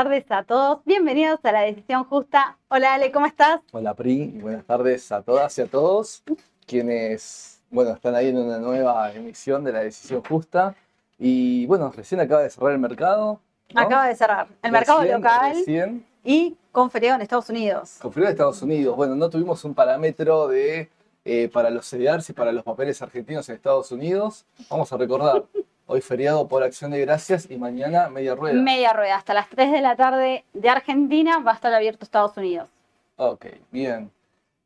Buenas 0.00 0.14
tardes 0.14 0.30
a 0.30 0.44
todos, 0.44 0.78
bienvenidos 0.86 1.40
a 1.42 1.52
la 1.52 1.60
decisión 1.60 2.04
justa. 2.04 2.56
Hola 2.68 2.94
Ale, 2.94 3.12
¿cómo 3.12 3.26
estás? 3.26 3.60
Hola 3.70 3.92
Pri, 3.92 4.28
buenas 4.40 4.64
tardes 4.64 5.12
a 5.12 5.20
todas 5.20 5.58
y 5.58 5.60
a 5.60 5.66
todos 5.66 6.22
quienes, 6.66 7.60
bueno, 7.70 7.90
están 7.90 8.14
ahí 8.14 8.28
en 8.28 8.38
una 8.38 8.56
nueva 8.56 9.12
emisión 9.12 9.62
de 9.62 9.72
la 9.72 9.80
decisión 9.80 10.22
justa. 10.24 10.74
Y 11.18 11.66
bueno, 11.66 11.92
recién 11.94 12.18
acaba 12.18 12.40
de 12.40 12.48
cerrar 12.48 12.72
el 12.72 12.78
mercado. 12.78 13.42
¿no? 13.74 13.78
Acaba 13.78 14.08
de 14.08 14.16
cerrar 14.16 14.48
el 14.62 14.72
mercado 14.72 15.04
local 15.04 15.52
Recién, 15.54 16.06
y 16.24 16.56
con 16.72 16.90
feriado 16.90 17.16
en 17.16 17.20
Estados 17.20 17.50
Unidos. 17.50 17.98
con 18.00 18.10
frío 18.10 18.24
de 18.24 18.32
Estados 18.32 18.62
Unidos. 18.62 18.96
Bueno, 18.96 19.14
no 19.16 19.28
tuvimos 19.28 19.62
un 19.66 19.74
parámetro 19.74 20.48
de 20.48 20.88
eh, 21.26 21.50
para 21.52 21.68
los 21.68 21.84
CDRs 21.84 22.30
y 22.30 22.32
para 22.32 22.52
los 22.52 22.64
papeles 22.64 23.02
argentinos 23.02 23.46
en 23.50 23.56
Estados 23.56 23.92
Unidos. 23.92 24.46
Vamos 24.70 24.90
a 24.94 24.96
recordar, 24.96 25.44
hoy 25.90 26.00
feriado 26.00 26.46
por 26.46 26.62
acción 26.62 26.92
de 26.92 27.00
gracias 27.00 27.50
y 27.50 27.56
mañana 27.56 28.08
media 28.08 28.36
rueda. 28.36 28.60
Media 28.62 28.92
rueda, 28.92 29.16
hasta 29.16 29.34
las 29.34 29.48
3 29.48 29.72
de 29.72 29.80
la 29.80 29.96
tarde 29.96 30.44
de 30.54 30.68
Argentina 30.68 31.40
va 31.40 31.50
a 31.50 31.54
estar 31.54 31.74
abierto 31.74 32.04
Estados 32.04 32.36
Unidos. 32.36 32.68
Ok, 33.16 33.46
bien. 33.72 34.08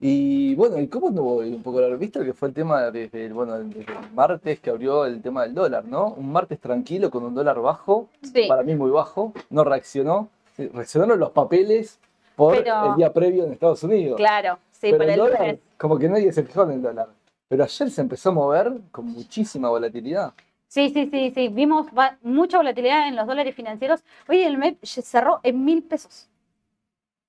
Y 0.01 0.55
bueno, 0.55 0.79
¿y 0.79 0.87
cómo 0.89 1.09
anduvo 1.09 1.37
un 1.37 1.63
poco 1.63 1.81
la 1.81 1.89
revista? 1.89 2.23
Que 2.23 2.35
fue 2.35 2.49
el 2.49 2.55
tema 2.55 2.91
desde 2.91 3.25
el, 3.25 3.33
bueno, 3.33 3.59
desde 3.59 3.81
el 3.81 3.87
martes 4.15 4.61
que 4.61 4.69
abrió 4.69 5.07
el 5.07 5.23
tema 5.23 5.45
del 5.45 5.55
dólar, 5.55 5.87
¿no? 5.87 6.09
Un 6.09 6.31
martes 6.31 6.61
tranquilo 6.61 7.11
con 7.11 7.25
un 7.25 7.35
dólar 7.35 7.59
bajo, 7.61 8.09
Sí, 8.23 8.45
para 8.47 8.63
mí 8.63 8.75
muy 8.75 8.91
bajo, 8.91 9.33
no 9.49 9.65
reaccionó. 9.65 10.29
Reaccionaron 10.59 11.19
los 11.19 11.31
papeles 11.31 11.99
por 12.37 12.55
Pero- 12.63 12.91
el 12.91 12.97
día 12.97 13.13
previo 13.15 13.45
en 13.45 13.53
Estados 13.53 13.83
Unidos. 13.83 14.17
claro, 14.19 14.59
sí, 14.73 14.89
Pero 14.91 14.99
para 14.99 15.15
el 15.15 15.21
el 15.21 15.27
dólar, 15.27 15.41
lunes. 15.41 15.59
como 15.79 15.99
que 15.99 16.09
nadie 16.11 16.31
se 16.35 16.43
fijó 16.43 16.65
en 16.65 16.73
el 16.73 16.83
dólar. 16.83 17.09
Pero 17.49 17.65
ayer 17.65 17.91
se 17.91 18.01
empezó 18.03 18.29
a 18.29 18.33
mover 18.33 18.73
con 18.91 19.07
muchísima 19.07 19.71
volatilidad. 19.71 20.35
Sí, 20.75 20.91
sí, 20.91 21.09
sí, 21.09 21.31
sí, 21.33 21.47
vimos 21.47 21.87
mucha 22.23 22.57
volatilidad 22.57 23.07
en 23.07 23.15
los 23.15 23.29
dólares 23.29 23.55
financieros. 23.55 24.03
Hoy 24.29 24.43
el 24.43 24.59
MEP 24.59 24.85
cerró 24.85 25.39
en 25.45 25.65
mil 25.65 25.85
pesos. 25.85 26.29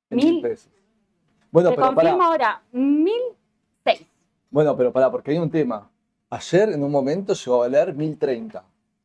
en 0.09 0.17
Mil. 0.17 0.41
pesos. 0.41 0.71
Bueno, 1.51 1.69
Te 1.69 1.75
pero 1.75 1.89
confirmo 1.89 2.17
pará. 2.17 2.27
ahora, 2.27 2.63
mil 2.71 3.21
seis. 3.83 4.01
Bueno, 4.49 4.75
pero 4.75 4.91
pará, 4.91 5.11
porque 5.11 5.29
hay 5.29 5.37
un 5.37 5.51
tema. 5.51 5.87
Ayer 6.31 6.69
en 6.69 6.83
un 6.83 6.89
momento 6.91 7.35
llegó 7.35 7.57
a 7.57 7.59
valer 7.67 7.93
1030. 7.93 8.63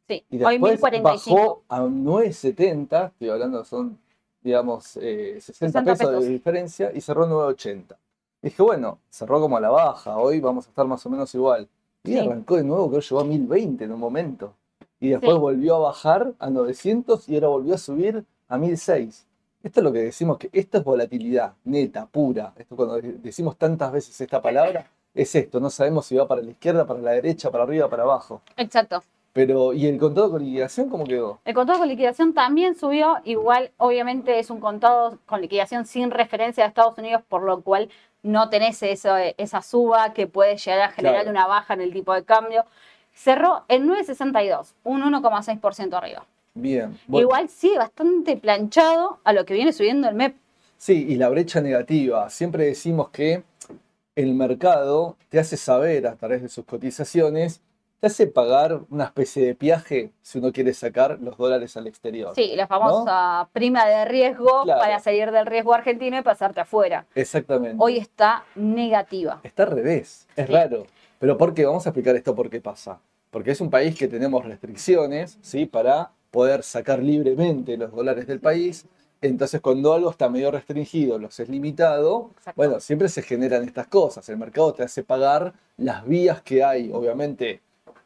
Sí, 0.09 0.25
Y 0.31 0.43
hoy 0.43 0.59
mil 0.59 0.71
después 0.71 0.81
cuarenta 0.81 1.15
y 1.15 1.19
cinco. 1.19 1.37
bajó 1.37 1.63
a 1.69 1.81
9.70, 1.83 3.09
estoy 3.09 3.29
hablando, 3.29 3.63
son, 3.67 3.99
digamos, 4.43 4.97
eh, 5.03 5.37
60, 5.39 5.53
60 5.53 5.85
pesos, 5.85 5.99
pesos. 6.09 6.25
de 6.25 6.31
diferencia, 6.31 6.93
y 6.95 7.03
cerró 7.03 7.27
9.80. 7.27 7.95
Dije, 8.41 8.63
bueno, 8.63 9.01
cerró 9.11 9.39
como 9.39 9.59
a 9.59 9.61
la 9.61 9.69
baja, 9.69 10.17
hoy 10.17 10.41
vamos 10.41 10.65
a 10.67 10.71
estar 10.71 10.87
más 10.87 11.05
o 11.05 11.11
menos 11.11 11.35
igual. 11.35 11.69
Y 12.05 12.13
Sí. 12.13 12.19
arrancó 12.19 12.57
de 12.57 12.65
nuevo, 12.65 12.89
creo 12.89 13.01
que 13.01 13.07
llegó 13.07 13.21
a 13.21 13.25
1020 13.25 13.85
en 13.85 13.93
un 13.93 14.01
momento. 14.01 14.55
Y 15.01 15.11
después 15.11 15.33
Sí. 15.33 15.39
volvió 15.39 15.77
a 15.77 15.79
bajar 15.81 16.33
a 16.39 16.51
900 16.51 17.29
y 17.29 17.35
ahora 17.35 17.49
volvió 17.49 17.75
a 17.75 17.79
subir 17.79 18.25
a 18.49 18.59
1006. 18.59 19.27
Esto 19.63 19.81
es 19.81 19.85
lo 19.85 19.93
que 19.93 19.99
decimos, 20.01 20.39
que 20.39 20.49
esto 20.53 20.79
es 20.79 20.85
volatilidad 20.85 21.53
neta, 21.65 22.07
pura. 22.07 22.53
Esto 22.57 22.77
cuando 22.77 22.97
de- 22.97 23.13
decimos 23.19 23.57
tantas 23.59 23.93
veces 23.93 24.19
esta 24.21 24.41
palabra, 24.41 24.91
es 25.15 25.35
esto, 25.35 25.61
no 25.61 25.69
sabemos 25.69 26.07
si 26.07 26.17
va 26.17 26.27
para 26.27 26.41
la 26.41 26.51
izquierda, 26.51 26.87
para 26.87 27.01
la 27.01 27.11
derecha, 27.13 27.51
para 27.51 27.65
arriba, 27.65 27.89
para 27.91 28.05
abajo. 28.05 28.41
Exacto. 28.57 29.03
Pero, 29.33 29.73
¿y 29.73 29.87
el 29.87 29.99
contado 29.99 30.31
con 30.33 30.43
liquidación 30.45 30.89
cómo 30.89 31.05
quedó? 31.05 31.39
El 31.45 31.55
contado 31.55 31.79
con 31.79 31.89
liquidación 31.89 32.35
también 32.35 32.75
subió, 32.75 33.19
igual 33.25 33.71
obviamente 33.77 34.39
es 34.41 34.51
un 34.51 34.59
contado 34.61 35.19
con 35.27 35.41
liquidación 35.41 35.87
sin 35.87 36.11
referencia 36.11 36.65
a 36.65 36.69
Estados 36.69 36.99
Unidos, 36.99 37.23
por 37.29 37.43
lo 37.43 37.61
cual 37.63 37.89
no 38.23 38.51
tenés 38.51 38.83
eso, 38.83 39.17
esa 39.17 39.63
suba 39.63 40.13
que 40.13 40.27
puede 40.27 40.57
llegar 40.57 40.81
a 40.81 40.89
generar 40.91 41.23
Claro. 41.23 41.31
una 41.31 41.47
baja 41.47 41.75
en 41.75 41.81
el 41.81 41.93
tipo 41.93 42.13
de 42.13 42.25
cambio. 42.25 42.65
Cerró 43.15 43.65
en 43.69 43.87
9.62, 43.89 44.75
un 44.85 45.03
1,6% 45.03 45.95
arriba. 45.97 46.27
Bien. 46.55 46.99
Bueno, 47.07 47.29
Igual 47.29 47.49
sigue 47.49 47.79
bastante 47.79 48.37
planchado 48.37 49.21
a 49.25 49.33
lo 49.33 49.45
que 49.45 49.55
viene 49.55 49.73
subiendo 49.73 50.09
el 50.09 50.17
MEP. 50.17 50.35
Sí, 50.77 51.07
y 51.09 51.17
la 51.17 51.29
brecha 51.29 51.61
negativa. 51.61 52.29
Siempre 52.31 52.65
decimos 52.67 53.11
que 53.11 53.43
el 54.17 54.35
mercado 54.35 55.17
te 55.29 55.39
hace 55.39 55.57
saber 55.57 56.07
a 56.07 56.17
través 56.17 56.43
de 56.43 56.49
sus 56.49 56.65
cotizaciones, 56.65 57.61
te 58.01 58.07
hace 58.07 58.27
pagar 58.27 58.81
una 58.89 59.05
especie 59.05 59.45
de 59.45 59.53
viaje 59.55 60.11
si 60.23 60.39
uno 60.39 60.53
quiere 60.53 60.73
sacar 60.73 61.19
los 61.21 61.37
dólares 61.37 61.77
al 61.77 61.87
exterior. 61.87 62.35
Sí, 62.35 62.53
la 62.57 62.67
famosa 62.67 63.49
prima 63.53 63.85
de 63.87 64.07
riesgo 64.07 64.63
Claro. 64.65 64.81
para 64.81 64.99
salir 65.01 65.31
del 65.31 65.45
riesgo 65.47 65.75
argentino 65.75 66.19
y 66.19 66.23
pasarte 66.23 66.61
afuera. 66.61 67.05
Exactamente. 67.15 67.77
Hoy 67.79 67.99
está 67.99 68.45
negativa. 68.55 69.41
Está 69.43 69.65
al 69.65 69.73
revés, 69.73 70.27
es 70.35 70.47
Sí. 70.47 70.53
raro. 70.53 70.87
Pero 71.19 71.37
¿por 71.37 71.53
qué? 71.53 71.67
Vamos 71.67 71.87
a 71.87 71.91
explicar 71.91 72.17
esto 72.17 72.35
por 72.35 72.49
qué 72.49 72.61
pasa. 72.63 72.99
Porque 73.31 73.51
es 73.51 73.61
un 73.61 73.69
país 73.71 73.95
que 73.97 74.09
tenemos 74.09 74.45
restricciones, 74.47 75.39
¿sí? 75.43 75.67
Para 75.67 76.11
poder 76.31 76.63
sacar 76.63 77.01
libremente 77.01 77.77
los 77.77 77.93
dólares 77.93 78.27
del 78.27 78.41
país. 78.41 78.87
Entonces, 79.21 79.61
cuando 79.61 79.93
algo 79.93 80.11
está 80.11 80.31
medio 80.31 80.51
restringido, 80.51 81.19
los 81.19 81.39
es 81.39 81.51
limitado, 81.51 82.31
bueno, 82.57 82.81
siempre 82.81 83.11
se 83.11 83.21
generan 83.21 83.65
estas 83.65 83.87
cosas. 83.89 84.27
El 84.31 84.39
mercado 84.39 84.73
te 84.73 84.83
hace 84.83 85.05
pagar 85.05 85.53
las 85.77 86.07
vías 86.07 86.41
que 86.41 86.65
hay, 86.65 86.91
obviamente, 86.91 87.61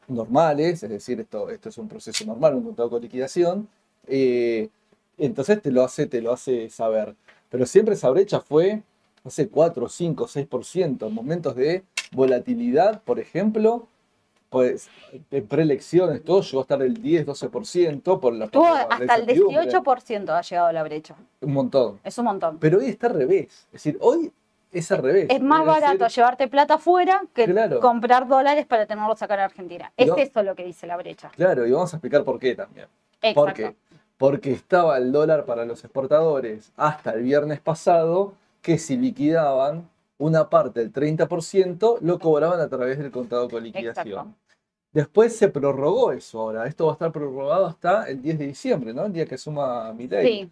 normales, 0.09 0.83
es 0.83 0.91
decir, 0.91 1.21
esto, 1.21 1.51
esto 1.51 1.69
es 1.69 1.79
un 1.79 1.89
proceso 1.89 2.25
normal, 2.25 2.55
un 2.55 2.65
contrato 2.65 2.91
con 2.91 3.03
liquidación. 3.03 3.69
eh, 4.07 4.69
entonces 5.17 5.63
te 5.63 5.71
lo 5.71 5.85
hace, 5.85 6.07
te 6.07 6.21
lo 6.21 6.33
hace 6.33 6.69
saber. 6.71 7.15
Pero 7.49 7.67
siempre 7.67 7.95
esa 7.95 8.11
brecha 8.11 8.41
fue, 8.41 8.83
no 9.23 9.31
sé, 9.31 9.49
4, 9.49 9.89
5, 9.89 10.27
6%. 10.27 11.07
En 11.07 11.15
momentos 11.15 11.55
de 11.55 11.85
volatilidad, 12.13 13.01
por 13.03 13.21
ejemplo, 13.21 13.87
pues 14.51 14.89
en 15.31 15.47
preelecciones, 15.47 16.23
todo 16.23 16.41
llegó 16.41 16.61
a 16.61 16.63
estar 16.63 16.83
el 16.83 16.95
10, 16.95 17.27
12% 17.27 18.21
por 18.21 18.35
la, 18.35 18.47
Estuvo 18.47 18.67
hasta 18.67 18.97
el 18.97 19.23
incertidumbre. 19.23 19.71
18% 19.71 20.29
ha 20.31 20.43
llegado 20.43 20.73
la 20.73 20.83
brecha. 20.83 21.17
Un 21.41 21.53
montón. 21.53 22.01
Es 22.05 22.19
un 22.19 22.25
montón. 22.25 22.59
Pero 22.59 22.79
hoy 22.79 22.87
está 22.87 23.09
al 23.09 23.15
revés. 23.15 23.67
Es 23.67 23.73
decir, 23.73 23.99
hoy 24.01 24.33
es 24.75 24.91
al 24.93 25.03
revés. 25.03 25.27
Es 25.31 25.41
más 25.41 25.65
barato 25.65 26.07
llevarte 26.09 26.49
plata 26.49 26.75
afuera 26.75 27.23
que 27.33 27.47
Claro. 27.47 27.81
comprar 27.81 28.27
dólares 28.29 28.67
para 28.67 28.87
tenerlos 28.87 29.23
acá 29.23 29.35
en 29.35 29.41
Argentina. 29.41 29.93
Es 29.97 30.09
No. 30.09 30.17
eso 30.17 30.43
lo 30.43 30.55
que 30.55 30.65
dice 30.65 30.87
la 30.87 30.97
brecha. 30.97 31.31
Claro, 31.35 31.67
y 31.67 31.71
vamos 31.71 31.93
a 31.95 31.97
explicar 31.97 32.25
por 32.25 32.39
qué 32.39 32.55
también. 32.55 32.87
Exacto. 33.23 33.41
¿Por 33.41 33.53
qué? 33.55 33.75
Porque 34.19 34.53
estaba 34.53 34.97
el 34.99 35.11
dólar 35.13 35.45
para 35.45 35.65
los 35.65 35.83
exportadores 35.85 36.73
hasta 36.77 37.13
el 37.13 37.23
viernes 37.23 37.61
pasado, 37.61 38.35
que 38.63 38.79
si 38.79 38.97
liquidaban 38.97 39.89
una 40.19 40.49
parte 40.49 40.81
del 40.81 40.93
30%, 40.93 41.99
lo 42.01 42.19
cobraban 42.19 42.61
a 42.61 42.69
través 42.69 42.99
del 42.99 43.11
contado 43.11 43.49
con 43.49 43.63
liquidación. 43.63 44.07
Exacto. 44.19 44.35
Después 44.93 45.37
se 45.37 45.49
prorrogó 45.49 46.13
eso 46.13 46.41
ahora. 46.41 46.67
Esto 46.67 46.87
va 46.87 46.93
a 46.93 46.95
estar 46.95 47.11
prorrogado 47.11 47.67
hasta 47.67 48.09
el 48.09 48.23
10 48.23 48.39
de 48.39 48.47
diciembre, 48.47 48.95
¿no? 48.95 49.07
El 49.07 49.13
día 49.13 49.27
que 49.27 49.37
suma 49.37 49.93
mi 49.93 50.07
ley. 50.07 50.27
Sí, 50.45 50.51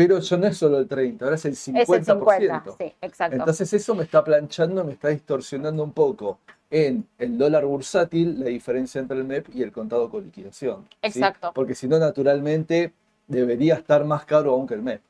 Pero 0.00 0.18
ya 0.18 0.36
no 0.38 0.46
es 0.46 0.56
solo 0.56 0.78
el 0.78 0.88
30, 0.88 1.22
ahora 1.26 1.36
es 1.36 1.44
el 1.44 1.52
50%. 1.52 1.82
es 1.82 1.88
el 1.90 2.04
50. 2.06 2.64
Sí, 2.78 2.94
exacto. 3.02 3.36
Entonces 3.36 3.70
eso 3.74 3.94
me 3.94 4.04
está 4.04 4.24
planchando, 4.24 4.82
me 4.82 4.92
está 4.94 5.08
distorsionando 5.08 5.84
un 5.84 5.92
poco 5.92 6.38
en 6.70 7.06
el 7.18 7.36
dólar 7.36 7.66
bursátil 7.66 8.40
la 8.40 8.46
diferencia 8.46 8.98
entre 8.98 9.18
el 9.18 9.24
MEP 9.24 9.54
y 9.54 9.62
el 9.62 9.72
contado 9.72 10.08
con 10.08 10.24
liquidación. 10.24 10.86
¿sí? 10.88 10.96
Exacto. 11.02 11.52
Porque 11.54 11.74
si 11.74 11.86
no, 11.86 11.98
naturalmente 11.98 12.94
debería 13.26 13.74
estar 13.74 14.02
más 14.06 14.24
caro 14.24 14.52
aún 14.52 14.66
que 14.66 14.72
el 14.72 14.80
MEP. 14.80 15.02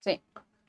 Sí. 0.00 0.20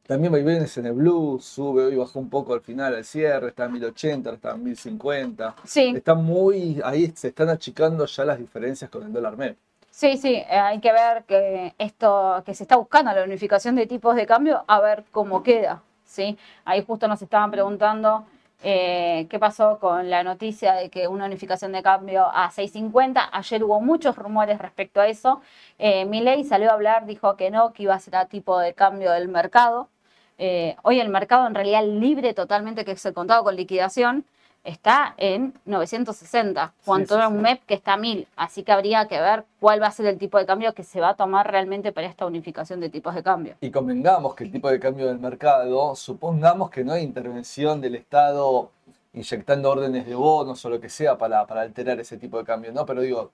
También 0.07 0.31
vaivenes 0.31 0.77
en 0.77 0.85
el 0.85 0.93
blue, 0.93 1.37
sube, 1.41 1.83
hoy 1.83 1.97
bajó 1.97 2.17
un 2.17 2.29
poco 2.29 2.53
al 2.53 2.61
final, 2.61 2.95
al 2.95 3.03
cierre, 3.03 3.49
está 3.49 3.65
en 3.65 3.73
1080, 3.73 4.35
está 4.35 4.51
en 4.51 4.63
1050. 4.63 5.55
Sí, 5.65 5.91
Está 5.97 6.15
muy, 6.15 6.79
ahí 6.81 7.11
se 7.13 7.27
están 7.27 7.49
achicando 7.49 8.05
ya 8.05 8.23
las 8.23 8.39
diferencias 8.39 8.89
con 8.89 9.03
el 9.03 9.11
dólar 9.11 9.35
MEP. 9.35 9.57
Sí, 9.99 10.17
sí. 10.17 10.35
eh, 10.35 10.45
Hay 10.57 10.79
que 10.79 10.91
ver 10.91 11.23
que 11.25 11.73
esto, 11.77 12.41
que 12.45 12.53
se 12.53 12.63
está 12.63 12.75
buscando 12.77 13.11
la 13.11 13.23
unificación 13.23 13.75
de 13.75 13.85
tipos 13.87 14.15
de 14.15 14.25
cambio, 14.25 14.63
a 14.67 14.79
ver 14.79 15.03
cómo 15.11 15.43
queda. 15.43 15.83
¿sí? 16.05 16.37
Ahí 16.65 16.83
justo 16.85 17.07
nos 17.07 17.21
estaban 17.21 17.51
preguntando 17.51 18.25
eh, 18.63 19.27
qué 19.29 19.39
pasó 19.39 19.79
con 19.79 20.09
la 20.09 20.23
noticia 20.23 20.73
de 20.73 20.89
que 20.89 21.07
una 21.07 21.25
unificación 21.25 21.71
de 21.71 21.83
cambio 21.83 22.25
a 22.33 22.49
6.50. 22.51 23.29
Ayer 23.31 23.63
hubo 23.63 23.79
muchos 23.81 24.15
rumores 24.15 24.59
respecto 24.59 25.01
a 25.01 25.07
eso. 25.07 25.41
Eh, 25.77 26.05
Milei 26.05 26.43
salió 26.43 26.69
a 26.71 26.73
hablar, 26.73 27.05
dijo 27.05 27.35
que 27.37 27.51
no, 27.51 27.73
que 27.73 27.83
iba 27.83 27.93
a 27.95 27.99
ser 27.99 28.15
a 28.15 28.25
tipo 28.25 28.59
de 28.59 28.73
cambio 28.73 29.11
del 29.11 29.27
mercado. 29.27 29.89
Eh, 30.37 30.75
hoy 30.83 30.99
el 30.99 31.09
mercado 31.09 31.47
en 31.47 31.55
realidad 31.55 31.83
libre 31.85 32.33
totalmente, 32.33 32.85
que 32.85 32.93
es 32.93 33.05
el 33.05 33.13
contado 33.13 33.43
con 33.43 33.55
liquidación, 33.55 34.25
está 34.63 35.13
en 35.17 35.53
960, 35.65 36.73
cuanto 36.85 37.15
sí, 37.15 37.21
a 37.21 37.27
sí. 37.27 37.33
un 37.33 37.41
MEP 37.41 37.65
que 37.65 37.73
está 37.73 37.93
a 37.93 37.97
1000. 37.97 38.27
Así 38.35 38.63
que 38.63 38.71
habría 38.71 39.07
que 39.07 39.19
ver 39.19 39.45
cuál 39.59 39.81
va 39.81 39.87
a 39.87 39.91
ser 39.91 40.05
el 40.05 40.17
tipo 40.17 40.37
de 40.37 40.45
cambio 40.45 40.73
que 40.73 40.83
se 40.83 40.99
va 40.99 41.09
a 41.09 41.15
tomar 41.15 41.49
realmente 41.49 41.91
para 41.91 42.07
esta 42.07 42.25
unificación 42.25 42.79
de 42.79 42.89
tipos 42.89 43.15
de 43.15 43.23
cambio. 43.23 43.55
Y 43.61 43.71
convengamos 43.71 44.35
que 44.35 44.43
el 44.43 44.51
tipo 44.51 44.69
de 44.69 44.79
cambio 44.79 45.07
del 45.07 45.19
mercado, 45.19 45.95
supongamos 45.95 46.69
que 46.69 46.83
no 46.83 46.93
hay 46.93 47.03
intervención 47.03 47.81
del 47.81 47.95
Estado 47.95 48.71
inyectando 49.13 49.71
órdenes 49.71 50.05
de 50.05 50.15
bonos 50.15 50.63
o 50.63 50.69
lo 50.69 50.79
que 50.79 50.89
sea 50.89 51.17
para, 51.17 51.45
para 51.47 51.61
alterar 51.61 51.99
ese 51.99 52.17
tipo 52.17 52.37
de 52.37 52.43
cambio, 52.43 52.71
¿no? 52.71 52.85
Pero 52.85 53.01
digo, 53.01 53.31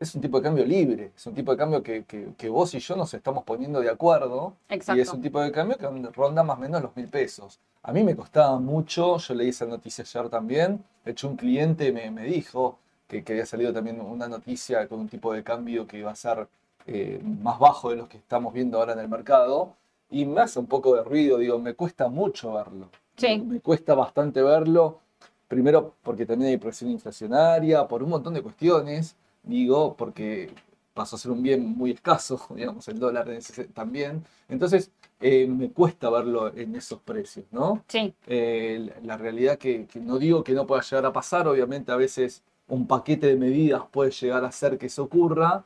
es 0.00 0.14
un 0.14 0.20
tipo 0.20 0.38
de 0.38 0.44
cambio 0.44 0.64
libre, 0.64 1.12
es 1.16 1.26
un 1.26 1.34
tipo 1.34 1.50
de 1.50 1.56
cambio 1.58 1.82
que, 1.82 2.04
que- 2.04 2.28
que 2.36 2.48
vos 2.48 2.72
y 2.74 2.78
yo 2.78 2.94
nos 2.96 3.12
estamos 3.14 3.44
poniendo 3.44 3.80
de 3.80 3.90
acuerdo 3.90 4.54
y 4.70 4.74
es 4.74 4.88
Exacto. 4.88 5.14
un 5.16 5.22
tipo 5.22 5.40
de 5.40 5.50
cambio 5.52 5.76
que 5.76 5.86
ronda 6.12 6.42
más 6.44 6.56
o 6.58 6.60
menos 6.60 6.82
los 6.82 6.94
mil 6.96 7.08
pesos. 7.08 7.58
A 7.82 7.92
mí 7.92 8.02
me 8.04 8.14
costaba 8.14 8.58
mucho, 8.60 9.18
yo 9.18 9.34
leí 9.34 9.48
esa 9.48 9.66
noticia 9.66 10.04
ayer 10.04 10.28
también, 10.28 10.84
de 11.04 11.10
hecho 11.12 11.28
un 11.28 11.36
cliente 11.36 11.90
me, 11.92 12.10
me 12.10 12.22
dijo 12.24 12.78
que, 13.08 13.24
que 13.24 13.32
había 13.32 13.46
salido 13.46 13.72
también 13.72 14.00
una 14.00 14.28
noticia 14.28 14.86
con 14.88 15.00
un 15.00 15.08
tipo 15.08 15.32
de 15.32 15.42
cambio 15.42 15.86
que 15.86 15.98
iba 15.98 16.10
a 16.10 16.14
ser 16.14 16.46
eh, 16.86 17.20
más 17.42 17.58
bajo 17.58 17.90
de 17.90 17.96
los 17.96 18.08
que 18.08 18.18
estamos 18.18 18.52
viendo 18.52 18.78
ahora 18.78 18.92
en 18.92 19.00
el 19.00 19.08
mercado 19.08 19.74
y 20.10 20.24
me 20.26 20.40
hace 20.42 20.58
un 20.58 20.66
poco 20.66 20.94
de 20.94 21.02
ruido, 21.02 21.38
digo, 21.38 21.58
me 21.58 21.74
cuesta 21.74 22.08
mucho 22.08 22.52
verlo. 22.52 22.88
Sí. 23.16 23.38
Me 23.44 23.60
cuesta 23.60 23.94
bastante 23.94 24.42
verlo, 24.42 25.00
primero 25.48 25.94
porque 26.02 26.24
también 26.24 26.50
hay 26.50 26.56
presión 26.56 26.90
inflacionaria, 26.90 27.86
por 27.88 28.02
un 28.02 28.10
montón 28.10 28.34
de 28.34 28.42
cuestiones, 28.42 29.16
digo, 29.42 29.96
porque 29.96 30.50
pasó 30.94 31.16
a 31.16 31.18
ser 31.18 31.30
un 31.30 31.42
bien 31.42 31.64
muy 31.64 31.92
escaso, 31.92 32.40
digamos, 32.54 32.88
el 32.88 32.98
dólar 32.98 33.28
también. 33.74 34.24
Entonces, 34.48 34.90
eh, 35.20 35.46
me 35.46 35.70
cuesta 35.70 36.10
verlo 36.10 36.54
en 36.54 36.76
esos 36.76 37.00
precios, 37.00 37.46
¿no? 37.50 37.84
Sí, 37.88 38.14
Eh, 38.26 38.92
la 39.02 39.16
realidad 39.16 39.58
que, 39.58 39.86
que 39.86 40.00
no 40.00 40.18
digo 40.18 40.44
que 40.44 40.52
no 40.54 40.66
pueda 40.66 40.82
llegar 40.82 41.06
a 41.06 41.12
pasar, 41.12 41.48
obviamente 41.48 41.92
a 41.92 41.96
veces 41.96 42.42
un 42.68 42.86
paquete 42.86 43.26
de 43.28 43.36
medidas 43.36 43.82
puede 43.90 44.10
llegar 44.10 44.44
a 44.44 44.48
hacer 44.48 44.78
que 44.78 44.86
eso 44.86 45.04
ocurra. 45.04 45.64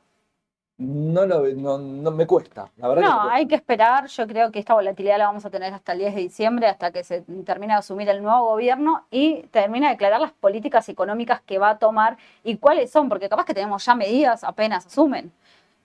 No, 0.82 1.24
lo, 1.26 1.46
no, 1.54 1.78
no 1.78 2.10
me 2.10 2.26
cuesta, 2.26 2.68
la 2.76 2.88
verdad 2.88 3.02
no, 3.02 3.30
hay 3.30 3.46
que 3.46 3.54
esperar. 3.54 4.06
Yo 4.08 4.26
creo 4.26 4.50
que 4.50 4.58
esta 4.58 4.74
volatilidad 4.74 5.16
la 5.16 5.26
vamos 5.26 5.44
a 5.44 5.50
tener 5.50 5.72
hasta 5.72 5.92
el 5.92 6.00
10 6.00 6.14
de 6.16 6.20
diciembre, 6.22 6.66
hasta 6.66 6.90
que 6.90 7.04
se 7.04 7.22
termine 7.44 7.74
de 7.74 7.78
asumir 7.78 8.08
el 8.08 8.20
nuevo 8.20 8.46
gobierno 8.46 9.06
y 9.10 9.42
termine 9.52 9.86
de 9.86 9.92
declarar 9.92 10.20
las 10.20 10.32
políticas 10.32 10.88
económicas 10.88 11.40
que 11.42 11.58
va 11.58 11.70
a 11.70 11.78
tomar 11.78 12.16
y 12.42 12.56
cuáles 12.56 12.90
son, 12.90 13.08
porque 13.08 13.28
capaz 13.28 13.44
que 13.44 13.54
tenemos 13.54 13.84
ya 13.84 13.94
medidas 13.94 14.42
apenas 14.42 14.86
asumen. 14.86 15.32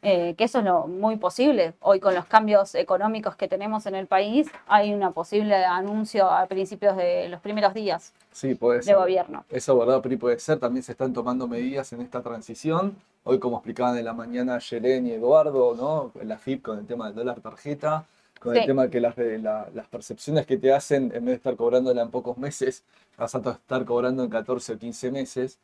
Eh, 0.04 0.36
que 0.38 0.44
eso 0.46 0.60
es 0.60 0.66
lo 0.66 0.88
muy 0.88 1.18
posible. 1.18 1.74
Hoy 1.82 2.00
con 2.00 2.14
los 2.16 2.26
cambios 2.26 2.76
económicos 2.76 3.36
que 3.36 3.48
tenemos 3.48 3.86
en 3.86 3.96
el 3.96 4.08
país, 4.08 4.48
hay 4.68 4.94
una 4.94 5.12
posible 5.12 5.56
anuncio 5.66 6.30
a 6.30 6.46
principios 6.46 6.96
de 6.96 7.28
los 7.30 7.42
primeros 7.42 7.74
días 7.74 8.14
Sí, 8.32 8.54
puede 8.56 8.78
de 8.80 8.84
ser. 8.84 8.96
gobierno. 8.96 9.44
Eso, 9.50 9.78
¿verdad, 9.78 10.02
Pri? 10.02 10.16
Puede 10.18 10.40
ser. 10.40 10.60
También 10.60 10.84
se 10.84 10.92
están 10.92 11.12
tomando 11.14 11.48
medidas 11.48 11.92
en 11.94 12.02
esta 12.02 12.22
transición. 12.22 12.96
Hoy, 13.24 13.40
como 13.40 13.58
explicaban 13.58 13.98
en 13.98 14.06
la 14.06 14.14
mañana 14.14 14.60
Yelén 14.60 15.08
y 15.08 15.12
Eduardo, 15.14 15.76
¿no? 15.76 16.12
La 16.24 16.38
FIP 16.38 16.62
con 16.64 16.78
el 16.80 16.86
tema 16.86 17.08
del 17.08 17.16
dólar 17.16 17.42
tarjeta, 17.42 18.06
con 18.40 18.56
el 18.56 18.66
tema 18.66 18.88
que 18.90 19.02
las, 19.02 19.18
la- 19.18 19.68
las 19.74 19.88
percepciones 19.88 20.46
que 20.46 20.58
te 20.58 20.72
hacen, 20.72 21.06
en 21.06 21.26
vez 21.26 21.26
de 21.26 21.34
estar 21.34 21.56
cobrándola 21.56 22.04
en 22.04 22.12
pocos 22.12 22.38
meses, 22.38 22.84
vas 23.18 23.34
a 23.34 23.40
estar 23.40 23.84
cobrando 23.84 24.24
en 24.24 24.30
14 24.30 24.74
o 24.74 24.78
15 24.78 25.12
meses. 25.12 25.58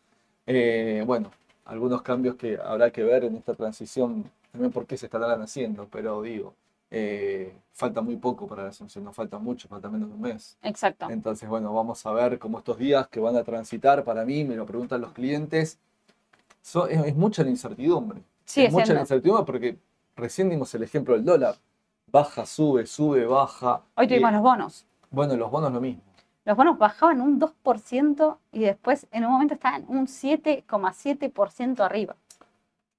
Eh, 0.47 1.03
bueno, 1.05 1.31
algunos 1.65 2.01
cambios 2.01 2.35
que 2.35 2.57
habrá 2.63 2.91
que 2.91 3.03
ver 3.03 3.23
en 3.23 3.35
esta 3.35 3.53
transición, 3.53 4.29
también 4.51 4.71
por 4.71 4.85
qué 4.85 4.97
se 4.97 5.05
estarán 5.07 5.41
haciendo, 5.41 5.87
pero 5.91 6.21
digo, 6.21 6.53
eh, 6.91 7.53
falta 7.73 8.01
muy 8.01 8.17
poco 8.17 8.47
para 8.47 8.63
la 8.63 8.69
asunción, 8.69 9.03
no 9.03 9.13
falta 9.13 9.39
mucho, 9.39 9.67
falta 9.67 9.89
menos 9.89 10.09
de 10.09 10.15
un 10.15 10.21
mes. 10.21 10.57
Exacto. 10.61 11.09
Entonces, 11.09 11.47
bueno, 11.49 11.73
vamos 11.73 12.05
a 12.05 12.11
ver 12.11 12.37
cómo 12.37 12.59
estos 12.59 12.77
días 12.77 13.07
que 13.07 13.19
van 13.19 13.35
a 13.35 13.43
transitar, 13.43 14.03
para 14.03 14.25
mí, 14.25 14.43
me 14.43 14.55
lo 14.55 14.65
preguntan 14.65 15.01
los 15.01 15.11
clientes, 15.13 15.79
so- 16.61 16.87
es, 16.87 17.03
es 17.05 17.15
mucha 17.15 17.43
la 17.43 17.49
incertidumbre. 17.49 18.21
Sigue 18.45 18.67
es 18.67 18.73
mucha 18.73 18.93
la 18.93 18.99
incertidumbre 19.01 19.45
porque 19.45 19.77
recién 20.15 20.49
dimos 20.49 20.73
el 20.75 20.83
ejemplo 20.83 21.15
del 21.15 21.25
dólar. 21.25 21.55
Baja, 22.11 22.45
sube, 22.45 22.85
sube, 22.85 23.25
baja. 23.25 23.81
Hoy 23.95 24.07
tuvimos 24.07 24.31
Y, 24.31 24.33
los 24.35 24.43
bonos. 24.43 24.85
Bueno, 25.09 25.35
los 25.35 25.49
bonos 25.49 25.71
lo 25.71 25.81
mismo. 25.81 26.03
Los 26.45 26.57
bonos 26.57 26.77
bajaban 26.77 27.21
un 27.21 27.39
2% 27.39 28.37
y 28.51 28.59
después 28.59 29.07
en 29.11 29.25
un 29.25 29.31
momento 29.31 29.53
estaban 29.53 29.85
un 29.87 30.07
7,7% 30.07 31.79
arriba. 31.83 32.15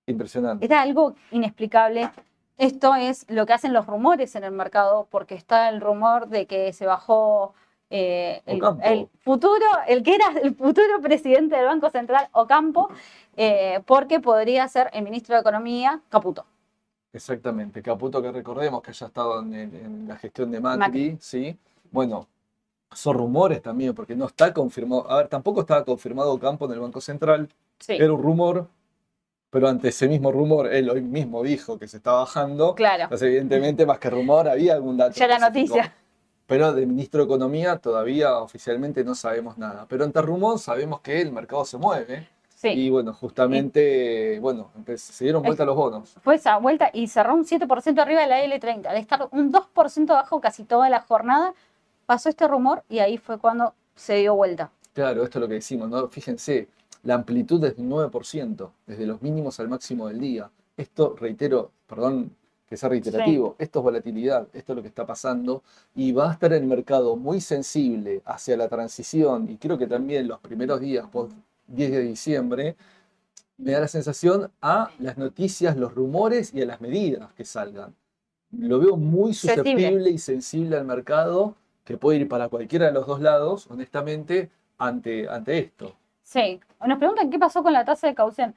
Impresionante. 0.07 0.65
Era 0.65 0.83
algo 0.83 1.15
inexplicable. 1.31 2.11
Esto 2.57 2.95
es 2.95 3.27
lo 3.29 3.47
que 3.47 3.53
hacen 3.53 3.73
los 3.73 3.87
rumores 3.87 4.35
en 4.37 4.45
el 4.45 4.53
mercado, 4.53 5.09
porque 5.11 5.35
está 5.35 5.69
el 5.69 5.81
rumor 5.81 6.29
de 6.29 6.47
que 6.47 6.73
se 6.73 6.87
bajó 6.87 7.53
eh, 7.91 8.43
el, 8.47 9.09
futuro, 9.21 9.65
el 9.89 10.03
que 10.03 10.15
era 10.15 10.27
el 10.43 10.55
futuro 10.55 11.01
presidente 11.01 11.57
del 11.57 11.67
Banco 11.67 11.91
Central, 11.91 12.29
Ocampo, 12.33 12.89
eh, 13.37 13.81
porque 13.87 14.21
podría 14.21 14.67
ser 14.69 14.89
el 14.93 15.03
ministro 15.03 15.35
de 15.35 15.41
Economía, 15.41 16.01
Caputo. 16.09 16.45
Exactamente. 17.13 17.83
Caputo, 17.83 18.21
que 18.23 18.33
recordemos 18.33 18.83
que 18.83 18.91
haya 18.91 19.07
estado 19.07 19.41
en, 19.41 19.55
en- 19.55 19.75
en 19.77 20.09
la 20.09 20.17
gestión 20.17 20.51
de 20.51 20.61
Macri, 20.61 20.79
Macri. 20.81 21.17
¿sí? 21.21 21.57
Bueno, 21.91 22.27
son 22.95 23.17
rumores 23.17 23.61
también, 23.63 23.95
porque 23.95 24.15
no 24.17 24.27
está 24.27 24.53
confirmado. 24.53 25.11
A 25.11 25.19
ver, 25.19 25.29
tampoco 25.29 25.61
estaba 25.63 25.85
confirmado 25.85 26.39
Campo 26.39 26.67
en 26.67 26.73
el 26.73 26.81
Banco 26.81 27.01
Central. 27.01 27.49
Sí, 27.79 27.95
Era 27.95 28.13
un 28.13 28.23
rumor, 28.23 28.69
pero 29.51 29.69
ante 29.69 29.89
ese 29.89 30.09
mismo 30.09 30.33
rumor, 30.33 30.67
él 30.73 30.89
hoy 30.91 31.03
mismo 31.03 31.43
dijo 31.43 31.79
que 31.79 31.87
se 31.89 31.99
está 31.99 32.13
bajando. 32.13 32.75
claro. 32.75 33.05
Entonces, 33.05 33.29
evidentemente, 33.29 33.85
más 33.87 33.99
que 33.99 34.11
rumor, 34.11 34.49
había 34.49 34.75
algún 34.75 34.97
dato. 34.97 35.15
Ya 35.15 35.27
específico. 35.27 35.47
noticia. 35.77 35.95
Pero 36.47 36.73
del 36.75 36.87
ministro 36.87 37.21
de 37.21 37.25
Economía 37.27 37.79
todavía 37.79 38.39
oficialmente 38.39 39.03
no 39.03 39.15
sabemos 39.15 39.57
nada. 39.57 39.87
Pero 39.89 40.05
ante 40.05 40.21
rumor 40.21 40.59
sabemos 40.59 41.01
que 41.01 41.21
el 41.21 41.33
mercado 41.33 41.65
se 41.65 41.79
mueve. 41.79 42.29
Sí. 42.55 42.69
Y 42.69 42.91
bueno, 42.91 43.13
justamente, 43.15 44.39
bueno, 44.41 44.71
empe- 44.79 44.97
se 44.97 45.25
dieron 45.25 45.43
vuelta 45.43 45.65
los 45.65 45.77
bonos. 45.77 46.17
Fue 46.23 46.35
esa 46.35 46.57
vuelta 46.59 46.91
y 46.93 47.09
cerró 47.09 47.35
un 47.35 47.45
7% 47.45 47.99
arriba 48.01 48.21
de 48.23 48.27
la 48.27 48.45
L30. 48.45 48.93
De 48.93 48.99
estar 48.99 49.29
un 49.33 49.53
2% 49.53 50.11
abajo 50.11 50.41
casi 50.41 50.65
toda 50.65 50.89
la 50.91 51.01
jornada, 51.01 51.55
pasó 52.07 52.29
este 52.29 52.47
rumor 52.49 52.85
y 52.89 52.99
ahí 52.99 53.19
fue 53.19 53.39
cuando 53.39 53.75
se 53.95 54.17
dio 54.17 54.35
vuelta. 54.35 54.71
Claro, 54.93 55.25
esto 55.25 55.39
es 55.39 55.41
lo 55.41 55.49
que 55.49 55.55
decimos, 55.55 55.89
¿no? 55.89 56.09
Fíjense, 56.09 56.69
la 57.03 57.15
amplitud 57.15 57.63
es 57.65 57.77
del 57.77 57.87
9%, 57.87 58.71
desde 58.87 59.07
los 59.07 59.21
mínimos 59.23 59.59
al 59.61 59.69
máximo 59.69 60.09
del 60.09 60.21
día. 60.21 60.51
Esto, 60.77 61.15
reitero, 61.19 61.71
perdón 61.87 62.35
que 62.69 62.77
sea 62.79 62.89
reiterativo, 62.89 63.57
esto 63.59 63.81
es 63.81 63.83
volatilidad, 63.83 64.49
esto 64.53 64.73
es 64.73 64.77
lo 64.77 64.83
que 64.83 64.89
está 64.89 65.07
pasando 65.07 65.63
y 65.95 66.13
va 66.13 66.31
a 66.31 66.33
estar 66.33 66.53
el 66.53 66.65
mercado 66.65 67.15
muy 67.15 67.41
sensible 67.41 68.23
hacia 68.25 68.57
la 68.57 68.69
transición 68.69 69.51
y 69.51 69.59
creo 69.59 69.77
que 69.77 69.87
también 69.87 70.27
los 70.27 70.41
primeros 70.41 70.81
días, 70.81 71.07
post 71.09 71.33
10 71.69 71.93
de 71.93 72.01
diciembre, 72.01 72.77
me 73.59 73.73
da 73.73 73.81
la 73.81 73.89
sensación 73.89 74.51
a 74.63 74.91
las 74.99 75.19
noticias, 75.19 75.77
los 75.77 75.95
rumores 75.95 76.53
y 76.55 76.63
a 76.63 76.67
las 76.67 76.81
medidas 76.81 77.33
que 77.35 77.45
salgan. 77.45 77.95
Lo 78.51 78.79
veo 78.79 78.97
muy 78.97 79.35
Sensible. 79.35 79.73
susceptible 79.73 80.11
y 80.11 80.19
sensible 80.19 80.77
al 80.77 80.85
mercado 80.85 81.55
que 81.85 81.97
puede 81.97 82.21
ir 82.21 82.29
para 82.29 82.49
cualquiera 82.49 82.87
de 82.87 82.93
los 82.93 83.07
dos 83.07 83.21
lados, 83.21 83.67
honestamente, 83.71 84.51
ante, 84.79 85.29
ante 85.29 85.59
esto. 85.59 85.95
Sí, 86.23 86.61
nos 86.85 86.99
preguntan 86.99 87.31
qué 87.31 87.39
pasó 87.39 87.63
con 87.63 87.73
la 87.73 87.85
tasa 87.85 88.07
de 88.07 88.15
caución. 88.15 88.55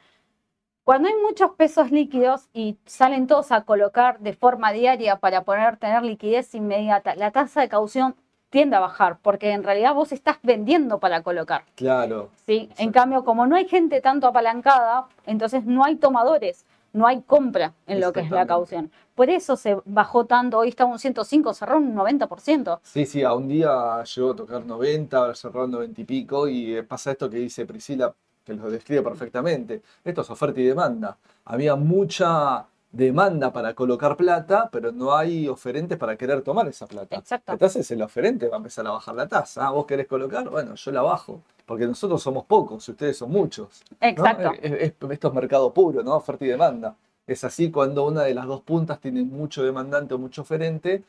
Cuando 0.84 1.10
hay 1.10 1.16
muchos 1.16 1.52
pesos 1.52 1.92
líquidos 1.92 2.48
y 2.54 2.78
salen 2.86 3.28
todos 3.28 3.52
a 3.52 3.66
colocar 3.66 4.20
de 4.20 4.32
forma 4.32 4.72
diaria 4.72 5.18
para 5.18 5.44
poder 5.44 5.76
tener 5.76 6.02
liquidez 6.04 6.56
inmediata, 6.56 7.14
la 7.16 7.32
tasa 7.32 7.60
de 7.60 7.68
caución 7.68 8.16
tiende 8.50 8.78
a 8.78 8.80
bajar, 8.80 9.18
porque 9.22 9.52
en 9.52 9.64
realidad 9.64 9.94
vos 9.94 10.14
estás 10.14 10.38
vendiendo 10.44 11.00
para 11.00 11.24
colocar. 11.24 11.66
Claro, 11.76 12.30
¿sí? 12.46 12.70
En 12.78 12.94
cambio, 12.94 13.26
como 13.26 13.46
no 13.46 13.58
hay 13.58 13.68
gente 13.68 14.00
tanto 14.00 14.28
apalancada, 14.28 15.08
entonces 15.26 15.66
no 15.66 15.84
hay 15.84 15.98
tomadores, 15.98 16.66
no 16.98 17.08
hay 17.08 17.22
compra 17.22 17.74
en 17.86 18.00
lo 18.02 18.12
que 18.12 18.22
es 18.22 18.32
la 18.32 18.46
caución. 18.46 18.92
Por 19.16 19.30
eso 19.30 19.56
se 19.56 19.78
bajó 19.86 20.26
tanto, 20.26 20.60
hoy 20.60 20.70
está 20.70 20.86
un 20.86 21.00
105, 21.00 21.54
cerró 21.54 21.78
un 21.78 21.96
90%. 21.96 22.80
sí, 22.84 23.06
sí, 23.06 23.24
a 23.24 23.34
un 23.34 23.48
día 23.48 24.04
llegó 24.04 24.32
a 24.32 24.36
tocar 24.36 24.66
90, 24.66 25.36
cerró 25.36 25.68
90 25.68 26.02
y 26.02 26.04
pico, 26.04 26.48
y 26.48 26.76
eh, 26.76 26.84
pasa 26.84 27.12
esto 27.12 27.30
que 27.30 27.38
dice 27.38 27.66
Priscila, 27.66 28.14
que 28.44 28.54
lo 28.54 28.70
describe 28.70 29.02
perfectamente. 29.02 29.82
Esto 30.04 30.22
es 30.22 30.30
oferta 30.30 30.60
y 30.60 30.66
demanda. 30.66 31.18
Había 31.46 31.76
mucha 31.76 32.66
demanda 32.92 33.52
para 33.52 33.74
colocar 33.74 34.16
plata, 34.16 34.70
pero 34.72 34.92
no 34.92 35.16
hay 35.16 35.48
oferentes 35.48 35.98
para 35.98 36.16
querer 36.16 36.42
tomar 36.42 36.68
esa 36.68 36.88
plata. 36.88 37.18
Exacto. 37.18 37.52
Entonces 37.52 37.90
el 37.92 38.02
oferente 38.02 38.48
va 38.48 38.56
a 38.56 38.58
empezar 38.58 38.88
a 38.88 38.92
bajar 38.92 39.16
la 39.16 39.28
tasa. 39.28 39.68
Ah, 39.68 39.72
¿Vos 39.72 39.86
querés 39.86 40.08
colocar? 40.08 40.50
Bueno, 40.50 40.76
yo 40.76 40.92
la 40.92 41.02
bajo, 41.02 41.42
porque 41.68 41.86
nosotros 41.86 42.24
somos 42.24 42.46
pocos 42.46 42.88
y 42.88 42.92
ustedes 42.92 43.18
son 43.18 43.30
muchos. 43.30 43.84
¿no? 43.92 44.08
Exacto. 44.08 44.54
Es- 44.64 44.72
es- 44.72 44.82
esto 45.12 45.28
es 45.28 45.34
mercado 45.34 45.72
puro, 45.74 46.02
¿no? 46.02 46.16
Oferta 46.16 46.46
y 46.46 46.48
demanda. 46.48 46.96
Es 47.28 47.44
así 47.44 47.70
cuando 47.70 48.08
una 48.08 48.24
de 48.24 48.34
las 48.34 48.46
dos 48.48 48.62
puntas 48.62 49.00
tiene 49.02 49.22
mucho 49.24 49.64
demandante 49.64 50.14
o 50.14 50.18
mucho 50.18 50.42
oferente, 50.44 51.04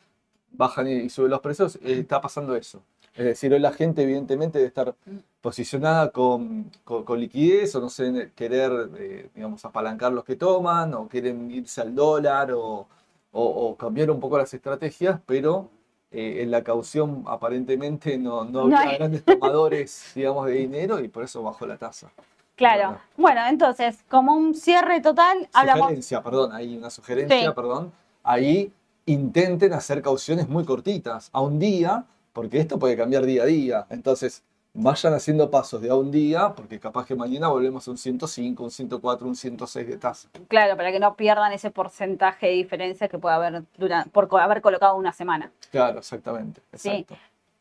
bajan 0.51 0.89
y, 0.89 0.93
y 0.95 1.09
suben 1.11 1.31
los 1.31 1.41
precios, 1.41 1.77
eh, 1.77 2.01
está 2.01 2.21
pasando 2.21 2.57
eso. 2.57 2.83
Es 3.15 3.25
decir, 3.25 3.53
hoy 3.53 3.61
la 3.61 3.73
gente 3.73 4.03
evidentemente 4.03 4.59
debe 4.59 4.69
estar 4.69 4.95
posicionada 5.41 6.11
con, 6.11 6.71
con- 6.85 7.05
con 7.05 7.21
liquidez 7.21 7.75
o 7.77 7.81
no 7.81 7.89
sé, 7.89 8.33
querer, 8.35 8.91
eh, 8.99 9.31
digamos, 9.35 9.65
apalancar 9.65 10.13
los 10.13 10.25
que 10.25 10.37
toman 10.37 10.93
o 10.95 11.09
quieren 11.09 11.51
irse 11.51 11.81
al 11.81 11.95
dólar 11.95 12.53
o, 12.53 12.87
o- 13.33 13.43
o 13.69 13.77
cambiar 13.77 14.11
un 14.11 14.19
poco 14.21 14.39
las 14.39 14.53
estrategias, 14.53 15.21
pero 15.27 15.69
eh, 16.11 16.43
en 16.43 16.51
la 16.51 16.63
caución 16.65 17.25
aparentemente 17.27 18.17
no, 18.19 18.45
no 18.45 18.63
había 18.63 18.97
grandes 18.97 19.25
tomadores, 19.25 20.13
digamos, 20.15 20.47
de 20.47 20.53
dinero 20.53 21.01
y 21.01 21.09
por 21.09 21.25
eso 21.25 21.43
bajó 21.43 21.67
la 21.67 21.77
tasa. 21.77 22.11
Claro. 22.57 22.89
Bueno. 22.89 23.01
Bueno, 23.17 23.41
entonces, 23.49 23.99
como 24.09 24.35
un 24.35 24.55
cierre 24.55 25.01
total, 25.01 25.49
hablamos. 25.53 25.83
Sugerencia, 25.83 26.23
perdón, 26.23 26.53
hay 26.53 26.77
una 26.77 26.91
sugerencia, 26.91 27.41
Sí. 27.41 27.55
perdón. 27.55 27.93
Ahí 28.25 28.73
intenten 29.07 29.73
hacer 29.73 30.03
cauciones 30.03 30.49
muy 30.49 30.65
cortitas, 30.65 31.31
a 31.33 31.41
un 31.41 31.59
día, 31.59 32.05
porque 32.33 32.59
esto 32.59 32.79
puede 32.79 32.97
cambiar 32.97 33.25
día 33.25 33.43
a 33.43 33.47
día. 33.47 33.87
Entonces, 33.91 34.43
vayan 34.81 35.13
haciendo 35.15 35.51
pasos 35.51 35.83
de 35.83 35.91
a 35.91 35.95
un 35.97 36.11
día, 36.11 36.53
porque 36.55 36.79
capaz 36.79 37.05
que 37.07 37.15
mañana 37.17 37.49
volvemos 37.49 37.87
a 37.89 37.91
un 37.91 37.99
105, 37.99 38.63
un 38.63 38.71
104, 38.71 39.27
un 39.27 39.35
106 39.35 39.87
de 39.89 39.97
tasa. 39.97 40.29
Claro, 40.47 40.77
para 40.77 40.93
que 40.93 41.01
no 41.01 41.15
pierdan 41.17 41.53
ese 41.53 41.71
porcentaje 41.71 42.47
de 42.47 42.53
diferencia 42.53 43.09
que 43.09 43.19
puede 43.19 43.35
haber 43.35 43.63
durante, 43.77 44.11
por 44.11 44.29
haber 44.41 44.63
colocado 44.63 44.95
una 44.97 45.13
semana. 45.13 45.51
Claro, 45.73 45.99
exactamente. 45.99 46.61
Sí. 46.75 47.05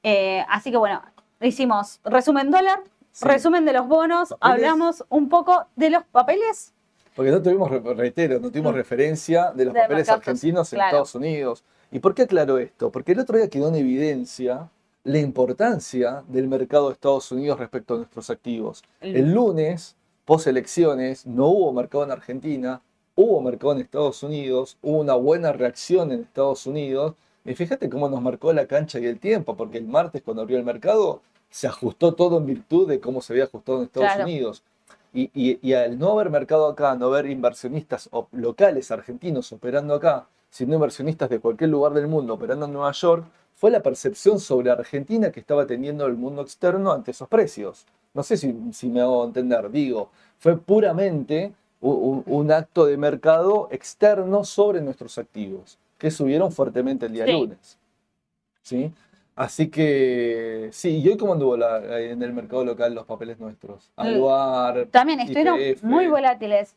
Eh, 0.03 0.45
así 0.47 0.69
que 0.71 0.77
bueno, 0.77 1.01
hicimos 1.41 1.99
resumen 2.03 2.51
dólar, 2.51 2.79
Sí. 3.11 3.25
resumen 3.25 3.65
de 3.65 3.73
los 3.73 3.87
bonos, 3.87 4.29
Papeles. 4.29 4.39
hablamos 4.67 5.03
un 5.09 5.27
poco 5.27 5.65
de 5.75 5.89
los 5.89 6.03
papeles. 6.03 6.73
Porque 7.15 7.31
no 7.31 7.41
tuvimos, 7.41 7.71
re- 7.71 7.79
reitero, 7.95 8.39
no 8.39 8.51
tuvimos 8.51 8.73
Mm. 8.73 8.75
referencia 8.75 9.51
de 9.53 9.65
los 9.65 9.73
De 9.73 9.79
papeles 9.81 10.05
mercados, 10.07 10.19
argentinos 10.27 10.71
en 10.71 10.77
claro. 10.77 10.89
Estados 10.89 11.15
Unidos. 11.15 11.63
¿Y 11.89 11.97
por 11.97 12.13
qué 12.13 12.23
aclaro 12.23 12.59
esto? 12.59 12.91
Porque 12.91 13.13
el 13.13 13.19
otro 13.19 13.37
día 13.37 13.49
quedó 13.49 13.69
en 13.69 13.75
evidencia 13.75 14.69
la 15.07 15.19
importancia 15.19 16.23
del 16.27 16.47
mercado 16.49 16.87
de 16.87 16.93
Estados 16.93 17.31
Unidos 17.31 17.57
respecto 17.59 17.93
a 17.93 17.97
nuestros 17.97 18.29
activos. 18.29 18.83
El 18.99 19.31
lunes, 19.33 19.95
post 20.25 20.47
elecciones, 20.47 21.25
no 21.25 21.47
hubo 21.47 21.71
mercado 21.71 22.03
en 22.03 22.11
Argentina, 22.11 22.81
hubo 23.15 23.39
mercado 23.41 23.71
en 23.71 23.79
Estados 23.79 24.21
Unidos, 24.21 24.77
hubo 24.81 24.99
una 24.99 25.13
buena 25.15 25.53
reacción 25.53 26.11
en 26.11 26.21
Estados 26.23 26.67
Unidos. 26.67 27.13
Y 27.45 27.55
fíjate 27.55 27.89
cómo 27.89 28.09
nos 28.09 28.21
marcó 28.21 28.51
la 28.51 28.67
cancha 28.67 28.99
y 28.99 29.05
el 29.05 29.17
tiempo, 29.19 29.55
porque 29.55 29.77
el 29.77 29.87
martes 29.87 30.21
cuando 30.21 30.41
abrió 30.41 30.57
el 30.57 30.65
mercado 30.65 31.21
se 31.49 31.67
ajustó 31.67 32.13
todo 32.13 32.37
en 32.39 32.45
virtud 32.45 32.89
de 32.89 32.99
cómo 32.99 33.21
se 33.21 33.31
había 33.31 33.45
ajustado 33.45 33.77
en 33.77 33.85
Estados 33.85 34.09
Claro. 34.09 34.23
Unidos. 34.25 34.61
Y, 35.13 35.31
y- 35.33 35.57
y 35.61 35.71
al 35.71 35.97
no 35.97 36.11
haber 36.11 36.29
mercado 36.29 36.67
acá, 36.67 36.95
no 36.95 37.05
haber 37.05 37.27
inversionistas 37.27 38.09
locales 38.33 38.91
argentinos 38.91 39.53
operando 39.53 39.93
acá, 39.93 40.27
sino 40.49 40.75
inversionistas 40.75 41.29
de 41.29 41.39
cualquier 41.39 41.69
lugar 41.69 41.93
del 41.93 42.07
mundo 42.07 42.33
operando 42.33 42.65
en 42.65 42.73
Nueva 42.73 42.91
York, 42.91 43.25
fue 43.57 43.71
la 43.71 43.81
percepción 43.81 44.39
sobre 44.39 44.69
Argentina 44.69 45.31
que 45.31 45.39
estaba 45.39 45.65
teniendo 45.65 46.05
el 46.05 46.13
mundo 46.15 46.43
externo 46.43 46.91
ante 46.91 47.09
esos 47.11 47.27
precios. 47.27 47.85
No 48.13 48.21
sé 48.21 48.37
si, 48.37 48.55
si 48.71 48.87
me 48.87 49.01
hago 49.01 49.25
entender, 49.25 49.69
digo, 49.71 50.09
fue 50.37 50.57
puramente 50.57 51.51
un, 51.81 52.23
un 52.27 52.51
acto 52.51 52.85
de 52.85 52.97
mercado 52.97 53.67
externo 53.71 54.43
sobre 54.43 54.79
nuestros 54.81 55.17
activos, 55.17 55.79
que 55.97 56.11
subieron 56.11 56.51
fuertemente 56.51 57.07
el 57.07 57.13
día 57.13 57.25
Sí. 57.25 57.31
lunes. 57.31 57.77
¿Sí? 58.61 58.93
Así 59.37 59.69
que, 59.69 60.69
sí, 60.73 60.97
¿y 60.99 61.07
hoy 61.07 61.15
cómo 61.15 61.33
anduvo 61.33 61.55
la- 61.55 61.99
en 61.99 62.23
el 62.23 62.33
mercado 62.33 62.65
local 62.65 62.95
los 62.95 63.05
papeles 63.05 63.39
nuestros? 63.39 63.91
Aluar, 63.95 64.87
También 64.89 65.19
estuvieron 65.19 65.59
muy 65.83 66.07
volátiles. 66.07 66.75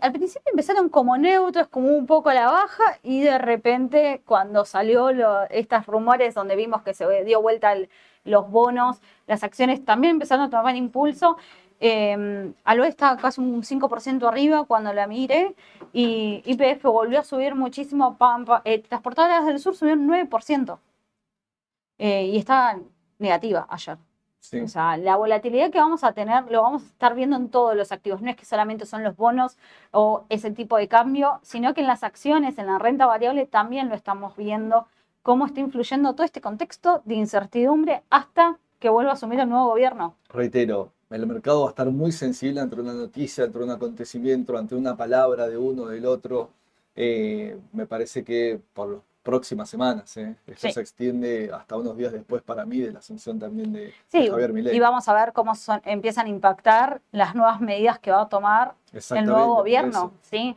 Al 0.00 0.12
principio 0.12 0.42
empezaron 0.52 0.90
como 0.90 1.18
neutros, 1.18 1.66
como 1.66 1.88
un 1.88 2.06
poco 2.06 2.28
a 2.28 2.34
la 2.34 2.46
baja, 2.46 2.84
y 3.02 3.22
de 3.22 3.36
repente, 3.38 4.22
cuando 4.24 4.64
salió 4.64 5.10
lo- 5.10 5.42
estos 5.50 5.86
rumores 5.86 6.34
donde 6.36 6.54
vimos 6.54 6.82
que 6.82 6.94
se 6.94 7.24
dio 7.24 7.42
vuelta 7.42 7.72
el- 7.72 7.88
los 8.24 8.48
bonos, 8.48 9.00
las 9.26 9.42
acciones 9.42 9.84
también 9.84 10.12
empezaron 10.12 10.44
a 10.44 10.50
tomar 10.50 10.76
impulso. 10.76 11.36
Eh, 11.80 12.52
Aloe 12.62 12.86
está 12.86 13.16
casi 13.16 13.40
un 13.40 13.64
5% 13.64 14.28
arriba 14.28 14.62
cuando 14.66 14.92
la 14.92 15.08
miré, 15.08 15.56
y 15.92 16.42
IPF 16.44 16.84
volvió 16.84 17.18
a 17.18 17.24
subir 17.24 17.56
muchísimo. 17.56 18.16
Pampa, 18.16 18.62
eh, 18.64 18.78
Transportadoras 18.88 19.46
del 19.46 19.58
Sur 19.58 19.74
subieron 19.74 20.06
9%. 20.06 20.78
Eh, 21.98 22.26
y 22.26 22.38
estaba 22.38 22.78
negativa 23.18 23.66
ayer. 23.68 23.98
Sí. 24.40 24.60
O 24.60 24.68
sea, 24.68 24.96
la 24.96 25.16
volatilidad 25.16 25.70
que 25.70 25.78
vamos 25.78 26.04
a 26.04 26.12
tener 26.12 26.50
lo 26.50 26.62
vamos 26.62 26.82
a 26.82 26.86
estar 26.86 27.14
viendo 27.14 27.36
en 27.36 27.48
todos 27.50 27.76
los 27.76 27.92
activos. 27.92 28.22
No 28.22 28.30
es 28.30 28.36
que 28.36 28.44
solamente 28.44 28.86
son 28.86 29.02
los 29.02 29.16
bonos 29.16 29.58
o 29.90 30.24
ese 30.28 30.50
tipo 30.52 30.76
de 30.76 30.88
cambio, 30.88 31.40
sino 31.42 31.74
que 31.74 31.80
en 31.80 31.86
las 31.86 32.04
acciones, 32.04 32.56
en 32.58 32.66
la 32.66 32.78
renta 32.78 33.06
variable, 33.06 33.46
también 33.46 33.88
lo 33.88 33.94
estamos 33.94 34.36
viendo 34.36 34.86
cómo 35.22 35.44
está 35.44 35.60
influyendo 35.60 36.14
todo 36.14 36.24
este 36.24 36.40
contexto 36.40 37.02
de 37.04 37.16
incertidumbre 37.16 38.02
hasta 38.08 38.58
que 38.78 38.88
vuelva 38.88 39.10
a 39.10 39.14
asumir 39.14 39.40
el 39.40 39.48
nuevo 39.48 39.66
gobierno. 39.66 40.14
Reitero, 40.28 40.92
el 41.10 41.26
mercado 41.26 41.62
va 41.62 41.66
a 41.66 41.70
estar 41.70 41.90
muy 41.90 42.12
sensible 42.12 42.60
ante 42.60 42.80
una 42.80 42.94
noticia, 42.94 43.44
ante 43.44 43.58
un 43.58 43.70
acontecimiento, 43.70 44.56
ante 44.56 44.74
una 44.74 44.96
palabra 44.96 45.48
de 45.48 45.56
uno 45.56 45.82
o 45.82 45.88
del 45.88 46.06
otro. 46.06 46.50
Eh, 46.94 47.58
me 47.72 47.86
parece 47.86 48.24
que 48.24 48.60
por 48.72 48.88
las 48.88 49.02
próximas 49.28 49.68
semanas, 49.68 50.16
¿eh? 50.16 50.34
esto 50.46 50.68
Sí. 50.68 50.72
se 50.72 50.80
extiende 50.80 51.50
hasta 51.52 51.76
unos 51.76 51.94
días 51.98 52.12
después 52.14 52.40
para 52.42 52.64
mí 52.64 52.80
de 52.80 52.92
la 52.92 53.00
asunción 53.00 53.38
también 53.38 53.74
de, 53.74 53.80
de 53.80 53.94
Sí, 54.08 54.26
Javier 54.26 54.54
Milei. 54.54 54.74
y 54.74 54.80
vamos 54.80 55.06
a 55.06 55.12
ver 55.12 55.34
cómo 55.34 55.54
son- 55.54 55.82
empiezan 55.84 56.24
a 56.24 56.28
impactar 56.30 57.02
las 57.12 57.34
nuevas 57.34 57.60
medidas 57.60 57.98
que 57.98 58.10
va 58.10 58.22
a 58.22 58.28
tomar 58.30 58.72
el 59.10 59.26
nuevo 59.26 59.56
gobierno. 59.56 60.12
¿sí? 60.22 60.56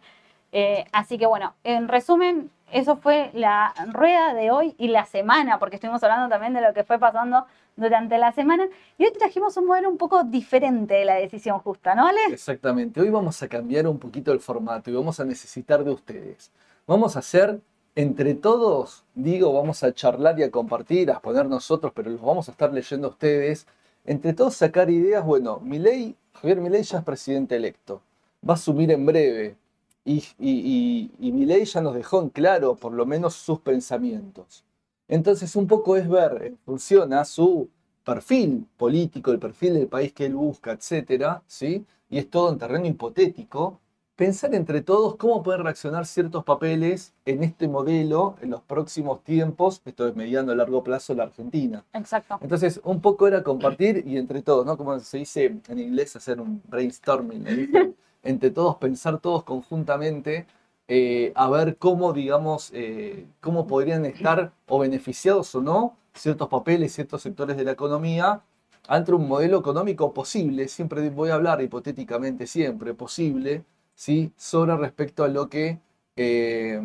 Eh, 0.53 0.85
así 0.93 1.17
que 1.17 1.25
bueno, 1.25 1.53
en 1.65 1.89
resumen, 1.89 2.49
eso 2.71 2.95
fue 2.95 3.29
la 3.33 3.73
rueda 3.91 4.33
de 4.33 4.51
hoy 4.51 4.73
y 4.77 4.87
la 4.87 5.03
semana, 5.05 5.59
porque 5.59 5.75
estuvimos 5.75 6.01
hablando 6.03 6.29
también 6.29 6.53
de 6.53 6.61
lo 6.61 6.73
que 6.73 6.85
fue 6.85 6.97
pasando 6.97 7.45
durante 7.75 8.17
la 8.17 8.31
semana. 8.31 8.65
Y 8.97 9.03
hoy 9.03 9.11
trajimos 9.11 9.57
un 9.57 9.65
modelo 9.65 9.89
un 9.89 9.97
poco 9.97 10.23
diferente 10.23 10.93
de 10.93 11.03
la 11.03 11.15
decisión 11.15 11.59
justa, 11.59 11.93
¿no, 11.93 12.07
Ale? 12.07 12.21
Exactamente. 12.29 13.01
Hoy 13.01 13.09
vamos 13.09 13.43
a 13.43 13.49
cambiar 13.49 13.85
un 13.85 13.99
poquito 13.99 14.31
el 14.31 14.39
formato 14.39 14.89
y 14.89 14.93
vamos 14.93 15.19
a 15.19 15.25
necesitar 15.25 15.83
de 15.83 15.91
ustedes. 15.91 16.51
Vamos 16.87 17.17
a 17.17 17.19
hacer 17.19 17.59
entre 17.95 18.35
todos, 18.35 19.03
digo, 19.15 19.53
vamos 19.53 19.83
a 19.83 19.93
charlar 19.93 20.39
y 20.39 20.43
a 20.43 20.51
compartir, 20.51 21.11
a 21.11 21.19
poner 21.19 21.45
nosotros, 21.47 21.91
pero 21.95 22.09
los 22.09 22.21
vamos 22.21 22.47
a 22.47 22.51
estar 22.51 22.73
leyendo 22.73 23.09
ustedes. 23.09 23.67
Entre 24.05 24.33
todos 24.33 24.55
sacar 24.55 24.89
ideas, 24.89 25.25
bueno, 25.25 25.59
Milei, 25.59 26.15
Javier 26.33 26.61
Milei 26.61 26.83
ya 26.83 26.99
es 26.99 27.03
presidente 27.03 27.55
electo, 27.55 28.01
va 28.47 28.53
a 28.53 28.55
asumir 28.55 28.91
en 28.91 29.05
breve 29.05 29.57
y, 30.05 30.23
y, 30.39 31.31
Milei 31.31 31.65
ya 31.65 31.81
nos 31.81 31.93
dejó 31.93 32.21
en 32.21 32.29
claro 32.29 32.75
por 32.75 32.93
lo 32.93 33.05
menos 33.05 33.35
sus 33.35 33.59
pensamientos. 33.59 34.63
Entonces 35.07 35.55
un 35.55 35.67
poco 35.67 35.97
es 35.97 36.07
ver 36.09 36.41
en 36.43 36.57
función 36.65 37.13
a 37.13 37.25
su 37.25 37.69
perfil 38.03 38.65
político, 38.77 39.31
el 39.31 39.39
perfil 39.39 39.73
del 39.75 39.87
país 39.87 40.13
que 40.13 40.25
él 40.25 40.35
busca, 40.35 40.71
etcétera, 40.71 41.43
¿sí? 41.47 41.85
Y 42.09 42.17
es 42.17 42.29
todo 42.29 42.51
en 42.51 42.57
terreno 42.57 42.87
hipotético, 42.87 43.79
pensar 44.21 44.53
entre 44.53 44.81
todos 44.81 45.15
cómo 45.15 45.41
pueden 45.41 45.63
reaccionar 45.63 46.05
ciertos 46.05 46.43
papeles 46.43 47.11
en 47.25 47.43
este 47.43 47.67
modelo 47.67 48.35
en 48.43 48.51
los 48.51 48.61
próximos 48.61 49.23
tiempos, 49.23 49.81
esto 49.83 50.07
es 50.07 50.15
mediano 50.15 50.51
a 50.51 50.55
largo 50.55 50.83
plazo, 50.83 51.15
la 51.15 51.23
Argentina. 51.23 51.83
Exacto. 51.91 52.37
Entonces, 52.39 52.79
un 52.83 53.01
poco 53.01 53.27
era 53.27 53.41
compartir 53.41 54.03
y 54.05 54.17
entre 54.17 54.43
todos, 54.43 54.63
¿no? 54.63 54.77
Como 54.77 54.99
se 54.99 55.17
dice 55.17 55.55
en 55.67 55.79
inglés, 55.79 56.15
hacer 56.15 56.39
un 56.39 56.61
brainstorming, 56.67 57.47
entre 58.23 58.51
todos, 58.51 58.75
pensar 58.75 59.17
todos 59.17 59.43
conjuntamente, 59.43 60.45
eh, 60.87 61.31
a 61.33 61.49
ver 61.49 61.77
cómo, 61.77 62.13
digamos, 62.13 62.69
eh, 62.75 63.25
cómo 63.39 63.65
podrían 63.65 64.05
estar 64.05 64.51
o 64.67 64.77
beneficiados 64.77 65.55
o 65.55 65.61
no 65.61 65.97
ciertos 66.13 66.47
papeles, 66.47 66.93
ciertos 66.93 67.23
sectores 67.23 67.57
de 67.57 67.63
la 67.63 67.71
economía 67.71 68.43
ante 68.87 69.13
un 69.13 69.27
modelo 69.27 69.57
económico 69.57 70.13
posible, 70.13 70.67
siempre 70.67 71.09
voy 71.09 71.31
a 71.31 71.35
hablar 71.35 71.59
hipotéticamente, 71.61 72.45
siempre 72.45 72.93
posible, 72.93 73.63
¿sí? 73.95 74.33
sobre 74.37 74.75
respecto 74.77 75.23
a 75.23 75.27
lo 75.27 75.49
que, 75.49 75.79
eh, 76.15 76.81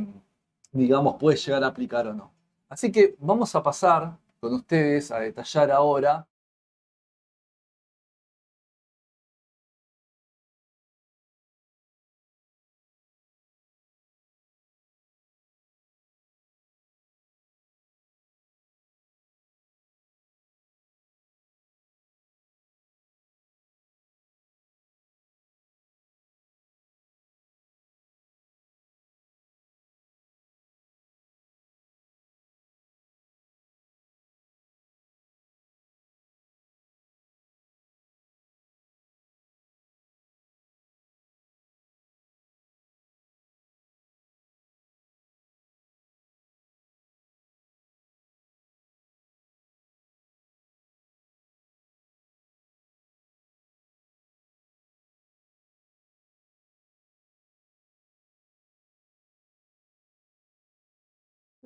digamos, 0.72 1.16
puede 1.18 1.36
llegar 1.36 1.64
a 1.64 1.68
aplicar 1.68 2.06
o 2.08 2.14
no. 2.14 2.32
Así 2.68 2.90
que 2.92 3.16
vamos 3.18 3.54
a 3.54 3.62
pasar 3.62 4.18
con 4.40 4.54
ustedes 4.54 5.10
a 5.10 5.20
detallar 5.20 5.70
ahora 5.70 6.26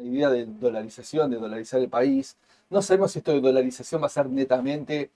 la 0.00 0.06
idea 0.08 0.30
de 0.30 0.46
dolarización, 0.46 1.30
de 1.30 1.36
dolarizar 1.36 1.80
el 1.80 1.88
país. 1.88 2.36
No 2.70 2.82
sabemos 2.82 3.12
si 3.12 3.18
esto 3.18 3.32
de 3.32 3.40
dolarización 3.40 4.02
va 4.02 4.06
a 4.06 4.10
ser 4.10 4.26
netamente 4.28 5.10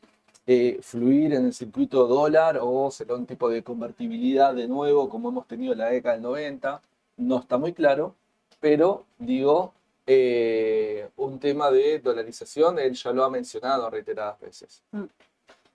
eh, 0.46 0.78
fluir 0.82 1.32
en 1.34 1.46
el 1.46 1.54
circuito 1.54 2.06
dólar 2.06 2.58
o 2.60 2.90
será 2.90 3.14
un 3.14 3.26
tipo 3.26 3.48
de 3.48 3.62
convertibilidad 3.62 4.54
de 4.54 4.68
nuevo 4.68 5.08
como 5.08 5.30
hemos 5.30 5.46
tenido 5.46 5.72
en 5.72 5.78
la 5.78 5.86
década 5.86 6.14
del 6.14 6.22
90. 6.22 6.82
No 7.16 7.38
está 7.38 7.56
muy 7.56 7.72
claro, 7.72 8.14
pero 8.60 9.06
digo, 9.18 9.72
eh, 10.06 11.08
un 11.16 11.38
tema 11.38 11.70
de 11.70 11.98
dolarización, 12.00 12.78
él 12.78 12.94
ya 12.94 13.12
lo 13.12 13.24
ha 13.24 13.30
mencionado 13.30 13.88
reiteradas 13.88 14.40
veces. 14.40 14.82
Mm. 14.92 15.04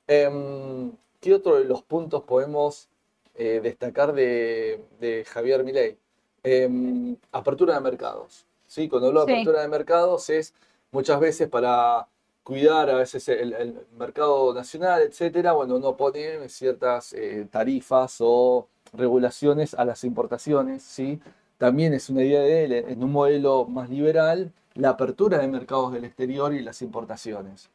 Em, 0.08 0.92
¿Qué 1.20 1.34
otro 1.34 1.58
de 1.58 1.66
los 1.66 1.82
puntos 1.84 2.24
podemos 2.24 2.88
eh, 3.36 3.60
destacar 3.62 4.14
de, 4.14 4.84
de 5.00 5.26
Javier 5.26 5.64
Milei? 5.64 5.98
Em, 6.44 7.16
apertura 7.32 7.76
de 7.76 7.82
mercados. 7.82 8.46
¿Sí? 8.70 8.88
Cuando 8.88 9.10
hablo 9.10 9.26
de 9.26 9.34
Sí. 9.34 9.34
apertura 9.42 9.62
de 9.62 9.68
mercados 9.68 10.30
es 10.30 10.54
muchas 10.92 11.20
veces 11.20 11.50
para 11.50 12.08
cuidar 12.44 12.90
a 12.90 12.96
veces 12.96 13.28
el, 13.28 13.52
el 13.54 13.76
mercado 13.98 14.54
nacional, 14.54 15.02
etcétera, 15.02 15.52
bueno, 15.52 15.76
uno 15.76 15.98
pone 15.98 16.48
ciertas 16.48 17.12
eh, 17.14 17.46
tarifas 17.52 18.18
o 18.22 18.68
regulaciones 18.94 19.74
a 19.74 19.84
las 19.86 20.04
importaciones, 20.04 20.82
¿sí? 20.82 21.20
También 21.58 21.94
es 21.94 22.10
una 22.10 22.24
idea 22.24 22.40
de 22.42 22.64
él, 22.64 22.72
en 22.72 23.04
un 23.04 23.12
modelo 23.12 23.66
más 23.66 23.90
liberal, 23.90 24.54
la 24.76 24.90
apertura 24.90 25.40
de 25.40 25.48
mercados 25.48 25.92
del 25.92 26.06
exterior 26.06 26.54
y 26.54 26.62
las 26.62 26.82
importaciones. 26.82 27.70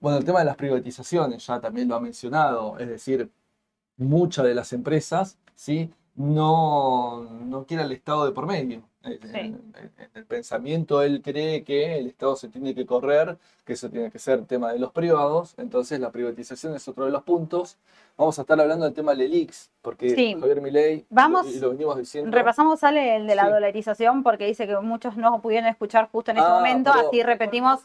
Bueno, 0.00 0.18
el 0.18 0.24
tema 0.24 0.40
de 0.40 0.46
las 0.46 0.56
privatizaciones 0.56 1.46
ya 1.46 1.60
también 1.60 1.88
lo 1.88 1.94
ha 1.94 2.00
mencionado, 2.00 2.76
es 2.78 2.88
decir, 2.88 3.30
muchas 3.96 4.44
de 4.44 4.54
las 4.54 4.72
empresas, 4.72 5.38
¿sí? 5.54 5.90
No, 6.14 7.24
no 7.24 7.64
quieren 7.64 7.86
el 7.86 7.92
Estado 7.92 8.26
de 8.26 8.32
por 8.32 8.46
medio. 8.46 8.82
En, 9.04 9.74
el 10.14 10.24
pensamiento 10.26 11.02
él 11.02 11.22
cree 11.22 11.64
que 11.64 11.98
el 11.98 12.06
Estado 12.06 12.36
se 12.36 12.48
tiene 12.48 12.74
que 12.74 12.86
correr, 12.86 13.36
que 13.64 13.72
eso 13.72 13.90
tiene 13.90 14.10
que 14.10 14.18
ser 14.18 14.44
tema 14.44 14.72
de 14.72 14.78
los 14.78 14.92
privados, 14.92 15.54
entonces 15.56 15.98
la 15.98 16.12
privatización 16.12 16.76
es 16.76 16.86
otro 16.86 17.06
de 17.06 17.10
los 17.10 17.22
puntos. 17.24 17.78
Vamos 18.16 18.38
a 18.38 18.42
estar 18.42 18.60
hablando 18.60 18.84
del 18.84 18.94
tema 18.94 19.12
del 19.12 19.22
ELIX, 19.22 19.70
porque 19.80 20.36
Javier 20.38 20.60
Milei, 20.60 21.04
Vamos, 21.10 21.48
y 21.48 21.58
lo, 21.58 21.70
venimos 21.70 21.96
diciendo. 21.98 22.30
Repasamos, 22.30 22.78
sale 22.78 23.16
el 23.16 23.26
de 23.26 23.34
la 23.34 23.48
dolarización, 23.48 24.22
porque 24.22 24.46
dice 24.46 24.66
que 24.66 24.76
muchos 24.76 25.16
no 25.16 25.40
pudieron 25.40 25.68
escuchar 25.68 26.08
justo 26.12 26.30
en 26.30 26.36
ese 26.36 26.46
ah, 26.46 26.54
momento, 26.54 26.92
así 26.92 27.22
repetimos. 27.22 27.80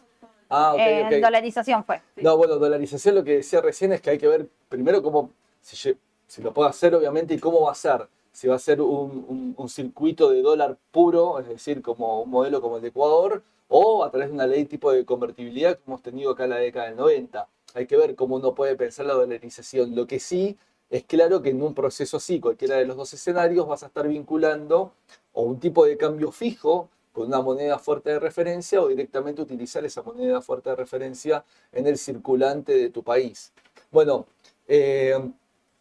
Ah, 0.50 0.76
eh, 0.78 1.20
dolarización 1.20 1.84
fue. 1.84 2.02
No, 2.18 2.38
bueno, 2.38 2.58
dolarización 2.58 3.16
lo 3.16 3.24
que 3.24 3.38
decía 3.38 3.62
recién 3.62 3.92
es 3.94 4.02
que 4.02 4.12
hay 4.12 4.18
que 4.18 4.28
ver 4.28 4.48
primero 4.70 5.02
cómo, 5.02 5.32
si, 5.62 5.98
si 6.28 6.42
lo 6.42 6.54
puede 6.54 6.70
hacer 6.70 6.94
obviamente, 6.94 7.34
y 7.34 7.40
cómo 7.40 7.62
va 7.62 7.72
a 7.72 7.76
ser 7.76 8.08
si 8.38 8.48
va 8.48 8.54
a 8.54 8.60
ser 8.60 8.82
un, 8.82 9.56
circuito 9.68 10.30
de 10.30 10.44
dólar 10.44 10.78
puro, 10.92 11.40
es 11.40 11.48
decir, 11.48 11.82
como 11.82 12.22
un 12.22 12.30
modelo 12.30 12.62
como 12.62 12.76
el 12.76 12.84
de 12.84 12.90
Ecuador, 12.90 13.42
o 13.68 14.04
a 14.04 14.12
través 14.12 14.28
de 14.28 14.36
una 14.36 14.46
ley 14.46 14.66
tipo 14.66 14.92
de 14.92 15.06
convertibilidad 15.06 15.76
que 15.76 15.82
hemos 15.88 16.04
tenido 16.04 16.34
acá 16.34 16.44
en 16.44 16.52
la 16.52 16.58
década 16.58 16.86
del 16.86 16.98
90. 16.98 17.48
Hay 17.74 17.88
que 17.88 17.98
ver 17.98 18.14
cómo 18.14 18.36
uno 18.36 18.54
puede 18.54 18.76
pensar 18.76 19.08
la 19.08 19.16
dolarización. 19.16 19.96
Lo 19.96 20.06
que 20.06 20.20
sí 20.20 20.56
es 20.92 21.04
claro 21.06 21.42
que 21.42 21.50
en 21.50 21.64
un 21.64 21.74
proceso 21.74 22.18
así, 22.18 22.40
cualquiera 22.40 22.76
de 22.76 22.86
los 22.86 22.96
dos 22.96 23.12
escenarios, 23.12 23.68
vas 23.68 23.82
a 23.82 23.88
estar 23.88 24.08
vinculando 24.08 24.92
o 25.34 25.42
un 25.42 25.60
tipo 25.60 25.84
de 25.88 25.98
cambio 25.98 26.32
fijo 26.32 26.90
con 27.14 27.30
una 27.30 27.42
moneda 27.42 27.80
fuerte 27.80 28.12
de 28.12 28.20
referencia 28.20 28.80
o 28.80 28.88
directamente 28.88 29.42
utilizar 29.42 29.84
esa 29.84 30.04
moneda 30.04 30.42
fuerte 30.42 30.70
de 30.70 30.76
referencia 30.76 31.44
en 31.72 31.88
el 31.88 31.98
circulante 31.98 32.74
de 32.74 32.92
tu 32.92 33.02
país. 33.02 33.52
Bueno, 33.90 34.28
eh, 34.68 35.18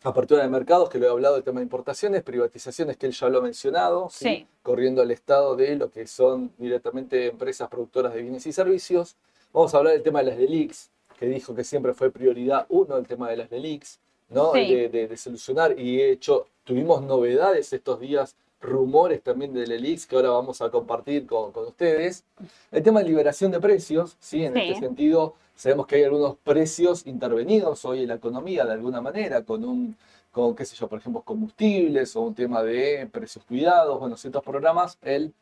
apertura 0.02 0.42
de 0.42 0.48
mercados, 0.48 0.88
que 0.88 0.98
lo 0.98 1.06
he 1.06 1.10
hablado 1.10 1.34
del 1.34 1.44
tema 1.44 1.60
de 1.60 1.64
importaciones, 1.64 2.22
privatizaciones, 2.22 2.96
que 2.96 3.06
él 3.06 3.12
ya 3.12 3.28
lo 3.28 3.38
ha 3.38 3.42
mencionado, 3.42 4.08
corriendo 4.62 5.02
al 5.02 5.10
estado 5.10 5.56
de 5.56 5.76
lo 5.76 5.90
que 5.90 6.06
son 6.06 6.52
directamente 6.58 7.26
empresas 7.26 7.68
productoras 7.68 8.14
de 8.14 8.22
bienes 8.22 8.46
y 8.46 8.52
servicios. 8.52 9.16
Vamos 9.52 9.74
a 9.74 9.78
hablar 9.78 9.94
del 9.94 10.02
tema 10.02 10.20
de 10.20 10.26
las 10.26 10.38
DELIX, 10.38 10.90
que 11.18 11.26
dijo 11.26 11.54
que 11.54 11.64
siempre 11.64 11.94
fue 11.94 12.10
prioridad 12.10 12.66
uno 12.68 12.96
el 12.96 13.06
tema 13.06 13.30
de 13.30 13.36
las 13.38 13.50
DELIX, 13.50 13.98
¿no? 14.28 14.52
De, 14.52 15.16
solucionar, 15.16 15.78
y 15.78 15.96
de 15.96 16.12
hecho 16.12 16.46
tuvimos 16.64 17.02
novedades 17.02 17.72
estos 17.72 18.00
días, 18.00 18.36
rumores 18.60 19.22
también 19.22 19.52
del 19.52 19.70
ELIX 19.70 20.06
que 20.06 20.16
ahora 20.16 20.30
vamos 20.30 20.60
a 20.60 20.70
compartir 20.70 21.26
con, 21.26 21.52
ustedes. 21.54 22.24
El 22.72 22.82
tema 22.82 23.00
de 23.00 23.08
liberación 23.08 23.50
de 23.50 23.60
precios, 23.60 24.16
¿sí? 24.18 24.44
En 24.44 24.56
este 24.56 24.80
sentido 24.80 25.34
Sabemos 25.56 25.86
que 25.86 25.96
hay 25.96 26.04
algunos 26.04 26.36
precios 26.36 27.06
intervenidos 27.06 27.84
hoy 27.86 28.02
en 28.02 28.08
la 28.08 28.14
economía 28.16 28.66
de 28.66 28.72
alguna 28.72 29.00
manera, 29.00 29.42
con 29.42 29.64
un, 29.64 29.96
con, 30.30 30.54
qué 30.54 30.66
sé 30.66 30.76
yo, 30.76 30.86
por 30.86 30.98
ejemplo, 30.98 31.22
combustibles 31.22 32.14
o 32.14 32.20
un 32.20 32.34
tema 32.34 32.62
de 32.62 33.08
precios 33.10 33.42
cuidados, 33.46 33.98
bueno, 33.98 34.18
ciertos 34.18 34.42
programas, 34.42 34.98
él, 35.00 35.32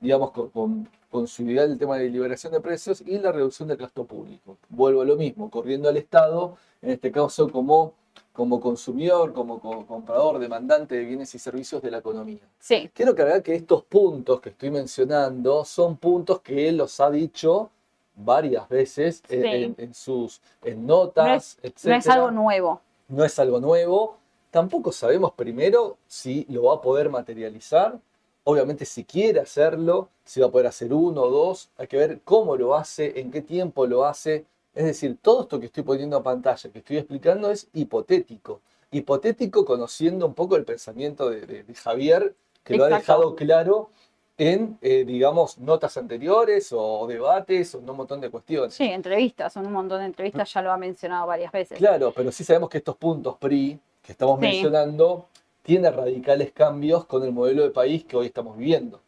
digamos, 0.00 0.30
con, 0.30 0.88
con, 1.10 1.26
su 1.26 1.42
idea 1.42 1.66
del 1.66 1.76
tema 1.78 1.98
de 1.98 2.08
liberación 2.08 2.54
de 2.54 2.60
precios 2.60 3.02
y 3.02 3.18
la 3.18 3.30
reducción 3.30 3.68
del 3.68 3.76
gasto 3.76 4.04
público. 4.04 4.56
Vuelvo 4.70 5.02
a 5.02 5.04
lo 5.04 5.16
mismo, 5.16 5.50
corriendo 5.50 5.90
al 5.90 5.98
Estado, 5.98 6.56
en 6.80 6.90
este 6.92 7.12
caso 7.12 7.50
como 7.50 7.92
como 8.38 8.60
consumidor, 8.60 9.32
como, 9.32 9.60
comprador, 9.60 10.38
demandante 10.38 10.94
de 10.94 11.04
bienes 11.04 11.34
y 11.34 11.40
servicios 11.40 11.82
de 11.82 11.90
la 11.90 11.98
economía. 11.98 12.38
Sí. 12.60 12.88
Quiero 12.94 13.10
aclarar 13.10 13.42
que 13.42 13.56
estos 13.56 13.82
puntos 13.82 14.40
que 14.40 14.50
estoy 14.50 14.70
mencionando 14.70 15.64
son 15.64 15.96
puntos 15.96 16.40
que 16.40 16.68
él 16.68 16.76
los 16.76 17.00
ha 17.00 17.10
dicho 17.10 17.70
varias 18.18 18.68
veces 18.68 19.22
en, 19.28 19.94
sus 19.94 20.40
notas, 20.76 21.58
no 21.62 21.68
es, 21.68 21.84
No 21.84 21.94
es 21.94 22.08
algo 22.08 22.30
nuevo. 22.30 22.80
No 23.08 23.24
es 23.24 23.38
algo 23.38 23.60
nuevo. 23.60 24.16
Tampoco 24.50 24.92
sabemos 24.92 25.32
primero 25.32 25.98
si 26.06 26.44
lo 26.48 26.64
va 26.64 26.74
a 26.74 26.80
poder 26.80 27.10
materializar. 27.10 27.98
Obviamente 28.44 28.84
si 28.84 29.04
quiere 29.04 29.40
hacerlo, 29.40 30.08
si 30.24 30.40
va 30.40 30.46
a 30.46 30.50
poder 30.50 30.66
hacer 30.66 30.92
uno 30.92 31.22
o 31.22 31.30
dos, 31.30 31.70
hay 31.76 31.86
que 31.86 31.96
ver 31.96 32.20
cómo 32.24 32.56
lo 32.56 32.74
hace, 32.74 33.20
en 33.20 33.30
qué 33.30 33.42
tiempo 33.42 33.86
lo 33.86 34.04
hace. 34.04 34.46
Es 34.74 34.84
decir, 34.84 35.18
todo 35.20 35.42
esto 35.42 35.60
que 35.60 35.66
estoy 35.66 35.82
poniendo 35.82 36.16
a 36.16 36.22
pantalla, 36.22 36.70
que 36.70 36.78
estoy 36.78 36.98
explicando, 36.98 37.50
es 37.50 37.68
hipotético. 37.72 38.60
Hipotético 38.90 39.64
conociendo 39.64 40.26
un 40.26 40.34
poco 40.34 40.56
el 40.56 40.64
pensamiento 40.64 41.28
de, 41.28 41.64
Javier, 41.74 42.34
que 42.64 42.76
lo 42.76 42.84
ha 42.84 42.88
dejado 42.88 43.34
claro 43.34 43.90
en, 44.38 44.78
eh, 44.80 45.04
digamos, 45.04 45.58
notas 45.58 45.96
anteriores 45.96 46.68
o 46.72 47.06
debates 47.08 47.74
o 47.74 47.78
un 47.78 47.96
montón 47.96 48.20
de 48.20 48.30
cuestiones. 48.30 48.72
Sí, 48.72 48.84
entrevistas, 48.84 49.52
son 49.52 49.66
un 49.66 49.72
montón 49.72 49.98
de 49.98 50.06
entrevistas, 50.06 50.52
ya 50.52 50.62
lo 50.62 50.70
ha 50.70 50.76
mencionado 50.76 51.26
varias 51.26 51.50
veces. 51.50 51.76
Claro, 51.76 52.12
pero 52.14 52.30
sí 52.30 52.44
sabemos 52.44 52.68
que 52.68 52.78
estos 52.78 52.96
puntos 52.96 53.36
PRI 53.36 53.78
que 54.00 54.12
estamos 54.12 54.38
mencionando 54.38 55.26
tienen 55.62 55.92
radicales 55.92 56.52
cambios 56.52 57.04
con 57.04 57.24
el 57.24 57.32
modelo 57.32 57.64
de 57.64 57.70
país 57.70 58.04
que 58.04 58.16
hoy 58.16 58.26
estamos 58.26 58.56
viviendo. 58.56 59.00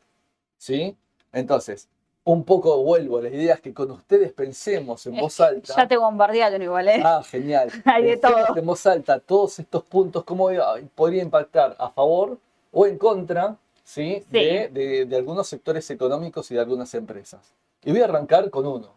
¿Sí? 0.59 0.97
Entonces, 1.33 1.89
un 2.25 2.45
poco 2.45 2.83
vuelvo 2.83 3.19
a 3.19 3.23
las 3.23 3.33
ideas 3.33 3.61
que 3.61 3.73
con 3.73 3.91
ustedes 3.93 4.33
pensemos 4.33 5.07
en 5.07 5.17
voz 5.17 5.41
alta. 5.41 5.75
Ya 5.77 5.87
te 5.87 5.97
bombardearon 5.97 6.61
igual, 6.61 6.89
¿eh? 6.89 7.01
Ah, 7.05 7.23
genial. 7.25 7.71
Hay 7.85 8.03
de 8.03 8.17
todo. 8.17 8.57
En 8.57 8.67
voz 8.67 8.85
alta 8.85 9.21
todos 9.21 9.61
estos 9.61 9.85
puntos, 9.85 10.25
cómo 10.25 10.51
podría 10.97 11.23
impactar 11.23 11.77
a 11.79 11.89
favor 11.89 12.37
o 12.73 12.87
en 12.87 12.99
contra 12.99 13.57
¿sí? 13.91 14.23
De, 14.31 15.09
algunos 15.17 15.49
sectores 15.49 15.91
económicos 15.91 16.49
y 16.51 16.55
de 16.55 16.61
algunas 16.61 16.95
empresas. 16.95 17.41
Y 17.83 17.91
voy 17.91 18.03
a 18.03 18.05
arrancar 18.05 18.49
con 18.51 18.67
uno, 18.67 18.93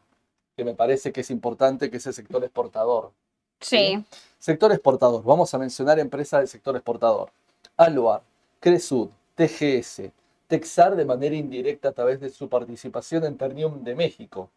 que 0.55 0.63
me 0.63 0.75
parece 0.75 1.11
que 1.11 1.21
es 1.21 1.31
importante, 1.31 1.89
que 1.89 1.97
es 1.97 2.05
el 2.05 2.13
sector 2.13 2.43
exportador. 2.43 3.11
Sí. 3.59 4.03
Sector 4.37 4.71
exportador. 4.71 5.23
Vamos 5.23 5.51
a 5.53 5.57
mencionar 5.57 5.99
empresas 5.99 6.41
del 6.41 6.47
sector 6.47 6.75
exportador. 6.75 7.31
Aluar, 7.75 8.21
Cresud, 8.59 9.09
TGS, 9.35 10.11
Texar 10.47 10.95
de 10.95 11.05
manera 11.05 11.35
indirecta 11.35 11.89
a 11.89 11.93
través 11.93 12.19
de 12.19 12.29
su 12.29 12.47
participación 12.47 13.25
en 13.25 13.35
Ternium 13.35 13.83
de 13.83 13.95
México. 13.95 14.51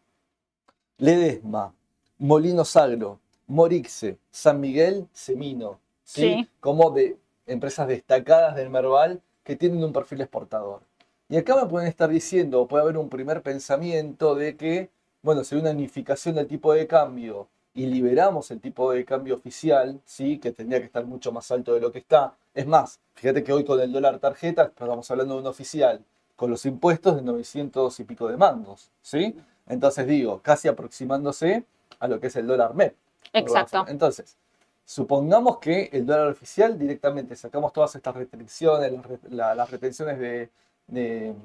Ledesma, 0.99 1.73
Molinos 2.19 2.75
Agro, 2.75 3.19
Morixe, 3.47 4.17
San 4.29 4.59
Miguel, 4.59 5.07
Semino. 5.13 5.79
¿sí? 6.03 6.47
Como 6.59 6.91
de 6.91 7.17
empresas 7.47 7.87
destacadas 7.87 8.55
del 8.55 8.69
Merval 8.69 9.21
que 9.47 9.55
tienen 9.55 9.81
un 9.81 9.93
perfil 9.93 10.19
exportador. 10.19 10.81
Y 11.29 11.37
acá 11.37 11.55
me 11.55 11.69
pueden 11.69 11.87
estar 11.87 12.09
diciendo, 12.09 12.67
puede 12.67 12.83
haber 12.83 12.97
un 12.97 13.07
primer 13.07 13.41
pensamiento 13.41 14.35
de 14.35 14.57
que, 14.57 14.89
bueno, 15.21 15.45
si 15.45 15.55
hay 15.55 15.61
una 15.61 15.71
unificación 15.71 16.35
del 16.35 16.47
tipo 16.47 16.73
de 16.73 16.85
cambio 16.85 17.47
y 17.73 17.85
liberamos 17.85 18.51
el 18.51 18.59
tipo 18.59 18.91
de 18.91 19.05
cambio 19.05 19.35
oficial, 19.35 20.01
¿sí? 20.03 20.37
que 20.37 20.51
tendría 20.51 20.81
que 20.81 20.87
estar 20.87 21.05
mucho 21.05 21.31
más 21.31 21.49
alto 21.49 21.73
de 21.73 21.79
lo 21.79 21.93
que 21.93 21.99
está. 21.99 22.33
Es 22.53 22.67
más, 22.67 22.99
fíjate 23.13 23.41
que 23.41 23.53
hoy 23.53 23.63
con 23.63 23.79
el 23.79 23.89
dólar 23.89 24.19
tarjeta, 24.19 24.63
estamos 24.63 25.09
hablando 25.09 25.35
de 25.35 25.39
un 25.39 25.47
oficial, 25.47 26.03
con 26.35 26.51
los 26.51 26.65
impuestos 26.65 27.15
de 27.15 27.21
900 27.21 27.97
y 28.01 28.03
pico 28.03 28.27
de 28.27 28.35
mangos, 28.35 28.91
¿sí? 29.01 29.33
Entonces 29.65 30.07
digo, 30.07 30.41
casi 30.43 30.67
aproximándose 30.67 31.63
a 31.99 32.09
lo 32.09 32.19
que 32.19 32.27
es 32.27 32.35
el 32.35 32.47
dólar 32.47 32.75
MEP. 32.75 32.97
Exacto. 33.31 33.85
Entonces, 33.87 34.35
Supongamos 34.89 35.57
que 35.57 35.89
el 35.91 36.05
dólar 36.05 36.29
oficial 36.29 36.79
directamente 36.79 37.35
sacamos 37.35 37.73
todas 37.73 37.93
estas 37.93 38.15
restricciones, 38.15 38.93
las, 39.29 39.69
retenciones 39.69 40.17
de, 40.17 41.35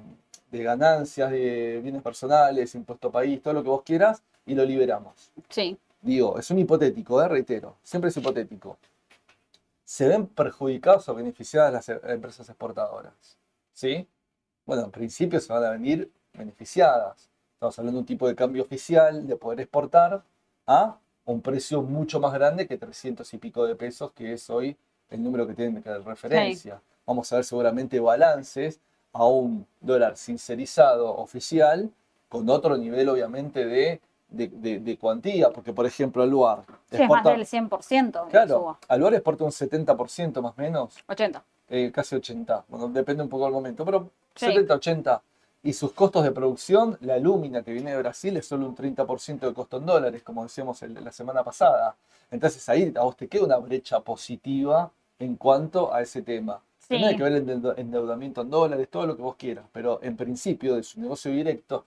ganancias, 0.53 1.29
de 1.29 1.81
bienes 1.83 2.03
personales, 2.03 2.73
impuesto 2.77 3.11
país, 3.11 3.43
todo 3.43 3.55
lo 3.55 3.65
que 3.65 3.69
vos 3.69 3.83
quieras, 3.83 4.23
y 4.47 4.55
lo 4.55 4.65
liberamos. 4.65 5.33
Sí. 5.49 5.77
Digo, 6.01 6.39
es 6.39 6.49
un 6.53 6.61
hipotético, 6.61 7.21
¿eh? 7.21 7.27
reitero, 7.27 7.79
siempre 7.83 8.11
es 8.11 8.17
hipotético. 8.17 8.79
¿Se 9.83 10.07
ven 10.07 10.29
perjudicadas 10.29 11.09
o 11.09 11.15
beneficiadas 11.17 11.73
las 11.73 11.89
e-, 11.89 12.01
empresas 12.13 12.49
exportadoras? 12.49 13.39
¿Sí? 13.73 14.07
Bueno, 14.65 14.85
en 14.85 14.93
principio 14.93 15.41
se 15.41 15.53
van 15.53 15.65
a 15.65 15.71
venir 15.71 16.09
beneficiadas. 16.33 17.29
Estamos 17.55 17.77
hablando 17.77 17.97
de 17.97 18.03
un 18.03 18.07
tipo 18.07 18.29
de 18.29 18.37
cambio 18.37 18.63
oficial 18.63 19.27
de 19.27 19.35
poder 19.35 19.63
exportar 19.63 20.23
a 20.65 20.97
un 21.25 21.41
precio 21.41 21.83
mucho 21.83 22.21
más 22.21 22.33
grande 22.33 22.67
que 22.67 22.77
300 22.77 23.33
y 23.35 23.39
pico 23.39 23.67
de 23.67 23.75
pesos, 23.75 24.13
que 24.13 24.33
es 24.33 24.49
hoy 24.51 24.77
el 25.11 25.23
número 25.23 25.47
que 25.47 25.55
tienen 25.55 25.83
de 25.83 25.99
referencia. 25.99 26.81
Vamos 27.07 27.33
a 27.33 27.37
ver 27.37 27.45
seguramente 27.45 28.01
balances 28.01 28.81
a 29.13 29.27
un 29.27 29.67
dólar 29.81 30.17
sincerizado 30.17 31.15
oficial 31.17 31.91
con 32.29 32.49
otro 32.49 32.77
nivel 32.77 33.09
obviamente 33.11 33.67
de, 33.67 34.01
de, 34.31 34.99
cuantía, 34.99 35.51
porque 35.51 35.73
por 35.73 35.85
ejemplo 35.85 36.23
Aluar... 36.23 36.65
Sí, 36.91 36.97
exporta, 36.97 37.35
es 37.35 37.39
más 37.39 37.51
del 37.51 37.69
100%. 37.69 38.29
Claro, 38.31 38.79
Aluar 38.89 39.15
exporta 39.15 39.45
un 39.45 39.51
70% 39.51 40.41
más 40.41 40.53
o 40.57 40.61
menos. 40.61 40.97
80. 41.07 41.45
Eh, 41.69 41.91
casi 41.93 42.17
80, 42.17 42.65
bueno, 42.69 42.89
depende 42.89 43.23
un 43.23 43.29
poco 43.29 43.45
del 43.45 43.53
momento, 43.53 43.85
pero 43.85 44.11
70, 44.35 44.75
80 44.75 45.23
y 45.63 45.73
sus 45.75 45.93
costos 45.93 46.25
de 46.25 46.33
producción, 46.33 46.99
la 47.01 47.19
lúmina 47.19 47.63
que 47.63 47.73
viene 47.73 47.93
de 47.93 47.99
Brasil 47.99 48.37
es 48.37 48.47
solo 48.47 48.67
un 48.67 48.75
30% 48.75 49.47
de 49.47 49.55
costo 49.55 49.77
en 49.79 49.87
dólares, 49.87 50.23
como 50.23 50.43
decíamos 50.43 50.83
la 50.83 51.13
semana 51.13 51.45
pasada. 51.45 51.95
Entonces 52.31 52.69
ahí 52.69 52.93
a 52.97 53.03
vos 53.03 53.17
te 53.17 53.29
queda 53.29 53.45
una 53.45 53.59
brecha 53.59 54.01
positiva 54.01 54.91
en 55.19 55.37
cuanto 55.37 55.93
a 55.95 56.03
ese 56.03 56.23
tema. 56.23 56.61
Sí. 56.79 56.89
Tendría 56.89 57.17
que 57.17 57.23
ver 57.23 57.33
el 57.35 57.47
endeu- 57.47 57.75
endeudamiento 57.77 58.41
en 58.41 58.51
dólares, 58.51 58.89
todo 58.91 59.07
lo 59.07 59.17
que 59.17 59.23
vos 59.23 59.37
quieras, 59.37 59.65
pero 59.73 60.01
en 60.03 60.17
principio 60.17 60.75
de 60.75 60.83
su 60.83 61.01
negocio 61.01 61.31
directo, 61.31 61.85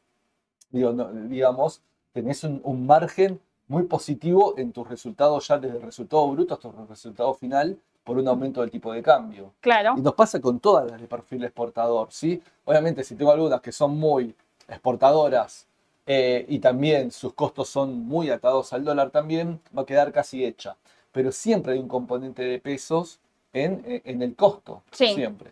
digo, 0.69 0.93
no- 0.93 1.11
digamos, 1.11 1.81
tenés 2.13 2.43
un, 2.45 2.61
un 2.63 2.85
margen 2.85 3.41
muy 3.67 3.83
positivo 3.83 4.53
en 4.57 4.71
tus 4.71 4.87
resultados 4.87 5.47
ya 5.47 5.57
desde 5.57 5.77
el 5.77 5.81
resultado 5.83 6.27
bruto 6.29 6.53
hasta 6.53 6.69
el 6.69 6.87
resultado 6.87 7.33
final 7.33 7.77
por 8.05 8.17
un 8.17 8.27
aumento 8.29 8.61
del 8.61 8.69
tipo 8.71 8.93
de 8.93 9.01
cambio. 9.01 9.51
Claro. 9.59 9.95
Y 9.97 10.01
nos 10.01 10.13
pasa 10.13 10.39
con 10.39 10.59
todas 10.61 10.89
las 10.89 11.01
de 11.01 11.07
perfil 11.07 11.43
exportador, 11.43 12.07
¿sí? 12.11 12.41
Obviamente, 12.63 13.03
si 13.03 13.15
tengo 13.15 13.31
algunas 13.31 13.59
que 13.59 13.71
son 13.73 13.97
muy 13.97 14.33
exportadoras 14.69 15.67
eh, 16.05 16.45
y 16.47 16.59
también 16.59 17.11
sus 17.11 17.33
costos 17.33 17.67
son 17.67 18.05
muy 18.07 18.29
atados 18.29 18.71
al 18.73 18.85
dólar 18.85 19.09
también, 19.09 19.59
va 19.75 19.81
a 19.81 19.85
quedar 19.85 20.11
casi 20.11 20.45
hecha. 20.45 20.75
Pero 21.11 21.31
siempre 21.31 21.73
hay 21.73 21.79
un 21.79 21.87
componente 21.87 22.43
de 22.43 22.59
pesos 22.59 23.19
en, 23.53 23.83
eh, 23.87 24.01
en 24.05 24.21
el 24.21 24.35
costo, 24.35 24.83
Sí. 24.91 25.07
siempre. 25.15 25.51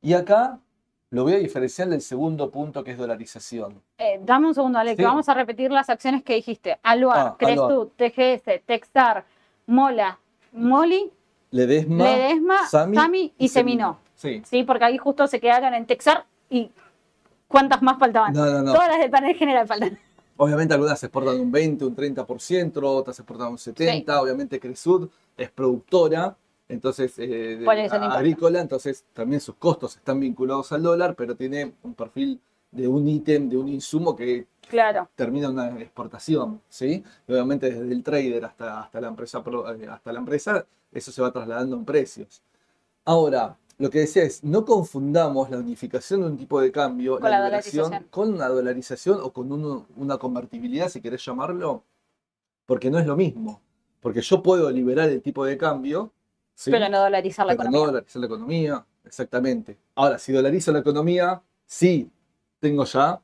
Y 0.00 0.12
acá 0.14 0.58
lo 1.10 1.24
voy 1.24 1.34
a 1.34 1.38
diferenciar 1.38 1.88
del 1.88 2.00
segundo 2.00 2.48
punto 2.50 2.84
que 2.84 2.92
es 2.92 2.98
dolarización. 2.98 3.82
Eh, 3.98 4.20
dame 4.22 4.46
un 4.46 4.54
segundo, 4.54 4.78
Ale, 4.78 4.92
que 4.92 5.02
Sí. 5.02 5.06
vamos 5.06 5.28
a 5.28 5.34
repetir 5.34 5.70
las 5.72 5.90
acciones 5.90 6.22
que 6.22 6.34
dijiste. 6.34 6.78
Aluar, 6.84 7.18
Ah, 7.18 7.36
Crestud, 7.38 7.88
TGS, 7.96 8.60
Texar, 8.64 9.24
Mola, 9.66 10.18
Moli, 10.52 11.10
Ledesma, 11.52 12.04
Ledesma, 12.04 12.66
Sami 12.66 12.96
Sami, 12.96 13.32
y 13.38 13.48
Seminó. 13.48 13.98
Sí. 14.16 14.42
Sí, 14.44 14.64
porque 14.64 14.84
ahí 14.84 14.98
justo 14.98 15.26
se 15.26 15.40
quedaron 15.40 15.74
en 15.74 15.86
Texar 15.86 16.26
y 16.50 16.70
¿cuántas 17.46 17.82
más 17.82 17.98
faltaban? 17.98 18.32
No, 18.32 18.46
no, 18.46 18.62
no. 18.62 18.72
Todas 18.72 18.88
las 18.88 18.98
del 18.98 19.10
panel 19.10 19.36
general 19.36 19.66
faltan. 19.66 19.98
Obviamente 20.36 20.74
algunas 20.74 20.98
se 20.98 21.06
exportan 21.06 21.38
un 21.38 21.52
20, 21.52 21.84
un 21.84 21.94
30%, 21.94 22.82
otras 22.82 23.14
se 23.14 23.22
exportan 23.22 23.48
un 23.48 23.58
70%. 23.58 24.20
Obviamente 24.20 24.58
Cresud 24.58 25.08
es 25.36 25.50
productora, 25.50 26.36
entonces 26.68 27.14
eh, 27.18 27.64
agrícola, 27.66 28.60
entonces 28.60 29.04
también 29.12 29.40
sus 29.40 29.54
costos 29.56 29.96
están 29.96 30.18
vinculados 30.18 30.72
al 30.72 30.82
dólar, 30.82 31.14
pero 31.14 31.36
tiene 31.36 31.72
un 31.82 31.94
perfil 31.94 32.40
de 32.70 32.88
un 32.88 33.06
ítem, 33.06 33.48
de 33.48 33.58
un 33.58 33.68
insumo 33.68 34.16
que 34.16 34.46
Claro, 34.68 35.10
termina 35.14 35.48
en 35.48 35.52
una 35.52 35.80
exportación, 35.80 36.62
¿sí? 36.68 37.04
Y 37.28 37.32
obviamente 37.32 37.68
desde 37.68 37.92
el 37.92 38.02
trader 38.02 38.44
hasta, 38.46 38.80
hasta, 38.80 39.00
la 39.02 39.08
empresa, 39.08 39.42
eh, 39.78 39.86
hasta 39.86 40.12
la 40.12 40.18
empresa, 40.18 40.64
eso 40.92 41.10
se 41.12 41.22
va 41.22 41.32
trasladando 41.32 41.76
en 41.76 41.84
precios. 41.84 42.42
Ahora, 43.04 43.58
lo 43.78 43.90
que 43.90 44.00
decía 44.00 44.22
es, 44.22 44.44
no 44.44 44.64
confundamos 44.64 45.50
la 45.50 45.58
unificación 45.58 46.20
de 46.20 46.26
un 46.28 46.36
tipo 46.36 46.60
de 46.60 46.70
cambio, 46.70 47.18
Con 47.18 47.30
la 47.30 47.38
liberación, 47.40 47.84
dolarización. 47.84 48.10
con 48.10 48.34
una 48.34 48.48
dolarización 48.48 49.20
o 49.22 49.32
con 49.32 49.50
una 49.96 50.18
convertibilidad, 50.18 50.88
si 50.88 51.00
querés 51.00 51.24
llamarlo, 51.24 51.82
porque 52.66 52.90
no 52.90 52.98
es 52.98 53.06
lo 53.06 53.16
mismo. 53.16 53.60
Porque 54.00 54.20
yo 54.20 54.42
puedo 54.42 54.70
liberar 54.70 55.08
el 55.08 55.22
tipo 55.22 55.44
de 55.44 55.56
cambio, 55.56 56.12
¿sí? 56.54 56.70
pero 56.70 56.88
no 56.88 57.00
dolarizar 57.00 57.46
la 57.46 57.52
Pero 57.56 57.64
no 57.64 57.68
economía. 57.70 57.86
dolarizar 57.92 58.20
la 58.20 58.26
economía, 58.26 58.86
exactamente. 59.04 59.78
Ahora, 59.94 60.18
si 60.18 60.32
dolarizo 60.32 60.72
la 60.72 60.80
economía, 60.80 61.42
sí, 61.66 62.10
tengo 62.60 62.84
ya 62.84 63.20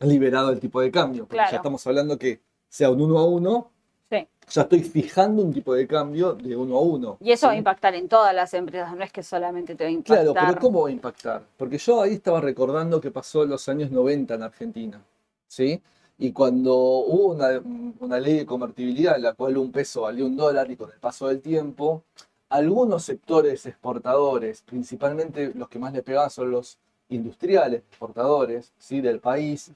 liberado 0.00 0.50
el 0.50 0.60
tipo 0.60 0.80
de 0.80 0.90
cambio. 0.90 1.22
Porque 1.24 1.36
Claro. 1.36 1.50
ya 1.52 1.56
estamos 1.58 1.86
hablando 1.86 2.18
que 2.18 2.42
sea 2.68 2.90
un 2.90 3.00
uno 3.00 3.18
a 3.18 3.26
uno, 3.26 3.72
Sí. 4.10 4.28
ya 4.48 4.62
estoy 4.62 4.82
fijando 4.84 5.42
un 5.42 5.52
tipo 5.52 5.74
de 5.74 5.86
cambio 5.86 6.34
de 6.34 6.56
uno 6.56 6.76
a 6.76 6.80
uno. 6.80 7.16
Y 7.20 7.32
eso 7.32 7.48
va 7.48 7.54
a 7.54 7.56
impactar 7.56 7.94
en 7.94 8.08
todas 8.08 8.34
las 8.34 8.54
empresas, 8.54 8.94
no 8.94 9.02
es 9.02 9.10
que 9.12 9.22
solamente 9.22 9.74
te 9.74 9.84
va 9.84 9.88
a 9.88 9.92
impactar. 9.92 10.24
Claro, 10.24 10.34
pero 10.34 10.60
¿cómo 10.60 10.82
va 10.82 10.88
a 10.88 10.92
impactar? 10.92 11.42
Porque 11.56 11.78
yo 11.78 12.00
ahí 12.00 12.14
estaba 12.14 12.40
recordando 12.40 13.00
que 13.00 13.10
pasó 13.10 13.42
en 13.42 13.50
los 13.50 13.68
años 13.68 13.90
90 13.90 14.34
en 14.34 14.42
Argentina, 14.42 15.04
¿sí? 15.48 15.82
Y 16.18 16.32
cuando 16.32 16.74
hubo 16.74 17.34
una, 17.34 17.60
una 18.00 18.20
ley 18.20 18.38
de 18.38 18.46
convertibilidad 18.46 19.16
en 19.16 19.22
la 19.22 19.34
cual 19.34 19.58
un 19.58 19.72
peso 19.72 20.02
valía 20.02 20.24
un 20.24 20.36
dólar 20.36 20.70
y 20.70 20.76
con 20.76 20.90
el 20.90 20.98
paso 20.98 21.28
del 21.28 21.42
tiempo, 21.42 22.04
algunos 22.48 23.02
sectores 23.02 23.66
exportadores, 23.66 24.62
principalmente 24.62 25.52
los 25.54 25.68
que 25.68 25.78
más 25.78 25.92
le 25.92 26.02
pegaban 26.02 26.30
son 26.30 26.50
los 26.50 26.78
industriales 27.08 27.82
exportadores 27.88 28.72
¿sí? 28.78 29.00
del 29.00 29.20
país, 29.20 29.72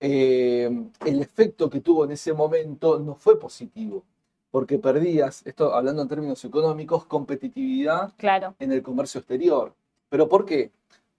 eh, 0.00 0.70
el 1.04 1.20
efecto 1.20 1.70
que 1.70 1.80
tuvo 1.80 2.04
en 2.04 2.12
ese 2.12 2.32
momento 2.32 2.98
no 2.98 3.14
fue 3.14 3.38
positivo, 3.38 4.04
porque 4.50 4.78
perdías, 4.78 5.42
esto 5.46 5.74
hablando 5.74 6.02
en 6.02 6.08
términos 6.08 6.44
económicos, 6.44 7.06
competitividad 7.06 8.12
Claro, 8.16 8.54
en 8.58 8.72
el 8.72 8.82
comercio 8.82 9.20
exterior. 9.20 9.74
¿Pero 10.08 10.28
por 10.28 10.44
qué? 10.44 10.70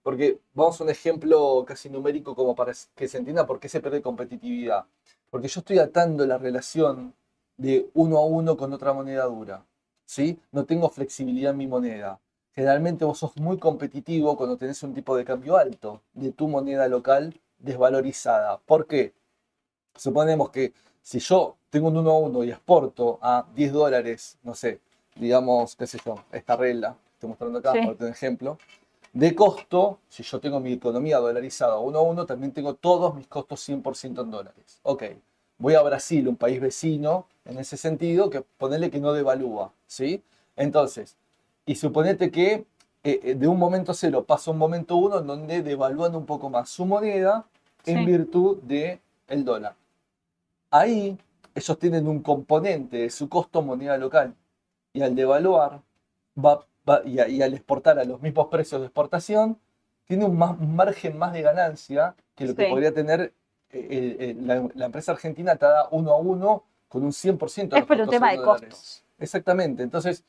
Porque 0.02 0.38
vamos 0.54 0.80
a 0.80 0.84
un 0.84 0.90
ejemplo 0.90 1.64
casi 1.66 1.90
numérico 1.90 2.34
como 2.34 2.54
para 2.54 2.72
que 2.94 3.08
se 3.08 3.18
entienda 3.18 3.46
por 3.46 3.60
qué 3.60 3.68
se 3.68 3.80
pierde 3.80 4.00
competitividad. 4.00 4.86
Porque 5.30 5.48
yo 5.48 5.60
estoy 5.60 5.78
atando 5.78 6.24
la 6.26 6.38
relación 6.38 7.14
de 7.56 7.90
uno 7.94 8.18
a 8.18 8.24
uno 8.24 8.56
con 8.56 8.72
otra 8.72 8.92
moneda 8.92 9.24
dura. 9.24 9.64
¿sí? 10.06 10.40
No 10.52 10.64
tengo 10.64 10.88
flexibilidad 10.88 11.52
en 11.52 11.58
mi 11.58 11.66
moneda. 11.66 12.18
Generalmente 12.54 13.04
vos 13.04 13.18
sos 13.18 13.36
muy 13.36 13.58
competitivo 13.58 14.36
cuando 14.36 14.56
tenés 14.56 14.82
un 14.82 14.94
tipo 14.94 15.16
de 15.16 15.24
cambio 15.24 15.56
alto 15.56 16.02
de 16.14 16.32
tu 16.32 16.48
moneda 16.48 16.88
local 16.88 17.38
desvalorizada. 17.58 18.58
¿Por 18.58 18.86
qué? 18.86 19.12
Suponemos 19.96 20.50
que 20.50 20.72
si 21.02 21.18
yo 21.18 21.56
tengo 21.70 21.88
un 21.88 21.96
1 21.96 22.10
a 22.10 22.18
1 22.18 22.44
y 22.44 22.50
exporto 22.50 23.18
a 23.22 23.46
10 23.54 23.72
dólares, 23.72 24.38
no 24.42 24.54
sé, 24.54 24.80
digamos, 25.16 25.74
qué 25.76 25.86
sé 25.86 25.98
yo, 26.04 26.16
esta 26.32 26.56
regla, 26.56 26.96
estoy 27.14 27.28
mostrando 27.30 27.58
acá, 27.58 27.72
Sí. 27.72 27.80
por 27.84 27.96
un 28.00 28.08
ejemplo, 28.08 28.58
de 29.12 29.34
costo, 29.34 29.98
si 30.08 30.22
yo 30.22 30.38
tengo 30.38 30.60
mi 30.60 30.74
economía 30.74 31.18
dolarizada 31.18 31.78
1 31.78 31.98
a 31.98 32.02
1, 32.02 32.26
también 32.26 32.52
tengo 32.52 32.74
todos 32.74 33.14
mis 33.14 33.26
costos 33.26 33.60
100% 33.60 34.22
en 34.22 34.30
dólares. 34.30 34.80
Ok, 34.82 35.04
voy 35.58 35.74
a 35.74 35.82
Brasil, 35.82 36.28
un 36.28 36.36
país 36.36 36.60
vecino, 36.60 37.26
en 37.44 37.58
ese 37.58 37.76
sentido, 37.76 38.30
que 38.30 38.42
ponerle 38.42 38.90
que 38.90 39.00
no 39.00 39.12
devalúa, 39.12 39.72
¿sí? 39.86 40.22
Entonces, 40.56 41.16
y 41.66 41.74
suponete 41.74 42.30
que 42.30 42.66
eh, 43.04 43.20
eh, 43.22 43.34
de 43.34 43.46
un 43.48 43.58
momento 43.58 43.94
cero 43.94 44.24
pasa 44.24 44.50
a 44.50 44.52
un 44.52 44.58
momento 44.58 44.96
uno 44.96 45.18
en 45.20 45.26
donde 45.26 45.62
devalúan 45.62 46.14
un 46.16 46.26
poco 46.26 46.50
más 46.50 46.68
su 46.68 46.84
moneda 46.86 47.44
en 47.86 47.98
Sí. 47.98 48.06
virtud 48.06 48.58
del 48.62 49.00
el 49.28 49.44
dólar. 49.44 49.74
Ahí 50.70 51.18
ellos 51.54 51.78
tienen 51.78 52.06
un 52.06 52.22
componente 52.22 52.98
de 52.98 53.10
su 53.10 53.28
costo 53.28 53.62
moneda 53.62 53.96
local 53.96 54.34
y 54.92 55.02
al 55.02 55.14
devaluar 55.14 55.80
va, 56.36 56.64
va- 56.88 57.02
y, 57.04 57.18
a- 57.18 57.28
y 57.28 57.42
al 57.42 57.54
exportar 57.54 57.98
a 57.98 58.04
los 58.04 58.20
mismos 58.22 58.48
precios 58.48 58.80
de 58.80 58.86
exportación, 58.86 59.58
tiene 60.06 60.24
un, 60.24 60.36
más- 60.38 60.58
un 60.58 60.74
margen 60.76 61.18
más 61.18 61.32
de 61.32 61.42
ganancia 61.42 62.14
que 62.34 62.46
lo 62.46 62.54
que 62.54 62.68
podría 62.68 62.92
tener 62.92 63.32
eh, 63.70 64.16
el- 64.18 64.30
el- 64.30 64.46
la, 64.46 64.68
la 64.74 64.86
empresa 64.86 65.12
argentina 65.12 65.56
te 65.56 65.66
da 65.66 65.88
uno 65.90 66.12
a 66.12 66.16
uno 66.16 66.64
con 66.88 67.04
un 67.04 67.12
100% 67.12 67.68
de 67.76 67.78
es 67.80 67.86
por 67.86 68.00
un 68.00 68.08
tema 68.08 68.30
de 68.30 68.36
dólares. 68.38 68.68
costos. 68.70 69.04
Exactamente. 69.18 69.82
Entonces, 69.82 70.24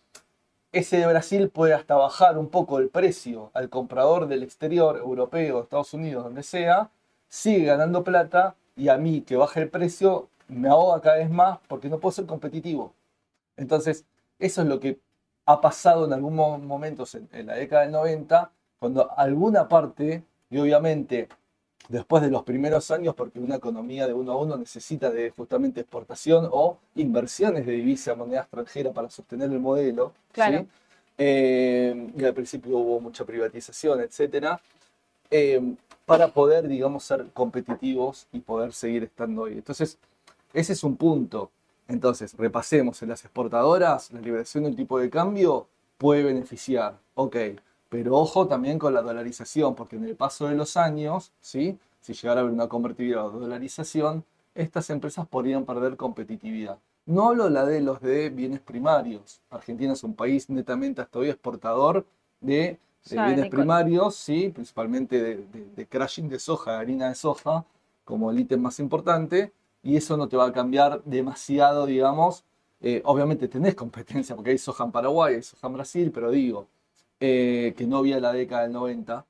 ese 0.71 0.97
de 0.97 1.07
Brasil 1.07 1.49
puede 1.49 1.73
hasta 1.73 1.95
bajar 1.95 2.37
un 2.37 2.49
poco 2.49 2.79
el 2.79 2.89
precio 2.89 3.51
al 3.53 3.69
comprador 3.69 4.27
del 4.27 4.43
exterior, 4.43 4.97
europeo, 4.97 5.63
Estados 5.63 5.93
Unidos, 5.93 6.23
donde 6.23 6.43
sea, 6.43 6.91
sigue 7.27 7.65
ganando 7.65 8.03
plata 8.03 8.55
y 8.75 8.89
a 8.89 8.97
mí 8.97 9.21
que 9.21 9.35
baja 9.35 9.59
el 9.61 9.69
precio 9.69 10.29
me 10.47 10.69
ahoga 10.69 11.01
cada 11.01 11.17
vez 11.17 11.29
más 11.29 11.59
porque 11.67 11.89
no 11.89 11.99
puedo 11.99 12.11
ser 12.11 12.25
competitivo. 12.25 12.93
Entonces, 13.57 14.05
eso 14.39 14.61
es 14.61 14.67
lo 14.67 14.79
que 14.79 14.99
ha 15.45 15.61
pasado 15.61 16.05
en 16.05 16.13
algunos 16.13 16.61
momentos 16.61 17.15
en, 17.15 17.27
en 17.33 17.47
la 17.47 17.55
década 17.55 17.83
del 17.83 17.91
90, 17.91 18.51
cuando 18.79 19.11
alguna 19.17 19.67
parte, 19.67 20.23
y 20.49 20.57
obviamente 20.59 21.27
después 21.89 22.23
de 22.23 22.29
los 22.29 22.43
primeros 22.43 22.91
años, 22.91 23.15
porque 23.15 23.39
una 23.39 23.55
economía 23.55 24.07
de 24.07 24.13
uno 24.13 24.31
a 24.31 24.37
uno 24.37 24.55
necesita 24.55 25.09
de 25.09 25.31
justamente 25.31 25.81
exportación 25.81 26.47
o 26.51 26.77
inversiones 26.95 27.65
de 27.65 27.73
divisa 27.73 28.15
moneda 28.15 28.41
extranjera 28.41 28.93
para 28.93 29.09
sostener 29.09 29.51
el 29.51 29.59
modelo. 29.59 30.13
¿sí? 30.27 30.31
Claro. 30.33 30.67
Eh, 31.17 32.11
y 32.17 32.23
al 32.23 32.33
principio 32.33 32.77
hubo 32.77 33.01
mucha 33.01 33.25
privatización, 33.25 33.99
etcétera, 34.01 34.61
eh, 35.31 35.61
para 36.05 36.29
poder, 36.29 36.67
digamos, 36.67 37.03
ser 37.03 37.25
competitivos 37.33 38.27
y 38.31 38.39
poder 38.39 38.71
seguir 38.71 39.03
estando 39.03 39.41
hoy. 39.43 39.53
Entonces, 39.53 39.97
ese 40.53 40.73
es 40.73 40.83
un 40.83 40.95
punto. 40.95 41.51
Entonces, 41.87 42.35
repasemos, 42.37 43.01
en 43.01 43.09
las 43.09 43.25
exportadoras, 43.25 44.11
la 44.11 44.21
liberación 44.21 44.63
de 44.63 44.69
un 44.69 44.75
tipo 44.75 44.99
de 44.99 45.09
cambio 45.09 45.67
puede 45.97 46.23
beneficiar, 46.23 46.97
ok, 47.15 47.35
pero 47.89 48.15
ojo 48.15 48.47
también 48.47 48.79
con 48.79 48.93
la 48.93 49.01
dolarización, 49.01 49.75
porque 49.75 49.95
en 49.95 50.05
el 50.05 50.15
paso 50.15 50.47
de 50.47 50.55
los 50.55 50.77
años, 50.77 51.31
¿sí? 51.41 51.77
si 52.01 52.13
llegara 52.13 52.41
a 52.41 52.43
haber 52.43 52.53
una 52.53 52.67
convertibilidad 52.67 53.25
o 53.25 53.31
dolarización, 53.31 54.23
estas 54.55 54.89
empresas 54.89 55.27
podrían 55.27 55.65
perder 55.65 55.97
competitividad. 55.97 56.77
No 57.05 57.29
hablo 57.29 57.49
la 57.49 57.65
de 57.65 57.81
los 57.81 58.01
de 58.01 58.29
bienes 58.29 58.59
primarios. 58.59 59.41
Argentina 59.49 59.93
es 59.93 60.03
un 60.03 60.13
país 60.13 60.49
netamente 60.49 61.01
hasta 61.01 61.19
hoy 61.19 61.29
exportador 61.29 62.05
de, 62.39 62.77
bienes 63.09 63.49
primarios, 63.49 64.15
¿sí? 64.15 64.49
principalmente 64.49 65.21
de, 65.21 65.35
de, 65.37 65.65
de 65.75 65.87
crushing 65.87 66.29
de 66.29 66.39
soja, 66.39 66.73
de 66.73 66.77
harina 66.77 67.09
de 67.09 67.15
soja, 67.15 67.65
como 68.05 68.31
el 68.31 68.39
ítem 68.39 68.61
más 68.61 68.79
importante, 68.79 69.51
y 69.81 69.95
eso 69.95 70.17
no 70.17 70.27
te 70.27 70.37
va 70.37 70.47
a 70.47 70.51
cambiar 70.51 71.03
demasiado, 71.05 71.85
digamos. 71.85 72.43
Eh, 72.81 73.01
obviamente 73.05 73.47
tenés 73.47 73.75
competencia, 73.75 74.35
porque 74.35 74.51
hay 74.51 74.57
soja 74.57 74.83
en 74.83 74.91
Paraguay, 74.91 75.35
hay 75.35 75.43
soja 75.43 75.67
en 75.67 75.73
Brasil, 75.73 76.11
pero 76.13 76.31
digo, 76.31 76.67
eh, 77.19 77.73
que 77.77 77.87
no 77.87 77.97
había 77.97 78.19
la 78.19 78.33
década 78.33 78.63
del 78.63 78.73
90, 78.73 79.25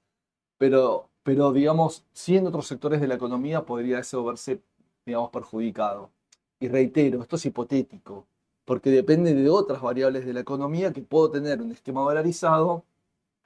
pero, 0.58 1.10
pero 1.24 1.54
digamos, 1.54 2.06
sí 2.14 2.38
en 2.38 2.48
otros 2.48 2.68
sectores 2.68 3.02
de 3.02 3.08
la 3.08 3.16
economía 3.16 3.66
podría 3.66 4.00
eso 4.00 4.24
verse, 4.24 4.62
digamos, 5.06 5.32
perjudicado. 5.32 6.12
Y 6.60 6.68
reitero, 6.68 7.22
esto 7.22 7.38
es 7.38 7.46
hipotético, 7.46 8.28
porque 8.66 8.90
depende 8.92 9.34
de 9.34 9.50
otras 9.50 9.82
variables 9.82 10.26
de 10.26 10.34
la 10.34 10.42
economía 10.42 10.94
que 10.94 11.02
puedo 11.02 11.32
tener 11.32 11.62
un 11.62 11.72
esquema 11.72 12.02
dolarizado 12.02 12.84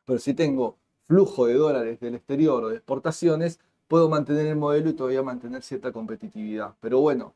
Pero 0.05 0.19
si 0.19 0.33
tengo 0.33 0.77
flujo 1.07 1.47
de 1.47 1.55
dólares 1.55 1.99
del 1.99 2.15
exterior 2.15 2.63
o 2.63 2.69
de 2.69 2.77
exportaciones, 2.77 3.59
puedo 3.87 4.09
mantener 4.09 4.47
el 4.47 4.55
modelo 4.57 4.89
y 4.89 4.93
todavía 4.93 5.23
mantener 5.23 5.61
cierta 5.63 5.91
competitividad. 5.91 6.75
Pero 6.81 6.99
bueno, 6.99 7.33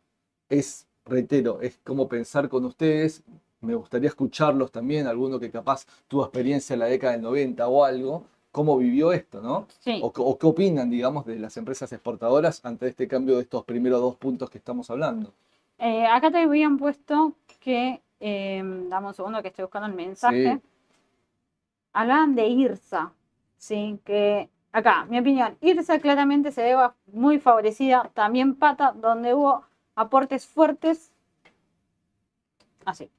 es, 0.49 0.87
reitero, 1.05 1.61
es 1.61 1.79
como 1.83 2.07
pensar 2.09 2.49
con 2.49 2.65
ustedes. 2.65 3.23
Me 3.61 3.73
gustaría 3.75 4.09
escucharlos 4.09 4.71
también, 4.71 5.07
alguno 5.07 5.39
que 5.39 5.49
capaz 5.51 5.85
tuvo 6.07 6.23
experiencia 6.23 6.73
en 6.73 6.79
la 6.79 6.85
década 6.85 7.13
del 7.13 7.21
90 7.23 7.67
o 7.67 7.83
algo, 7.83 8.25
cómo 8.51 8.77
vivió 8.77 9.11
esto, 9.11 9.41
¿no? 9.41 9.67
Sí. 9.79 9.99
O, 10.03 10.07
o 10.15 10.37
qué 10.37 10.47
opinan, 10.47 10.89
digamos, 10.89 11.25
de 11.25 11.39
las 11.39 11.57
empresas 11.57 11.91
exportadoras 11.91 12.63
ante 12.65 12.87
este 12.87 13.07
cambio 13.07 13.35
de 13.35 13.41
estos 13.43 13.63
primeros 13.65 13.99
dos 14.01 14.15
puntos 14.15 14.49
que 14.49 14.57
estamos 14.59 14.89
hablando. 14.89 15.33
Eh, 15.79 16.05
acá 16.05 16.31
te 16.31 16.39
habían 16.39 16.77
puesto 16.77 17.33
que, 17.59 18.01
eh, 18.19 18.61
dame 18.89 19.07
un 19.07 19.13
segundo 19.13 19.41
que 19.41 19.49
estoy 19.49 19.63
buscando 19.65 19.87
el 19.87 19.93
mensaje. 19.95 20.55
Sí. 20.55 20.61
Hablaban 21.93 22.35
de 22.35 22.47
IRSA, 22.47 23.11
¿sí? 23.57 23.99
Que 24.05 24.49
acá, 24.71 25.05
mi 25.05 25.19
opinión, 25.19 25.57
IRSA 25.61 25.99
claramente 25.99 26.51
se 26.51 26.63
ve 26.63 26.75
ba- 26.75 26.95
muy 27.07 27.39
favorecida. 27.39 28.09
También 28.13 28.55
Pata, 28.55 28.93
donde 28.93 29.33
hubo 29.33 29.65
aportes 29.95 30.45
fuertes. 30.47 31.11
Así. 32.85 33.09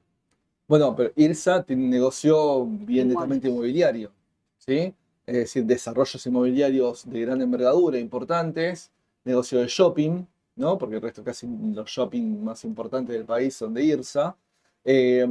Bueno, 0.69 0.95
pero 0.95 1.11
IRSA 1.17 1.63
tiene 1.63 1.83
un 1.85 1.89
negocio 1.89 2.65
bien 2.65 3.09
netamente 3.09 3.49
inmobiliario, 3.49 4.11
¿sí? 4.59 4.95
Es 5.25 5.35
decir, 5.35 5.65
desarrollos 5.65 6.25
inmobiliarios 6.25 7.09
de 7.09 7.21
gran 7.21 7.41
envergadura, 7.41 7.99
importantes, 7.99 8.91
negocio 9.25 9.59
de 9.59 9.67
shopping, 9.67 10.25
¿no? 10.55 10.77
Porque 10.77 10.97
el 10.97 11.01
resto 11.01 11.23
casi 11.23 11.47
los 11.73 11.89
shopping 11.89 12.43
más 12.43 12.63
importantes 12.65 13.15
del 13.15 13.25
país 13.25 13.55
son 13.55 13.73
de 13.73 13.83
IRSA. 13.83 14.37
Eh, 14.85 15.27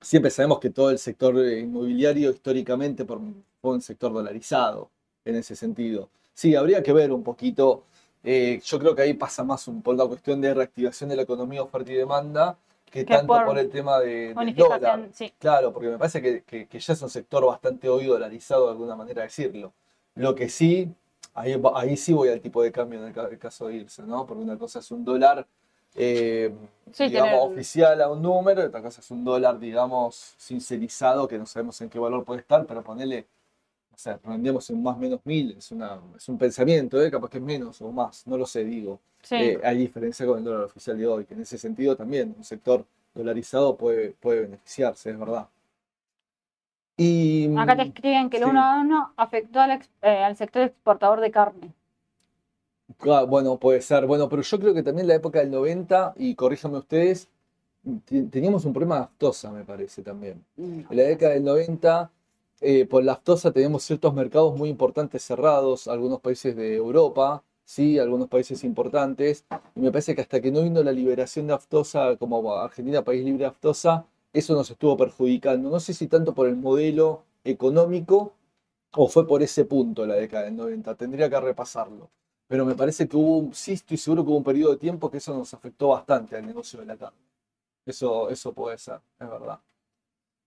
siempre 0.00 0.30
sabemos 0.30 0.60
que 0.60 0.70
todo 0.70 0.90
el 0.90 0.98
sector 0.98 1.38
eh, 1.38 1.60
inmobiliario 1.60 2.30
históricamente 2.30 3.04
por- 3.04 3.20
fue 3.60 3.72
un 3.74 3.82
sector 3.82 4.12
dolarizado 4.12 4.90
en 5.24 5.36
ese 5.36 5.56
sentido. 5.56 6.10
Sí, 6.34 6.54
habría 6.54 6.82
que 6.82 6.92
ver 6.92 7.12
un 7.12 7.22
poquito, 7.22 7.84
eh, 8.24 8.60
yo 8.64 8.78
creo 8.78 8.94
que 8.94 9.02
ahí 9.02 9.14
pasa 9.14 9.44
más 9.44 9.66
un, 9.68 9.82
por 9.82 9.96
la 9.96 10.06
cuestión 10.06 10.40
de 10.40 10.54
reactivación 10.54 11.10
de 11.10 11.16
la 11.16 11.22
economía, 11.22 11.62
oferta 11.62 11.92
y 11.92 11.96
demanda, 11.96 12.58
que 12.86 13.00
Que 13.00 13.04
tanto 13.04 13.26
por 13.34 13.44
por 13.44 13.58
el 13.58 13.68
tema 13.68 13.98
de, 14.00 14.32
del 14.34 14.54
dólar. 14.54 15.08
Sí. 15.12 15.32
Claro, 15.38 15.72
porque 15.72 15.88
me 15.88 15.98
parece 15.98 16.22
que, 16.22 16.42
que- 16.44 16.66
que 16.66 16.78
ya 16.80 16.92
es 16.94 17.02
un 17.02 17.10
sector 17.10 17.44
bastante 17.44 17.88
hoy 17.88 18.06
dolarizado 18.06 18.66
de 18.66 18.70
alguna 18.72 18.96
manera 18.96 19.22
decirlo. 19.22 19.72
Lo 20.14 20.34
que 20.34 20.48
sí, 20.48 20.88
ahí, 21.34 21.60
ahí 21.74 21.96
sí 21.96 22.12
voy 22.14 22.28
al 22.30 22.40
tipo 22.40 22.62
de 22.62 22.72
cambio 22.72 23.00
en 23.00 23.06
el, 23.08 23.12
ca- 23.12 23.28
el 23.30 23.38
caso 23.38 23.66
de 23.68 23.74
irse, 23.76 24.02
¿no? 24.04 24.24
Porque 24.26 24.42
una 24.42 24.56
cosa 24.56 24.78
es 24.78 24.90
un 24.90 25.04
dólar, 25.04 25.46
eh, 25.94 26.52
Sí, 26.92 27.08
digamos, 27.08 27.30
tener- 27.32 27.52
oficial 27.52 28.00
a 28.00 28.08
un 28.10 28.22
número, 28.22 28.62
y 28.62 28.66
otra 28.66 28.80
cosa 28.82 29.00
es 29.00 29.10
un 29.10 29.24
dólar, 29.24 29.58
digamos, 29.58 30.34
sincerizado, 30.38 31.26
que 31.28 31.38
no 31.38 31.46
sabemos 31.46 31.80
en 31.80 31.90
qué 31.90 31.98
valor 31.98 32.24
puede 32.24 32.40
estar, 32.40 32.64
pero 32.66 32.82
ponele, 32.82 33.26
o 33.96 33.98
sea, 33.98 34.20
rendemos 34.24 34.68
en 34.70 34.82
más 34.82 34.96
o 34.96 35.00
menos 35.00 35.20
mil, 35.24 35.56
es, 35.58 35.72
una, 35.72 36.00
es 36.16 36.28
un 36.28 36.38
pensamiento, 36.38 37.02
¿eh? 37.02 37.10
Capaz 37.10 37.30
que 37.30 37.38
es 37.38 37.44
menos 37.44 37.80
o 37.82 37.90
más, 37.92 38.26
no 38.26 38.36
lo 38.38 38.46
sé, 38.46 38.64
digo. 38.64 39.00
Sí. 39.22 39.36
Eh, 39.36 39.60
hay 39.64 39.78
diferencia 39.78 40.26
con 40.26 40.38
el 40.38 40.44
dólar 40.44 40.64
oficial 40.64 40.98
de 40.98 41.06
hoy, 41.06 41.24
que 41.26 41.34
en 41.34 41.40
ese 41.42 41.58
sentido 41.58 41.96
también 41.96 42.34
un 42.36 42.44
sector 42.44 42.86
dolarizado 43.14 43.76
puede, 43.76 44.10
puede 44.12 44.42
beneficiarse, 44.42 45.10
es 45.10 45.18
verdad. 45.18 45.48
Y, 46.98 47.48
Acá 47.62 47.74
te 47.76 47.82
escriben 47.82 48.30
que 48.30 48.36
el 48.36 48.44
sí. 48.44 48.50
1 48.50 48.60
a 48.62 48.80
1 48.80 49.12
afectó 49.16 49.58
al, 49.60 49.72
eh, 50.02 50.22
al 50.24 50.36
sector 50.36 50.62
exportador 50.62 51.20
de 51.20 51.32
carne. 51.32 51.74
Ah, 53.00 53.24
Bueno, 53.24 53.58
puede 53.58 53.80
ser. 53.82 54.06
Bueno, 54.06 54.28
pero 54.28 54.42
yo 54.42 54.58
creo 54.60 54.74
que 54.74 54.82
también 54.82 55.08
la 55.08 55.14
época 55.14 55.40
del 55.40 55.50
90, 55.50 56.14
y 56.16 56.34
corríjanme 56.34 56.78
ustedes, 56.78 57.28
te- 58.06 58.24
teníamos 58.24 58.64
un 58.64 58.72
problema 58.72 58.96
de 58.98 59.02
aftosa, 59.04 59.50
me 59.52 59.64
parece 59.64 60.02
también. 60.02 60.44
En 60.58 60.86
la 60.90 61.04
década 61.04 61.34
del 61.34 61.44
90, 61.44 62.10
eh, 62.60 62.86
por 62.86 63.04
la 63.04 63.12
aftosa 63.12 63.52
teníamos 63.52 63.82
ciertos 63.84 64.14
mercados 64.14 64.56
muy 64.56 64.68
importantes 64.68 65.22
cerrados, 65.22 65.88
algunos 65.88 66.20
países 66.20 66.56
de 66.56 66.76
Europa, 66.76 67.44
sí, 67.64 67.98
algunos 67.98 68.28
países 68.28 68.64
importantes, 68.64 69.44
y 69.74 69.80
me 69.80 69.90
parece 69.90 70.14
que 70.14 70.22
hasta 70.22 70.40
que 70.40 70.50
no 70.50 70.62
vino 70.62 70.82
la 70.82 70.92
liberación 70.92 71.46
de 71.48 71.54
aftosa 71.54 72.16
como 72.16 72.54
Argentina, 72.54 73.04
país 73.04 73.24
libre 73.24 73.40
de 73.40 73.46
aftosa, 73.46 74.06
eso 74.32 74.54
nos 74.54 74.70
estuvo 74.70 74.96
perjudicando. 74.96 75.70
No 75.70 75.80
sé 75.80 75.94
si 75.94 76.08
tanto 76.08 76.34
por 76.34 76.48
el 76.48 76.56
modelo 76.56 77.24
económico 77.44 78.34
o 78.94 79.08
fue 79.08 79.26
por 79.26 79.42
ese 79.42 79.64
punto 79.64 80.06
la 80.06 80.14
década 80.14 80.44
del 80.44 80.56
90, 80.56 80.94
tendría 80.96 81.28
que 81.30 81.40
repasarlo. 81.40 82.10
Pero 82.48 82.64
me 82.64 82.74
parece 82.74 83.08
que 83.08 83.16
hubo, 83.16 83.52
sí 83.52 83.72
estoy 83.72 83.96
seguro 83.96 84.24
que 84.24 84.30
hubo 84.30 84.38
un 84.38 84.44
periodo 84.44 84.72
de 84.72 84.78
tiempo 84.78 85.10
que 85.10 85.18
eso 85.18 85.34
nos 85.36 85.52
afectó 85.54 85.88
bastante 85.88 86.36
al 86.36 86.46
negocio 86.46 86.80
de 86.80 86.86
la 86.86 86.96
carne. 86.96 87.18
Eso, 87.84 88.30
eso 88.30 88.52
puede 88.52 88.78
ser, 88.78 89.00
es 89.18 89.28
verdad. 89.28 89.60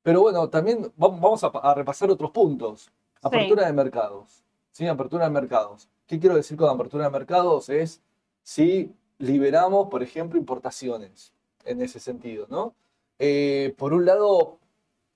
Pero 0.04 0.22
bueno, 0.22 0.50
también 0.50 0.84
va- 1.02 1.08
vamos 1.10 1.44
a, 1.44 1.48
a 1.48 1.74
repasar 1.74 2.10
otros 2.10 2.32
puntos. 2.32 2.92
Apertura 3.22 3.66
de 3.66 3.74
mercados. 3.74 4.44
¿sí? 4.72 4.88
Apertura 4.88 5.26
de 5.26 5.32
mercados. 5.32 5.90
¿Qué 6.08 6.20
quiero 6.20 6.36
decir 6.36 6.58
con 6.58 6.70
apertura 6.70 7.06
de 7.06 7.12
mercados? 7.12 7.70
Es 7.70 8.02
si 8.44 8.92
liberamos, 9.18 9.90
por 9.90 10.02
ejemplo, 10.02 10.40
importaciones 10.40 11.34
en 11.66 11.82
ese 11.82 12.00
sentido, 12.00 12.48
¿no? 12.50 12.74
Eh, 13.20 13.76
por 13.78 13.94
un 13.94 14.06
lado, 14.06 14.58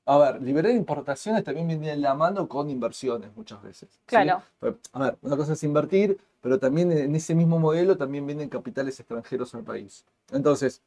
a 0.05 0.17
ver, 0.17 0.41
liberar 0.41 0.73
importaciones 0.73 1.43
también 1.45 1.67
viene 1.67 1.87
de 1.91 1.95
la 1.97 2.13
mano 2.13 2.49
con 2.49 2.69
inversiones 2.69 3.33
muchas 3.35 3.63
veces. 3.63 3.89
¿sí? 3.93 3.99
Claro. 4.05 4.43
A 4.91 4.99
ver, 4.99 5.17
una 5.21 5.37
cosa 5.37 5.53
es 5.53 5.63
invertir, 5.63 6.19
pero 6.41 6.59
también 6.59 6.91
en 6.91 7.15
ese 7.15 7.33
mismo 7.33 7.57
modelo 7.59 7.95
también 7.97 8.27
vienen 8.27 8.49
capitales 8.49 8.99
extranjeros 8.99 9.55
al 9.55 9.63
país. 9.63 10.05
Entonces, 10.33 10.81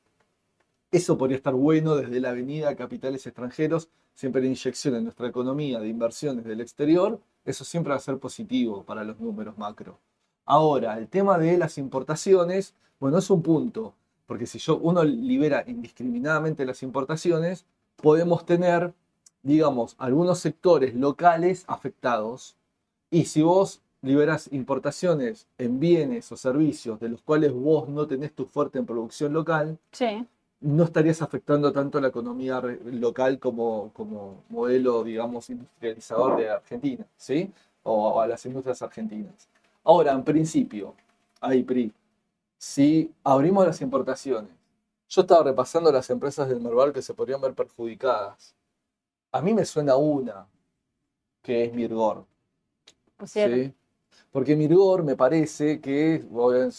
eso 0.97 1.19
podría 1.19 1.37
estar 1.37 1.53
bueno 1.55 1.95
desde 1.95 2.21
la 2.21 2.31
avenida 2.31 2.71
de 2.71 2.77
capitales 2.77 3.27
extranjeros, 3.27 3.91
siempre 4.15 4.41
la 4.41 4.47
inyección 4.49 4.95
en 4.95 5.05
nuestra 5.05 5.29
economía 5.29 5.79
de 5.79 5.89
inversiones 5.89 6.47
del 6.47 6.63
exterior, 6.63 7.21
eso 7.45 7.65
siempre 7.65 7.91
va 7.91 7.97
a 7.97 8.01
ser 8.01 8.19
positivo 8.19 8.83
para 8.83 9.05
los 9.05 9.21
números 9.21 9.59
macro. 9.59 9.99
Ahora, 10.47 10.97
el 10.97 11.09
tema 11.09 11.37
de 11.37 11.59
las 11.59 11.77
importaciones, 11.77 12.75
bueno, 12.99 13.19
es 13.19 13.29
un 13.29 13.43
punto, 13.43 13.95
porque 14.27 14.47
si 14.47 14.59
yo, 14.59 14.79
uno 14.79 15.05
libera 15.05 15.65
indiscriminadamente 15.67 16.65
las 16.65 16.83
importaciones, 16.83 17.67
podemos 17.97 18.47
tener, 18.47 18.95
digamos, 19.43 19.97
algunos 19.99 20.39
sectores 20.39 20.95
locales 20.95 21.65
afectados, 21.69 22.57
y 23.11 23.27
si 23.27 23.43
vos 23.43 23.83
liberas 24.01 24.49
importaciones 24.51 25.47
en 25.59 25.79
bienes 25.79 26.33
o 26.33 26.39
servicios 26.39 27.01
de 27.01 27.11
los 27.11 27.21
cuales 27.21 27.53
vos 27.53 27.87
no 27.89 28.07
tenés 28.07 28.33
tu 28.33 28.47
fuerte 28.47 28.79
en 28.79 28.87
producción 28.87 29.35
local, 29.35 29.79
Sí. 29.93 30.25
No 30.61 30.85
estarías 30.85 31.23
afectando 31.23 31.73
tanto 31.73 31.99
a 31.99 32.01
la 32.01 32.09
economía 32.09 32.61
local 32.85 33.39
como, 33.39 33.93
como 33.93 34.45
modelo, 34.49 35.05
digamos, 35.05 35.51
industrializador 35.51 36.39
de 36.39 36.51
Argentina, 36.51 37.07
¿sí? 37.17 37.53
O 37.83 38.21
a 38.21 38.27
las 38.27 38.45
industrias 38.47 38.83
argentinas. 38.83 39.49
Ahora, 39.85 40.13
en 40.13 40.25
principio, 40.25 40.95
ahí, 41.41 41.63
PRI, 41.63 41.93
si 42.59 43.13
abrimos 43.23 43.67
las 43.67 43.81
importaciones, 43.81 44.51
yo 45.09 45.21
estaba 45.21 45.45
repasando 45.45 45.93
las 45.93 46.11
empresas 46.11 46.49
del 46.49 46.61
Merval 46.61 46.93
que 46.93 47.03
se 47.03 47.15
podrían 47.15 47.41
ver 47.41 47.55
perjudicadas. 47.55 48.55
A 49.31 49.41
mí 49.41 49.55
me 49.55 49.65
suena 49.65 49.97
una, 49.97 50.47
que 51.43 51.65
es 51.65 51.73
Mirgor. 51.73 52.25
Sí. 53.25 53.73
Porque 54.33 54.57
Mirgor 54.57 55.05
me 55.05 55.17
parece 55.17 55.81
que 55.81 56.17
es 56.17 56.25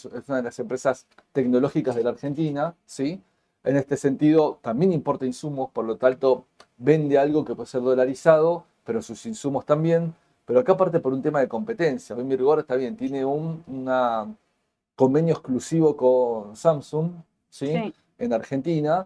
una 0.05 0.37
de 0.37 0.43
las 0.43 0.59
empresas 0.59 1.05
tecnológicas 1.31 1.95
de 1.95 2.03
la 2.03 2.09
Argentina, 2.09 2.75
¿sí? 2.85 3.21
En 3.67 3.75
este 3.75 3.97
sentido, 3.97 4.59
también 4.61 4.93
importa 4.93 5.25
insumos, 5.25 5.69
por 5.71 5.83
lo 5.83 5.97
tanto, 5.97 6.45
vende 6.77 7.17
algo 7.17 7.43
que 7.43 7.53
puede 7.53 7.67
ser 7.67 7.81
dolarizado, 7.81 8.63
pero 8.85 9.01
sus 9.01 9.25
insumos 9.25 9.65
también. 9.65 10.13
Pero 10.45 10.61
acá 10.61 10.77
parte 10.77 11.01
por 11.01 11.11
un 11.11 11.21
tema 11.21 11.41
de 11.41 11.49
competencia. 11.49 12.15
Hoy 12.15 12.23
Mirgor 12.23 12.59
está 12.59 12.77
bien, 12.77 12.95
tiene 12.95 13.25
un 13.25 13.65
una 13.67 14.33
convenio 14.95 15.33
exclusivo 15.33 15.97
con 15.97 16.55
Samsung, 16.55 17.11
¿sí? 17.49 17.67
Sí. 17.67 17.93
En 18.17 18.31
Argentina, 18.31 19.05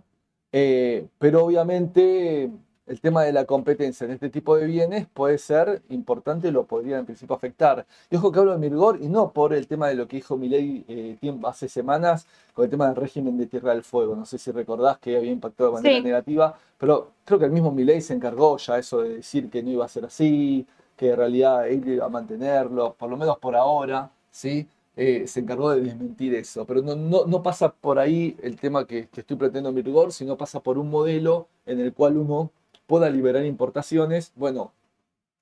eh, 0.52 1.08
pero 1.18 1.46
obviamente 1.46 2.52
el 2.88 3.00
tema 3.00 3.24
de 3.24 3.32
la 3.32 3.46
competencia 3.46 4.06
en 4.06 4.12
este 4.12 4.30
tipo 4.30 4.58
de 4.58 4.66
bienes 4.66 5.08
puede 5.14 5.38
ser 5.38 5.82
importante 5.90 6.48
y 6.50 6.52
lo 6.52 6.66
podría 6.66 6.98
en 7.00 7.06
principio 7.06 7.36
afectar. 7.36 7.86
Y 8.10 8.16
ojo 8.18 8.32
que 8.32 8.40
hablo 8.40 8.52
de 8.52 8.58
Mirgor 8.58 9.00
y 9.02 9.08
no 9.08 9.32
por 9.32 9.54
el 9.54 9.68
tema 9.68 9.88
de 9.88 9.96
lo 9.96 10.08
que 10.08 10.18
dijo 10.18 10.36
Milei 10.36 10.84
eh, 10.88 11.18
hace 11.44 11.70
semanas 11.70 12.28
con 12.54 12.66
el 12.66 12.72
tema 12.72 12.88
del 12.88 12.96
régimen 12.96 13.38
de 13.38 13.48
Tierra 13.48 13.74
del 13.74 13.84
Fuego. 13.84 14.16
No 14.16 14.26
sé 14.26 14.38
si 14.38 14.52
recordás 14.52 14.98
que 15.00 15.16
había 15.16 15.32
impactado 15.32 15.70
de 15.70 15.76
manera 15.76 15.96
Sí. 15.98 16.04
negativa, 16.04 16.58
pero 16.78 17.12
creo 17.24 17.40
que 17.40 17.46
el 17.46 17.52
mismo 17.52 17.72
Milei 17.72 18.02
se 18.02 18.14
encargó 18.14 18.58
ya 18.58 18.78
eso 18.78 19.02
de 19.02 19.18
decir 19.18 19.50
que 19.50 19.64
no 19.64 19.70
iba 19.70 19.86
a 19.86 19.88
ser 19.88 20.06
así, 20.06 20.66
que 20.98 21.12
en 21.12 21.18
realidad 21.18 21.68
él 21.70 21.88
iba 21.88 22.06
a 22.06 22.10
mantenerlo, 22.10 22.94
por 22.98 23.10
lo 23.10 23.16
menos 23.18 23.38
por 23.38 23.56
ahora, 23.56 24.12
¿sí? 24.32 24.68
Eh, 24.98 25.26
se 25.26 25.40
encargó 25.40 25.70
de 25.72 25.82
desmentir 25.82 26.36
eso. 26.36 26.66
Pero 26.66 26.82
no, 26.82 26.96
no, 26.96 27.26
no 27.26 27.42
pasa 27.42 27.72
por 27.72 27.98
ahí 27.98 28.36
el 28.44 28.60
tema 28.60 28.86
que, 28.86 29.08
que 29.08 29.22
estoy 29.22 29.38
pretendiendo 29.38 29.72
Mirgor, 29.72 30.12
sino 30.12 30.36
pasa 30.38 30.60
por 30.60 30.78
un 30.78 30.90
modelo 30.90 31.48
en 31.66 31.80
el 31.80 31.94
cual 31.94 32.18
uno 32.18 32.52
pueda 32.92 33.10
liberar 33.10 33.46
importaciones. 33.46 34.34
Bueno, 34.36 34.74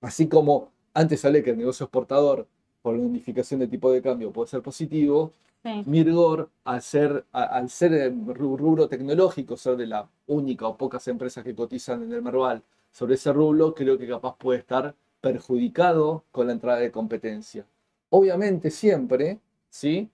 así 0.02 0.28
como 0.28 0.70
antes 0.94 1.26
hablé 1.26 1.42
que 1.42 1.50
el 1.50 1.58
negocio 1.58 1.86
exportador 1.86 2.46
por 2.84 2.96
la 2.96 3.02
unificación 3.02 3.60
de 3.60 3.68
tipo 3.68 3.92
de 3.92 4.04
cambio 4.04 4.32
puede 4.32 4.50
ser 4.50 4.62
positivo, 4.62 5.32
Sí. 5.64 5.82
Mirgor, 5.88 6.48
al 6.64 6.82
ser, 6.84 7.26
a- 7.34 7.44
al 7.44 7.70
ser 7.70 7.92
ru- 8.14 8.56
rubro 8.58 8.88
tecnológico, 8.88 9.58
ser 9.58 9.76
de 9.78 9.88
la 9.88 10.08
única 10.28 10.68
o 10.68 10.78
pocas 10.78 11.06
empresas 11.10 11.44
que 11.44 11.56
cotizan 11.56 12.04
en 12.04 12.14
el 12.14 12.22
Merval 12.22 12.62
sobre 12.92 13.16
ese 13.16 13.34
rubro, 13.34 13.74
creo 13.76 13.98
que 13.98 14.08
capaz 14.08 14.38
puede 14.38 14.60
estar 14.60 14.94
perjudicado 15.20 16.24
con 16.32 16.46
la 16.48 16.54
entrada 16.54 16.78
de 16.80 16.92
competencia. 16.92 17.66
Obviamente 18.12 18.70
siempre, 18.72 19.40
¿sí? 19.70 20.08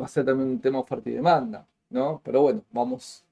Va 0.00 0.04
a 0.06 0.08
ser 0.08 0.24
también 0.24 0.48
un 0.50 0.60
tema 0.60 0.78
oferta 0.78 1.10
y 1.10 1.14
demanda, 1.14 1.66
¿no? 1.90 2.20
Pero 2.24 2.42
bueno, 2.42 2.62
vamos, 2.70 3.24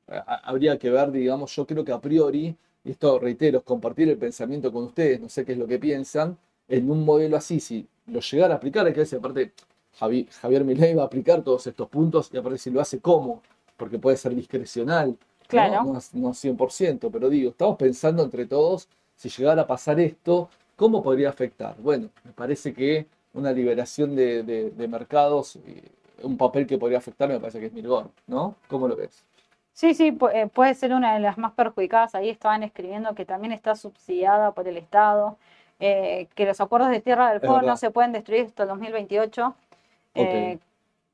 habría 0.44 0.78
que 0.78 0.90
ver, 0.90 1.11
digamos, 1.11 1.55
yo 1.57 1.66
creo 1.66 1.84
que 1.84 1.92
a 1.92 2.01
priori, 2.01 2.55
y 2.87 2.93
esto 2.93 3.18
reitero, 3.18 3.62
compartir 3.62 4.09
el 4.09 4.16
pensamiento 4.16 4.72
con 4.72 4.84
ustedes, 4.84 5.20
no 5.20 5.28
sé 5.28 5.45
qué 5.45 5.53
es 5.53 5.59
lo 5.59 5.66
que 5.66 5.78
piensan, 5.78 6.39
en 6.68 6.89
un 6.89 7.05
modelo 7.05 7.37
así, 7.37 7.59
si 7.59 7.84
lo 8.07 8.20
llegara 8.20 8.55
a 8.55 8.57
aplicar, 8.59 8.87
hay 8.87 8.93
que 8.93 9.01
decir, 9.01 9.18
aparte, 9.18 9.53
Javier 9.99 10.64
Milei 10.64 10.95
va 10.95 11.03
a 11.03 11.07
aplicar 11.07 11.43
todos 11.43 11.66
estos 11.66 11.89
puntos 11.89 12.30
y 12.32 12.37
aparte 12.37 12.59
si 12.59 12.70
lo 12.70 12.80
hace, 12.80 13.01
¿cómo? 13.01 13.43
Porque 13.76 13.99
puede 13.99 14.16
ser 14.16 14.37
discrecional, 14.37 15.16
claro. 15.49 15.82
¿no? 15.82 16.01
No, 16.12 16.30
100%, 16.32 17.11
pero 17.11 17.28
digo, 17.28 17.51
estamos 17.51 17.76
pensando 17.76 18.22
entre 18.22 18.47
todos, 18.47 18.89
si 19.16 19.30
llegara 19.30 19.62
a 19.62 19.66
pasar 19.66 19.99
esto, 19.99 20.49
¿cómo 20.76 21.03
podría 21.03 21.30
afectar? 21.30 21.74
Bueno, 21.80 22.11
me 22.22 22.30
parece 22.32 22.72
que 22.72 23.07
una 23.34 23.53
liberación 23.53 24.14
de, 24.14 24.72
mercados, 24.89 25.59
un 26.22 26.37
papel 26.37 26.68
que 26.68 26.78
podría 26.78 26.99
afectar, 26.99 27.28
me 27.28 27.41
parece 27.41 27.59
que 27.59 27.66
es 27.66 27.72
Mirgor, 27.72 28.11
¿no? 28.28 28.55
¿Cómo 28.68 28.87
lo 28.87 28.95
ves? 28.95 29.24
Sí, 29.76 29.92
sí, 29.92 30.16
eh, 30.32 30.46
puede 30.46 30.72
ser 30.74 30.94
una 30.94 31.12
de 31.12 31.20
las 31.20 31.36
más 31.36 31.52
perjudicadas. 31.52 32.14
Ahí 32.14 32.30
estaban 32.30 32.62
escribiendo 32.62 33.14
que 33.14 33.26
también 33.26 33.52
está 33.52 33.76
subsidiada 33.76 34.52
por 34.52 34.66
el 34.66 34.78
Estado, 34.78 35.36
eh, 35.80 36.28
que 36.34 36.46
los 36.46 36.62
acuerdos 36.62 36.88
de 36.88 37.02
Tierra 37.02 37.30
del 37.30 37.40
Fuego 37.40 37.60
no 37.60 37.76
se 37.76 37.90
pueden 37.90 38.12
destruir 38.12 38.46
hasta 38.46 38.62
el 38.62 38.70
2028. 38.70 39.54
Eh, 40.14 40.58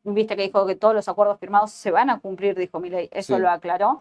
viste 0.05 0.37
que 0.37 0.43
dijo 0.43 0.65
que 0.65 0.77
todos 0.77 0.95
los 0.95 1.09
acuerdos 1.09 1.41
firmados 1.41 1.73
se 1.73 1.91
van 1.91 2.09
a 2.09 2.21
cumplir, 2.21 2.55
dijo 2.55 2.79
Milei, 2.79 3.09
eso 3.11 3.37
lo 3.41 3.51
aclaró. 3.51 4.01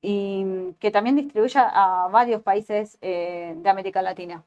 Y 0.00 0.72
que 0.78 0.92
también 0.92 1.16
distribuye 1.16 1.58
a 1.58 2.06
varios 2.12 2.42
países 2.42 2.96
de 3.00 3.68
América 3.68 4.02
Latina. 4.02 4.44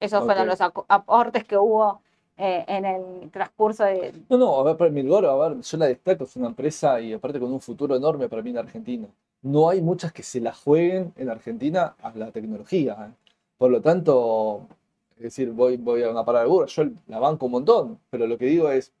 Esos 0.00 0.22
fueron 0.22 0.46
los 0.48 0.60
aportes 0.60 1.44
que 1.44 1.56
hubo 1.56 2.02
eh, 2.38 2.64
en 2.68 2.84
el 2.84 3.30
transcurso 3.32 3.84
de... 3.84 4.12
No, 4.28 4.38
no, 4.38 4.60
a 4.60 4.62
ver, 4.62 4.76
para 4.76 4.90
Milgoro, 4.90 5.28
a 5.30 5.48
ver, 5.48 5.60
yo 5.60 5.76
la 5.76 5.86
destaco, 5.86 6.22
es 6.22 6.36
una 6.36 6.46
empresa 6.46 7.00
y 7.00 7.12
aparte 7.12 7.40
con 7.40 7.52
un 7.52 7.60
futuro 7.60 7.96
enorme 7.96 8.28
para 8.28 8.42
mí 8.42 8.50
en 8.50 8.58
Argentina. 8.58 9.08
No 9.42 9.68
hay 9.68 9.82
muchas 9.82 10.12
que 10.12 10.22
se 10.22 10.40
la 10.40 10.54
jueguen 10.54 11.12
en 11.16 11.30
Argentina 11.30 11.96
a 12.00 12.12
la 12.14 12.30
tecnología. 12.30 12.96
¿eh? 13.08 13.12
Por 13.56 13.72
lo 13.72 13.80
tanto, 13.80 14.68
es 15.16 15.24
decir, 15.24 15.50
voy, 15.50 15.78
voy 15.78 16.04
a 16.04 16.10
una 16.10 16.24
parada 16.24 16.44
de 16.44 16.50
burro, 16.50 16.66
yo 16.66 16.84
la 17.08 17.18
banco 17.18 17.46
un 17.46 17.52
montón, 17.52 17.98
pero 18.08 18.26
lo 18.28 18.38
que 18.38 18.46
digo 18.46 18.70
es, 18.70 18.92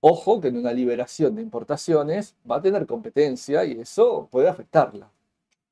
ojo 0.00 0.40
que 0.40 0.48
en 0.48 0.56
una 0.56 0.72
liberación 0.72 1.36
de 1.36 1.42
importaciones 1.42 2.34
va 2.50 2.56
a 2.56 2.62
tener 2.62 2.86
competencia 2.86 3.64
y 3.64 3.80
eso 3.80 4.26
puede 4.32 4.48
afectarla. 4.48 5.08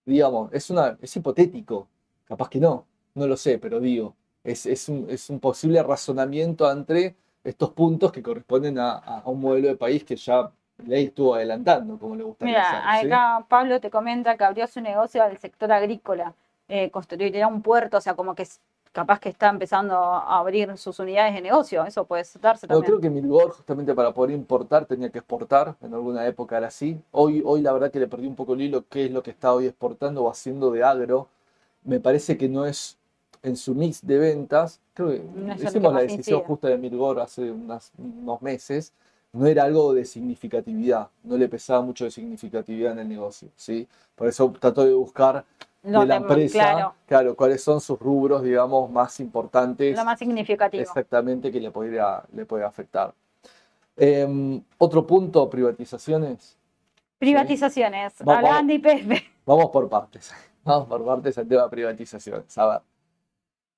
Digamos, 0.06 0.52
es, 0.52 0.70
una, 0.70 0.96
es 1.02 1.16
hipotético, 1.16 1.88
capaz 2.26 2.48
que 2.48 2.60
no, 2.60 2.86
no 3.14 3.26
lo 3.26 3.36
sé, 3.36 3.58
pero 3.58 3.80
digo, 3.80 4.14
es, 4.44 4.88
un, 4.88 5.40
posible 5.40 5.82
razonamiento 5.82 6.70
entre 6.70 7.14
estos 7.44 7.70
puntos 7.70 8.12
que 8.12 8.22
corresponden 8.22 8.78
a, 8.78 9.22
un 9.26 9.40
modelo 9.40 9.68
de 9.68 9.76
país 9.76 10.04
que 10.04 10.16
ya 10.16 10.50
ley 10.86 11.06
estuvo 11.06 11.34
adelantando, 11.34 11.98
como 11.98 12.14
le 12.14 12.22
gustaría 12.22 12.54
Mira, 12.54 13.00
acá 13.00 13.46
Pablo 13.48 13.80
te 13.80 13.90
comenta 13.90 14.36
que 14.36 14.44
abrió 14.44 14.66
su 14.66 14.80
negocio 14.80 15.22
al 15.22 15.36
sector 15.38 15.72
agrícola, 15.72 16.34
eh, 16.68 16.90
construiría 16.90 17.48
un 17.48 17.62
puerto, 17.62 17.96
o 17.96 18.00
sea, 18.00 18.14
como 18.14 18.34
que 18.34 18.46
capaz 18.92 19.20
que 19.20 19.28
está 19.28 19.48
empezando 19.48 19.94
a 19.96 20.38
abrir 20.38 20.76
sus 20.76 20.98
unidades 20.98 21.34
de 21.34 21.40
negocio, 21.40 21.84
eso 21.84 22.04
puede 22.04 22.24
darse 22.40 22.66
también. 22.66 22.82
Yo 22.82 22.86
creo 22.86 23.00
que 23.00 23.10
Milgor, 23.10 23.52
justamente 23.52 23.94
para 23.94 24.12
poder 24.12 24.34
importar, 24.34 24.86
tenía 24.86 25.10
que 25.10 25.18
exportar, 25.18 25.76
en 25.80 25.94
alguna 25.94 26.26
época 26.26 26.56
era 26.58 26.68
así. 26.68 27.00
Hoy, 27.12 27.42
hoy 27.44 27.60
la 27.60 27.72
verdad 27.72 27.90
que 27.90 28.00
le 28.00 28.08
perdí 28.08 28.26
un 28.26 28.34
poco 28.34 28.54
el 28.54 28.62
hilo, 28.62 28.84
qué 28.88 29.06
es 29.06 29.10
lo 29.10 29.22
que 29.22 29.30
está 29.30 29.52
hoy 29.52 29.66
exportando 29.66 30.24
o 30.24 30.30
haciendo 30.30 30.70
de 30.70 30.82
agro. 30.82 31.28
Me 31.84 32.00
parece 32.00 32.36
que 32.36 32.48
no 32.48 32.66
es 32.66 32.97
en 33.42 33.56
su 33.56 33.74
mix 33.74 34.06
de 34.06 34.18
ventas, 34.18 34.80
creo 34.94 35.08
que 35.08 35.64
hicimos 35.64 35.92
la 35.92 36.00
decisión 36.00 36.42
justa 36.42 36.68
de 36.68 36.78
Mirgor 36.78 37.20
hace 37.20 37.50
unos 37.50 38.42
meses, 38.42 38.92
no 39.32 39.46
era 39.46 39.64
algo 39.64 39.92
de 39.92 40.04
significatividad, 40.04 41.08
no 41.22 41.36
le 41.36 41.48
pesaba 41.48 41.82
mucho 41.82 42.04
de 42.04 42.10
significatividad 42.10 42.92
en 42.92 43.00
el 43.00 43.08
negocio, 43.08 43.48
¿sí? 43.56 43.86
Por 44.14 44.28
eso 44.28 44.52
trató 44.58 44.84
de 44.84 44.94
buscar 44.94 45.44
de 45.82 46.06
la 46.06 46.16
empresa, 46.16 46.92
claro. 47.06 47.36
cuáles 47.36 47.62
son 47.62 47.80
sus 47.80 47.98
rubros, 47.98 48.42
digamos, 48.42 48.90
más 48.90 49.20
importantes. 49.20 49.96
Lo 49.96 50.04
más 50.04 50.18
significativo. 50.18 50.82
Exactamente, 50.82 51.52
que 51.52 51.60
le 51.60 51.70
podría, 51.70 52.22
le 52.32 52.44
puede 52.46 52.64
afectar. 52.64 53.14
Em, 53.96 54.62
otro 54.78 55.06
punto, 55.06 55.48
privatizaciones. 55.48 56.56
Privatizaciones, 57.18 58.20
hablaban 58.20 58.66
de 58.66 58.74
IPF. 58.74 59.22
Vamos 59.44 59.70
por 59.70 59.88
partes, 59.88 60.32
vamos 60.64 60.88
por 60.88 61.04
partes 61.04 61.36
al 61.38 61.48
tema 61.48 61.64
de 61.64 61.68
privatizaciones. 61.68 62.56
A 62.58 62.66
ver, 62.66 62.80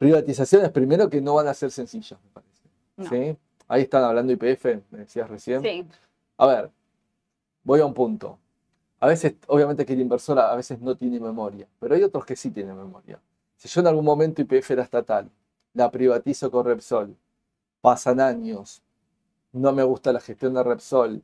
Privatizaciones, 0.00 0.70
primero, 0.70 1.10
que 1.10 1.20
no 1.20 1.34
van 1.34 1.46
a 1.46 1.52
ser 1.52 1.70
sencillas, 1.70 2.18
me 2.24 2.30
parece. 2.30 3.36
Ahí 3.68 3.82
están 3.82 4.02
hablando 4.02 4.32
IPF, 4.32 4.64
me 4.90 5.00
decías 5.00 5.28
recién. 5.28 5.60
Sí. 5.60 5.86
A 6.38 6.46
ver, 6.46 6.70
voy 7.62 7.80
a 7.80 7.84
un 7.84 7.92
punto. 7.92 8.38
A 8.98 9.06
veces, 9.06 9.34
obviamente 9.46 9.84
que 9.84 9.92
el 9.92 10.00
inversor 10.00 10.38
a 10.38 10.56
veces 10.56 10.80
no 10.80 10.96
tiene 10.96 11.20
memoria, 11.20 11.68
pero 11.78 11.94
hay 11.94 12.02
otros 12.02 12.24
que 12.24 12.34
sí 12.34 12.50
tienen 12.50 12.78
memoria. 12.78 13.20
Si 13.58 13.68
yo 13.68 13.82
en 13.82 13.88
algún 13.88 14.06
momento 14.06 14.40
IPF 14.40 14.70
era 14.70 14.84
estatal, 14.84 15.30
la 15.74 15.90
privatizo 15.90 16.50
con 16.50 16.64
Repsol, 16.64 17.14
pasan 17.82 18.20
años, 18.20 18.80
no 19.52 19.70
me 19.70 19.82
gusta 19.82 20.14
la 20.14 20.20
gestión 20.20 20.54
de 20.54 20.62
Repsol, 20.62 21.22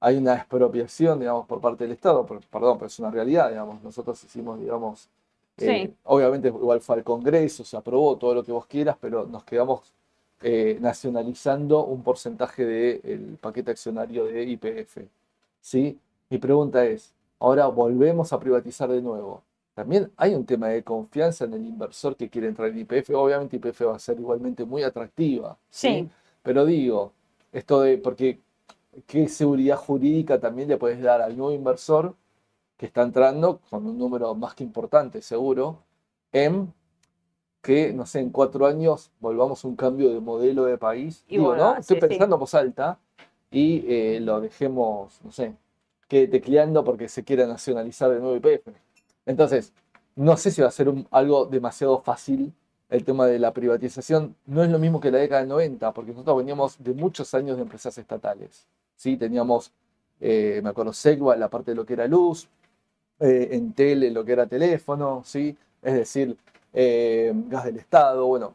hay 0.00 0.16
una 0.16 0.34
expropiación, 0.34 1.20
digamos, 1.20 1.46
por 1.46 1.60
parte 1.60 1.84
del 1.84 1.92
Estado, 1.92 2.26
perdón, 2.26 2.76
pero 2.76 2.86
es 2.86 2.98
una 2.98 3.12
realidad, 3.12 3.50
digamos, 3.50 3.80
nosotros 3.84 4.24
hicimos, 4.24 4.58
digamos, 4.58 5.08
eh, 5.60 5.92
obviamente 6.04 6.48
igual 6.48 6.80
fue 6.80 6.96
al 6.96 7.04
Congreso, 7.04 7.64
se 7.64 7.76
aprobó 7.76 8.16
todo 8.16 8.34
lo 8.34 8.44
que 8.44 8.52
vos 8.52 8.66
quieras, 8.66 8.96
pero 9.00 9.26
nos 9.26 9.44
quedamos 9.44 9.92
eh, 10.42 10.78
nacionalizando 10.80 11.84
un 11.84 12.02
porcentaje 12.02 12.64
del 12.64 13.36
paquete 13.40 13.70
accionario 13.72 14.24
de 14.24 14.42
IPF. 14.44 14.98
¿sí? 15.60 15.98
Mi 16.30 16.38
pregunta 16.38 16.84
es, 16.84 17.12
ahora 17.38 17.66
volvemos 17.66 18.32
a 18.32 18.40
privatizar 18.40 18.88
de 18.88 19.02
nuevo. 19.02 19.42
También 19.74 20.10
hay 20.16 20.34
un 20.34 20.44
tema 20.44 20.68
de 20.68 20.82
confianza 20.82 21.44
en 21.44 21.54
el 21.54 21.66
inversor 21.66 22.16
que 22.16 22.28
quiere 22.28 22.48
entrar 22.48 22.68
en 22.68 22.78
IPF. 22.78 23.10
Obviamente 23.14 23.56
IPF 23.56 23.82
va 23.86 23.96
a 23.96 23.98
ser 23.98 24.18
igualmente 24.18 24.64
muy 24.64 24.82
atractiva. 24.82 25.56
¿sí? 25.68 26.08
Pero 26.42 26.64
digo, 26.64 27.12
esto 27.52 27.82
de, 27.82 27.98
porque 27.98 28.38
qué 29.06 29.28
seguridad 29.28 29.76
jurídica 29.76 30.40
también 30.40 30.68
le 30.68 30.76
puedes 30.76 31.00
dar 31.02 31.20
al 31.20 31.36
nuevo 31.36 31.52
inversor 31.52 32.14
que 32.80 32.86
está 32.86 33.02
entrando 33.02 33.60
con 33.68 33.84
un 33.84 33.98
número 33.98 34.34
más 34.34 34.54
que 34.54 34.64
importante, 34.64 35.20
seguro, 35.20 35.82
en 36.32 36.72
que, 37.60 37.92
no 37.92 38.06
sé, 38.06 38.20
en 38.20 38.30
cuatro 38.30 38.64
años 38.64 39.10
volvamos 39.20 39.62
a 39.62 39.68
un 39.68 39.76
cambio 39.76 40.08
de 40.08 40.18
modelo 40.18 40.64
de 40.64 40.78
país. 40.78 41.22
Y 41.28 41.36
Digo, 41.36 41.54
¿no? 41.54 41.76
Estoy 41.76 42.00
pensando 42.00 42.36
en 42.36 42.40
voz 42.40 42.54
alta 42.54 42.98
y 43.50 43.84
eh, 43.86 44.20
lo 44.20 44.40
dejemos, 44.40 45.20
no 45.22 45.30
sé, 45.30 45.54
que 46.08 46.26
tecleando 46.26 46.82
porque 46.82 47.10
se 47.10 47.22
quiera 47.22 47.46
nacionalizar 47.46 48.10
de 48.12 48.18
nuevo 48.18 48.36
IPF. 48.36 48.68
Entonces, 49.26 49.74
no 50.16 50.38
sé 50.38 50.50
si 50.50 50.62
va 50.62 50.68
a 50.68 50.70
ser 50.70 50.90
algo 51.10 51.44
demasiado 51.44 52.00
fácil 52.00 52.54
el 52.88 53.04
tema 53.04 53.26
de 53.26 53.38
la 53.38 53.52
privatización. 53.52 54.36
No 54.46 54.64
es 54.64 54.70
lo 54.70 54.78
mismo 54.78 55.02
que 55.02 55.10
la 55.10 55.18
década 55.18 55.42
del 55.42 55.50
90, 55.50 55.92
porque 55.92 56.12
nosotros 56.12 56.38
veníamos 56.38 56.82
de 56.82 56.94
muchos 56.94 57.34
años 57.34 57.56
de 57.56 57.62
empresas 57.62 57.98
estatales. 57.98 58.66
¿sí? 58.96 59.18
Teníamos, 59.18 59.70
eh, 60.18 60.62
me 60.64 60.70
acuerdo, 60.70 60.94
Segua, 60.94 61.36
la 61.36 61.50
parte 61.50 61.72
de 61.72 61.74
lo 61.74 61.84
que 61.84 61.92
era 61.92 62.06
luz, 62.06 62.48
eh, 63.20 63.48
en 63.52 63.72
tele 63.72 64.10
lo 64.10 64.24
que 64.24 64.32
era 64.32 64.46
teléfono, 64.46 65.22
¿sí? 65.24 65.56
es 65.82 65.94
decir, 65.94 66.36
eh, 66.72 67.32
gas 67.48 67.64
del 67.64 67.76
Estado, 67.76 68.26
bueno, 68.26 68.54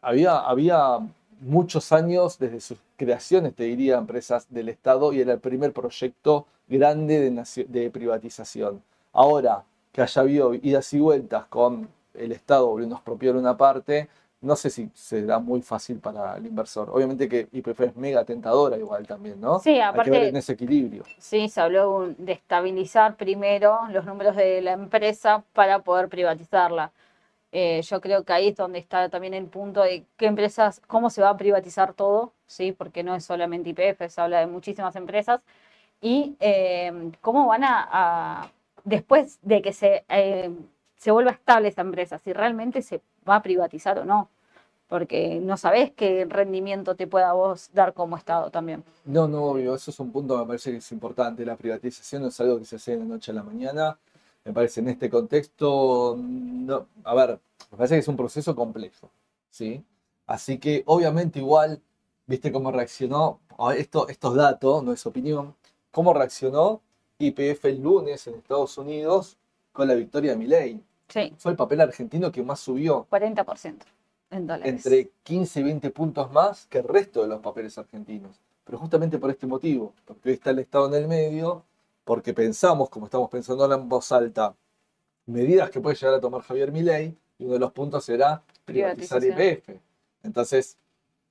había, 0.00 0.38
había 0.38 0.98
muchos 1.40 1.92
años 1.92 2.38
desde 2.38 2.60
sus 2.60 2.78
creaciones, 2.96 3.54
te 3.54 3.64
diría, 3.64 3.98
empresas 3.98 4.46
del 4.50 4.68
Estado 4.68 5.12
y 5.12 5.20
era 5.20 5.32
el 5.32 5.40
primer 5.40 5.72
proyecto 5.72 6.46
grande 6.68 7.30
de, 7.30 7.64
de 7.68 7.90
privatización. 7.90 8.82
Ahora 9.12 9.64
que 9.92 10.02
haya 10.02 10.22
habido 10.22 10.54
idas 10.54 10.92
y 10.92 11.00
vueltas 11.00 11.46
con 11.46 11.88
el 12.14 12.32
Estado 12.32 12.66
volviendo 12.68 12.96
a 12.96 12.98
expropiar 12.98 13.36
una 13.36 13.56
parte, 13.56 14.08
no 14.46 14.56
sé 14.56 14.70
si 14.70 14.88
será 14.94 15.38
muy 15.38 15.60
fácil 15.60 15.98
para 15.98 16.36
el 16.36 16.46
inversor. 16.46 16.88
Obviamente 16.90 17.28
que 17.28 17.48
IPF 17.52 17.80
es 17.80 17.96
mega 17.96 18.24
tentadora 18.24 18.78
igual 18.78 19.06
también, 19.06 19.40
¿no? 19.40 19.58
Sí, 19.58 19.80
aparte. 19.80 20.10
Hay 20.10 20.14
que 20.14 20.18
ver 20.18 20.28
en 20.28 20.36
ese 20.36 20.52
equilibrio. 20.52 21.04
Sí, 21.18 21.48
se 21.48 21.60
habló 21.60 22.14
de 22.16 22.32
estabilizar 22.32 23.16
primero 23.16 23.80
los 23.90 24.06
números 24.06 24.36
de 24.36 24.62
la 24.62 24.72
empresa 24.72 25.44
para 25.52 25.80
poder 25.80 26.08
privatizarla. 26.08 26.92
Eh, 27.52 27.80
yo 27.82 28.00
creo 28.00 28.24
que 28.24 28.32
ahí 28.32 28.48
es 28.48 28.56
donde 28.56 28.78
está 28.78 29.08
también 29.08 29.34
el 29.34 29.46
punto 29.46 29.82
de 29.82 30.04
qué 30.16 30.26
empresas, 30.26 30.80
cómo 30.86 31.10
se 31.10 31.22
va 31.22 31.30
a 31.30 31.36
privatizar 31.36 31.94
todo, 31.94 32.32
sí, 32.46 32.72
porque 32.72 33.02
no 33.02 33.14
es 33.14 33.24
solamente 33.24 33.70
IPF, 33.70 34.10
se 34.10 34.20
habla 34.20 34.40
de 34.40 34.46
muchísimas 34.46 34.94
empresas, 34.96 35.40
y 36.00 36.36
eh, 36.40 37.12
cómo 37.20 37.46
van 37.46 37.62
a, 37.64 38.50
después 38.84 39.38
de 39.42 39.62
que 39.62 39.72
se, 39.72 40.04
eh, 40.08 40.50
se 40.96 41.10
vuelva 41.10 41.30
estable 41.30 41.68
esa 41.68 41.80
empresa, 41.80 42.18
si 42.18 42.32
realmente 42.32 42.82
se 42.82 43.00
va 43.26 43.36
a 43.36 43.42
privatizar 43.42 43.98
o 43.98 44.04
no 44.04 44.28
porque 44.88 45.40
no 45.40 45.56
sabes 45.56 45.90
qué 45.92 46.26
rendimiento 46.28 46.94
te 46.94 47.06
pueda 47.06 47.32
vos 47.32 47.70
dar 47.72 47.92
como 47.92 48.16
Estado 48.16 48.50
también. 48.50 48.84
No, 49.04 49.26
no, 49.26 49.44
obvio, 49.44 49.74
eso 49.74 49.90
es 49.90 50.00
un 50.00 50.12
punto 50.12 50.34
que 50.34 50.40
me 50.40 50.46
parece 50.46 50.70
que 50.70 50.76
es 50.78 50.92
importante. 50.92 51.44
La 51.44 51.56
privatización 51.56 52.22
no 52.22 52.28
es 52.28 52.40
algo 52.40 52.58
que 52.58 52.64
se 52.64 52.76
hace 52.76 52.92
de 52.92 52.98
la 52.98 53.04
noche 53.04 53.32
a 53.32 53.34
la 53.34 53.42
mañana. 53.42 53.98
Me 54.44 54.52
parece 54.52 54.80
en 54.80 54.88
este 54.88 55.10
contexto, 55.10 56.16
no, 56.16 56.86
a 57.02 57.14
ver, 57.14 57.40
Me 57.72 57.78
parece 57.78 57.96
que 57.96 58.00
es 58.00 58.08
un 58.08 58.16
proceso 58.16 58.54
complejo, 58.54 59.10
¿sí? 59.50 59.82
Así 60.26 60.58
que 60.58 60.84
obviamente 60.86 61.40
igual, 61.40 61.82
viste 62.26 62.52
cómo 62.52 62.70
reaccionó, 62.70 63.40
esto, 63.76 64.08
estos 64.08 64.36
datos, 64.36 64.84
no 64.84 64.92
es 64.92 65.04
opinión, 65.04 65.56
cómo 65.90 66.14
reaccionó 66.14 66.80
IPF 67.18 67.64
el 67.64 67.82
lunes 67.82 68.26
en 68.28 68.34
Estados 68.34 68.78
Unidos 68.78 69.36
con 69.72 69.88
la 69.88 69.94
victoria 69.94 70.32
de 70.32 70.36
Milei. 70.36 70.80
Sí. 71.08 71.32
Fue 71.38 71.50
el 71.52 71.56
papel 71.56 71.80
argentino 71.80 72.30
que 72.30 72.42
más 72.42 72.60
subió. 72.60 73.06
40% 73.10 73.95
en. 74.30 74.50
Entre 74.64 75.10
15 75.22 75.60
y 75.60 75.62
20 75.62 75.90
puntos 75.90 76.32
más 76.32 76.66
que 76.66 76.78
el 76.78 76.84
resto 76.84 77.22
de 77.22 77.28
los 77.28 77.40
papeles 77.40 77.76
argentinos. 77.78 78.40
Pero 78.64 78.78
justamente 78.78 79.18
por 79.18 79.30
este 79.30 79.46
motivo, 79.46 79.94
porque 80.04 80.30
hoy 80.30 80.34
está 80.34 80.50
el 80.50 80.58
Estado 80.58 80.88
en 80.88 80.94
el 80.94 81.08
medio, 81.08 81.64
porque 82.04 82.34
pensamos, 82.34 82.88
como 82.90 83.06
estamos 83.06 83.30
pensando 83.30 83.62
ahora 83.62 83.76
en 83.76 83.88
voz 83.88 84.10
alta, 84.12 84.54
medidas 85.26 85.70
que 85.70 85.80
puede 85.80 85.96
llegar 85.96 86.14
a 86.14 86.20
tomar 86.20 86.42
Javier 86.42 86.72
Milei, 86.72 87.16
y 87.38 87.44
uno 87.44 87.54
de 87.54 87.58
los 87.60 87.72
puntos 87.72 88.04
será 88.04 88.42
privatizar 88.64 89.22
IPF. 89.22 89.70
Entonces, 90.22 90.76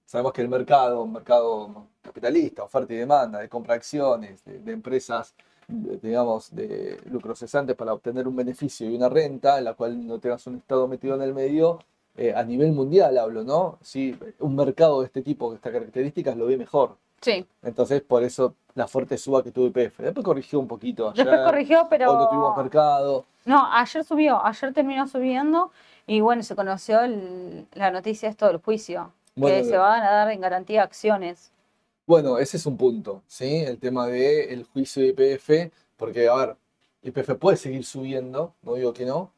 sabemos 0.06 0.34
que 0.34 0.42
el 0.42 0.50
mercado, 0.50 1.04
un 1.04 1.14
mercado 1.14 1.88
capitalista, 2.02 2.64
oferta 2.64 2.94
y 2.94 2.98
demanda, 2.98 3.40
de 3.40 3.50
compra 3.50 3.74
de 3.74 3.78
acciones, 3.78 4.44
de, 4.46 4.72
empresas, 4.72 5.34
digamos, 5.68 6.56
de 6.56 7.00
lucros 7.10 7.40
cesantes 7.40 7.76
para 7.76 7.94
obtener 7.94 8.28
un 8.28 8.36
beneficio 8.36 8.90
y 8.90 8.96
una 8.96 9.10
renta, 9.10 9.58
en 9.58 9.66
la 9.66 9.74
cual 9.74 10.06
no 10.06 10.20
tengas 10.20 10.46
un 10.48 10.58
Estado 10.58 10.88
metido 10.88 11.16
en 11.16 11.22
el 11.22 11.34
medio, 11.34 11.80
eh, 12.18 12.34
a 12.36 12.44
nivel 12.44 12.72
mundial 12.72 13.18
hablo, 13.18 13.44
¿no? 13.44 13.78
Sí, 13.82 14.18
un 14.40 14.56
mercado 14.56 15.02
de 15.02 15.08
este 15.08 15.22
tipo, 15.22 15.50
de 15.50 15.58
estas 15.58 15.74
características, 15.74 16.38
lo 16.38 16.46
ve 16.46 16.58
mejor. 16.58 16.98
Sí. 17.22 17.46
Entonces, 17.64 18.02
por 18.02 18.24
eso 18.24 18.56
la 18.76 18.88
fuerte 18.88 19.18
suba 19.18 19.44
que 19.44 19.52
tuvo 19.52 19.68
IPF. 19.68 20.00
Después 20.00 20.24
corrigió 20.24 20.60
un 20.60 20.68
poquito 20.68 21.10
ayer. 21.10 21.26
Después 21.26 21.46
corrigió, 21.46 21.88
pero... 21.90 22.12
Hoy 22.12 22.18
no 22.18 22.30
tuvimos 22.30 22.58
mercado. 22.58 23.26
No, 23.46 23.72
ayer 23.72 24.04
subió, 24.04 24.46
ayer 24.46 24.74
terminó 24.74 25.08
subiendo 25.08 25.72
y 26.08 26.20
bueno, 26.22 26.44
se 26.44 26.56
conoció 26.56 27.00
la 27.74 27.92
noticia 27.92 28.30
esto 28.30 28.48
del 28.48 28.58
juicio, 28.58 29.12
que 29.36 29.64
se 29.64 29.78
van 29.78 30.04
a 30.04 30.12
dar 30.12 30.32
en 30.32 30.42
garantía 30.42 30.84
acciones. 30.84 31.52
Bueno, 32.06 32.38
ese 32.38 32.58
es 32.58 32.66
un 32.66 32.78
punto, 32.78 33.24
¿sí? 33.28 33.58
El 33.58 33.80
tema 33.80 34.08
del 34.08 34.64
juicio 34.66 35.02
de 35.02 35.10
IPF, 35.10 35.72
porque, 35.98 36.28
a 36.28 36.36
ver, 36.36 36.56
IPF 37.02 37.36
puede 37.36 37.58
seguir 37.58 37.84
subiendo, 37.84 38.54
no 38.62 38.76
digo 38.76 38.94
que 38.94 39.06
no, 39.06 39.32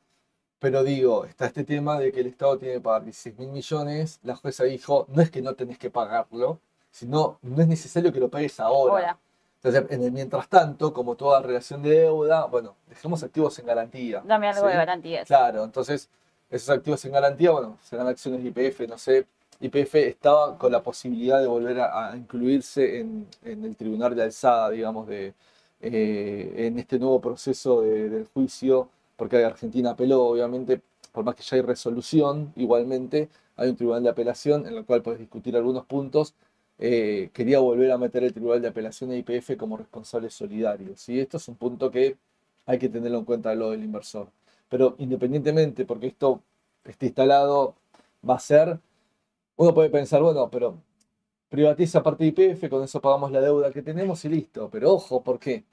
pero 0.59 0.83
digo, 0.83 1.25
está 1.25 1.45
este 1.45 1.63
tema 1.63 1.99
de 1.99 2.11
que 2.11 2.21
el 2.21 2.27
Estado 2.27 2.57
tiene 2.57 2.75
que 2.75 2.81
pagar 2.81 3.03
16 3.03 3.37
mil 3.37 3.49
millones, 3.49 4.19
la 4.23 4.35
jueza 4.35 4.63
dijo, 4.63 5.05
no 5.09 5.21
es 5.21 5.29
que 5.29 5.41
no 5.41 5.53
tenés 5.53 5.77
que 5.77 5.89
pagarlo, 5.89 6.59
sino 6.91 7.37
no 7.43 7.61
es 7.61 7.67
necesario 7.67 8.11
que 8.11 8.19
lo 8.19 8.29
pagues 8.29 8.59
ahora. 8.59 9.17
Entonces, 9.61 9.91
en 9.91 10.03
el 10.03 10.11
mientras 10.11 10.47
tanto, 10.47 10.93
como 10.93 11.15
toda 11.15 11.41
relación 11.41 11.81
de 11.81 12.01
deuda, 12.01 12.45
bueno, 12.45 12.75
dejemos 12.87 13.21
activos 13.23 13.57
en 13.59 13.65
garantía. 13.65 14.21
Dame 14.25 14.47
algo 14.47 14.67
de 14.67 14.73
garantía. 14.73 15.23
Claro, 15.25 15.63
entonces, 15.63 16.09
esos 16.49 16.69
activos 16.69 17.03
en 17.05 17.11
garantía, 17.11 17.51
bueno, 17.51 17.77
serán 17.83 18.07
acciones 18.07 18.43
de 18.43 18.49
IPF, 18.49 18.87
no 18.87 18.97
sé. 18.97 19.25
IPF 19.59 19.95
estaba 19.95 20.57
con 20.57 20.71
la 20.71 20.81
posibilidad 20.81 21.39
de 21.39 21.47
volver 21.47 21.81
a, 21.81 22.13
incluirse 22.15 22.99
en, 22.99 23.27
el 23.43 23.75
tribunal 23.75 24.15
de 24.15 24.23
alzada, 24.23 24.69
digamos, 24.69 25.07
de, 25.07 25.33
eh, 25.81 26.53
en 26.55 26.77
este 26.79 26.99
nuevo 26.99 27.19
proceso 27.19 27.81
del 27.81 28.27
juicio 28.33 28.89
porque 29.17 29.43
Argentina 29.43 29.91
apeló, 29.91 30.23
obviamente, 30.23 30.81
por 31.11 31.25
más 31.25 31.35
que 31.35 31.43
ya 31.43 31.57
hay 31.57 31.63
resolución, 31.63 32.53
igualmente 32.55 33.29
hay 33.57 33.69
un 33.69 33.75
tribunal 33.75 34.03
de 34.03 34.09
apelación 34.09 34.67
en 34.67 34.77
el 34.77 34.85
cual 34.85 35.01
puedes 35.01 35.19
discutir 35.19 35.55
algunos 35.57 35.85
puntos. 35.85 36.35
Eh, 36.79 37.31
quería 37.33 37.59
volver 37.59 37.91
a 37.91 37.97
meter 37.97 38.23
el 38.23 38.33
tribunal 38.33 38.61
de 38.61 38.67
apelación 38.69 39.09
de 39.09 39.17
IPF 39.17 39.57
como 39.57 39.77
responsable 39.77 40.29
solidario. 40.29 40.95
¿sí? 40.95 41.19
Esto 41.19 41.37
es 41.37 41.47
un 41.47 41.55
punto 41.55 41.89
que 41.91 42.17
hay 42.67 42.77
que 42.77 42.89
tenerlo 42.89 43.17
en 43.19 43.25
cuenta 43.25 43.53
lo 43.55 43.71
del 43.71 43.83
inversor. 43.83 44.29
Pero 44.69 44.95
independientemente, 44.99 45.85
porque 45.85 46.07
esto 46.07 46.41
esté 46.85 47.07
instalado, 47.07 47.75
va 48.27 48.35
a 48.35 48.39
ser, 48.39 48.79
uno 49.57 49.73
puede 49.73 49.89
pensar, 49.89 50.21
bueno, 50.21 50.49
pero 50.51 50.77
privatiza 51.49 52.03
parte 52.03 52.23
de 52.25 52.29
IPF, 52.29 52.69
con 52.69 52.83
eso 52.83 53.01
pagamos 53.01 53.31
la 53.31 53.41
deuda 53.41 53.71
que 53.71 53.81
tenemos 53.81 54.23
y 54.25 54.29
listo. 54.29 54.69
Pero 54.71 54.93
ojo, 54.93 55.23
¿por 55.23 55.39
qué? 55.39 55.63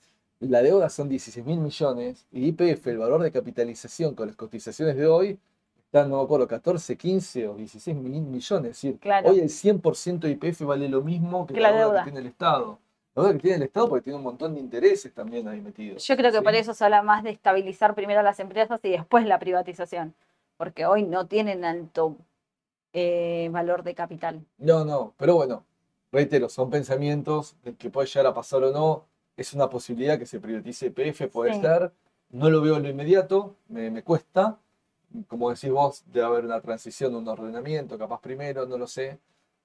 La 0.41 0.62
deuda 0.62 0.89
son 0.89 1.09
16 1.09 1.45
mil 1.45 1.59
millones 1.59 2.26
y 2.32 2.49
IPF, 2.49 2.87
el 2.89 2.99
valor 2.99 3.22
de 3.22 3.32
capitalización 3.32 4.14
con 4.14 4.26
las 4.26 4.37
cotizaciones 4.37 4.97
de 4.97 5.07
hoy, 5.07 5.39
está, 5.76 6.07
no 6.07 6.18
me 6.18 6.24
acuerdo, 6.24 6.47
14, 6.49 6.97
15 6.97 7.49
o 7.49 7.55
16 7.55 7.97
mil 7.97 8.22
millones. 8.22 8.70
Es 8.72 8.82
decir, 8.82 8.99
hoy 9.24 9.41
el 9.41 9.49
100% 9.49 10.20
de 10.20 10.30
IPF 10.30 10.62
vale 10.62 10.89
lo 10.89 11.03
mismo 11.03 11.47
que, 11.47 11.59
la, 11.61 11.72
deuda, 11.72 12.01
que 12.01 12.11
tiene 12.11 12.20
el 12.20 12.26
Estado. 12.26 12.78
La 13.14 13.22
deuda 13.22 13.35
que 13.37 13.41
tiene 13.41 13.57
el 13.57 13.62
Estado 13.62 13.89
porque 13.89 14.05
tiene 14.05 14.18
un 14.18 14.24
montón 14.24 14.55
de 14.55 14.61
intereses 14.61 15.12
también 15.14 15.47
ahí 15.49 15.61
metidos. 15.61 16.05
Yo 16.07 16.16
creo 16.16 16.32
que 16.32 16.43
por 16.43 16.55
eso 16.55 16.74
se 16.74 16.85
habla 16.85 17.03
más 17.03 17.22
de 17.22 17.30
estabilizar 17.30 17.95
primero 17.95 18.22
las 18.22 18.41
empresas 18.41 18.80
y 18.82 18.91
después 18.91 19.24
la 19.26 19.39
privatización, 19.39 20.14
porque 20.57 20.85
hoy 20.85 21.05
no 21.05 21.26
tienen 21.26 21.64
alto 21.64 22.16
eh, 22.93 23.49
valor 23.53 23.82
de 23.82 23.95
capital. 23.95 24.45
No, 24.59 24.85
no, 24.85 25.14
pero 25.16 25.37
bueno, 25.37 25.64
reitero, 26.12 26.49
son 26.49 26.70
pensamientos 26.70 27.57
de 27.62 27.74
que 27.74 27.89
puede 27.91 28.09
llegar 28.09 28.26
a 28.26 28.35
pasar 28.35 28.64
o 28.64 28.72
no 28.72 29.05
es 29.37 29.53
una 29.55 29.68
posibilidad 29.68 30.18
que 30.18 30.26
se 30.26 30.41
privatice 30.41 30.91
PF, 30.91 31.28
puede 31.28 31.61
ser. 31.61 31.93
No 32.30 32.51
lo 32.51 32.61
veo 32.61 32.76
en 32.76 32.82
lo 32.82 32.89
inmediato, 32.89 33.57
me, 33.68 34.03
cuesta. 34.03 34.59
Como 35.28 35.51
decís 35.51 35.70
vos, 35.70 36.03
debe 36.07 36.26
haber 36.26 36.45
una 36.45 36.61
transición, 36.61 37.14
un 37.14 37.28
ordenamiento, 37.28 37.97
capaz 37.97 38.20
primero, 38.20 38.66
no 38.66 38.76
lo 38.76 38.87
sé. 38.87 39.18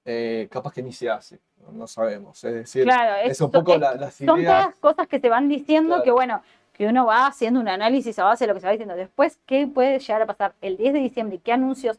Eh, 0.04 0.48
capaz 0.50 0.72
que 0.72 0.82
ni 0.82 0.92
se 0.92 1.10
hace, 1.10 1.40
no 1.72 1.86
sabemos. 1.86 2.42
Es 2.42 2.54
decir, 2.54 2.88
es, 3.24 3.40
un 3.40 3.50
poco 3.50 3.76
las 3.76 4.20
ideas. 4.20 4.36
Son 4.36 4.44
todas 4.44 4.74
cosas 4.76 5.06
que 5.08 5.20
se 5.20 5.28
van 5.28 5.48
diciendo 5.48 6.02
que, 6.02 6.10
bueno, 6.10 6.42
que 6.72 6.86
uno 6.86 7.04
va 7.04 7.26
haciendo 7.26 7.60
un 7.60 7.68
análisis 7.68 8.18
a 8.18 8.24
base 8.24 8.44
de 8.44 8.48
lo 8.48 8.54
que 8.54 8.60
se 8.60 8.66
va 8.66 8.72
diciendo. 8.72 8.96
Después, 8.96 9.38
¿qué 9.44 9.66
puede 9.66 9.98
llegar 9.98 10.22
a 10.22 10.26
pasar 10.26 10.54
el 10.62 10.78
10 10.78 10.94
de 10.94 11.00
diciembre? 11.00 11.38
¿Qué 11.44 11.52
anuncios 11.52 11.98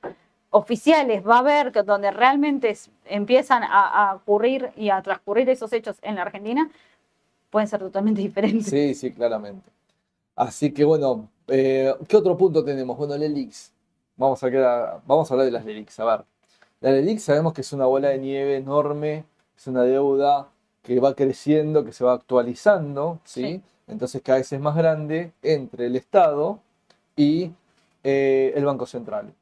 oficiales 0.50 1.24
va 1.24 1.36
a 1.36 1.40
haber 1.40 1.72
donde 1.86 2.10
realmente 2.10 2.76
empiezan 3.06 3.62
a, 3.64 4.16
ocurrir 4.16 4.72
y 4.76 4.90
a 4.90 5.00
transcurrir 5.04 5.48
esos 5.50 5.72
hechos 5.72 5.98
en 6.02 6.16
la 6.16 6.24
Argentina? 6.24 6.68
Pueden 7.52 7.68
ser 7.68 7.80
totalmente 7.80 8.22
diferentes. 8.24 8.68
Sí, 8.68 8.96
sí, 8.96 9.12
claramente. 9.12 9.70
Así 10.36 10.72
que 10.72 10.84
bueno, 10.84 11.30
eh, 11.48 11.94
¿qué 12.08 12.18
otro 12.18 12.36
punto 12.36 12.64
tenemos? 12.64 12.98
Bueno, 12.98 13.14
el 13.14 13.22
ELIX. 13.22 13.72
Vamos 14.16 14.44
a, 14.44 14.50
quedar, 14.50 15.02
vamos 15.06 15.30
a 15.30 15.34
hablar 15.34 15.46
de 15.46 15.52
las 15.52 15.66
LELIX. 15.66 16.00
A 16.00 16.06
ver, 16.06 16.26
la 16.80 16.92
LELIX 16.92 17.22
sabemos 17.22 17.54
que 17.54 17.62
es 17.62 17.74
una 17.74 17.86
bola 17.86 18.10
de 18.10 18.18
nieve 18.18 18.56
enorme, 18.56 19.26
es 19.56 19.68
una 19.68 19.84
deuda 19.84 20.50
que 20.82 21.00
va 21.00 21.14
creciendo, 21.14 21.86
que 21.86 21.94
se 21.94 22.04
va 22.04 22.14
actualizando, 22.14 23.20
¿sí? 23.24 23.62
Entonces 23.88 24.22
cada 24.24 24.40
vez 24.40 24.52
es 24.52 24.60
más 24.60 24.76
grande 24.76 25.32
entre 25.44 25.88
el 25.88 25.96
Estado 25.96 26.60
y 27.16 27.52
eh, 28.04 28.54
el 28.56 28.66
Banco 28.66 28.86
Central, 28.86 29.34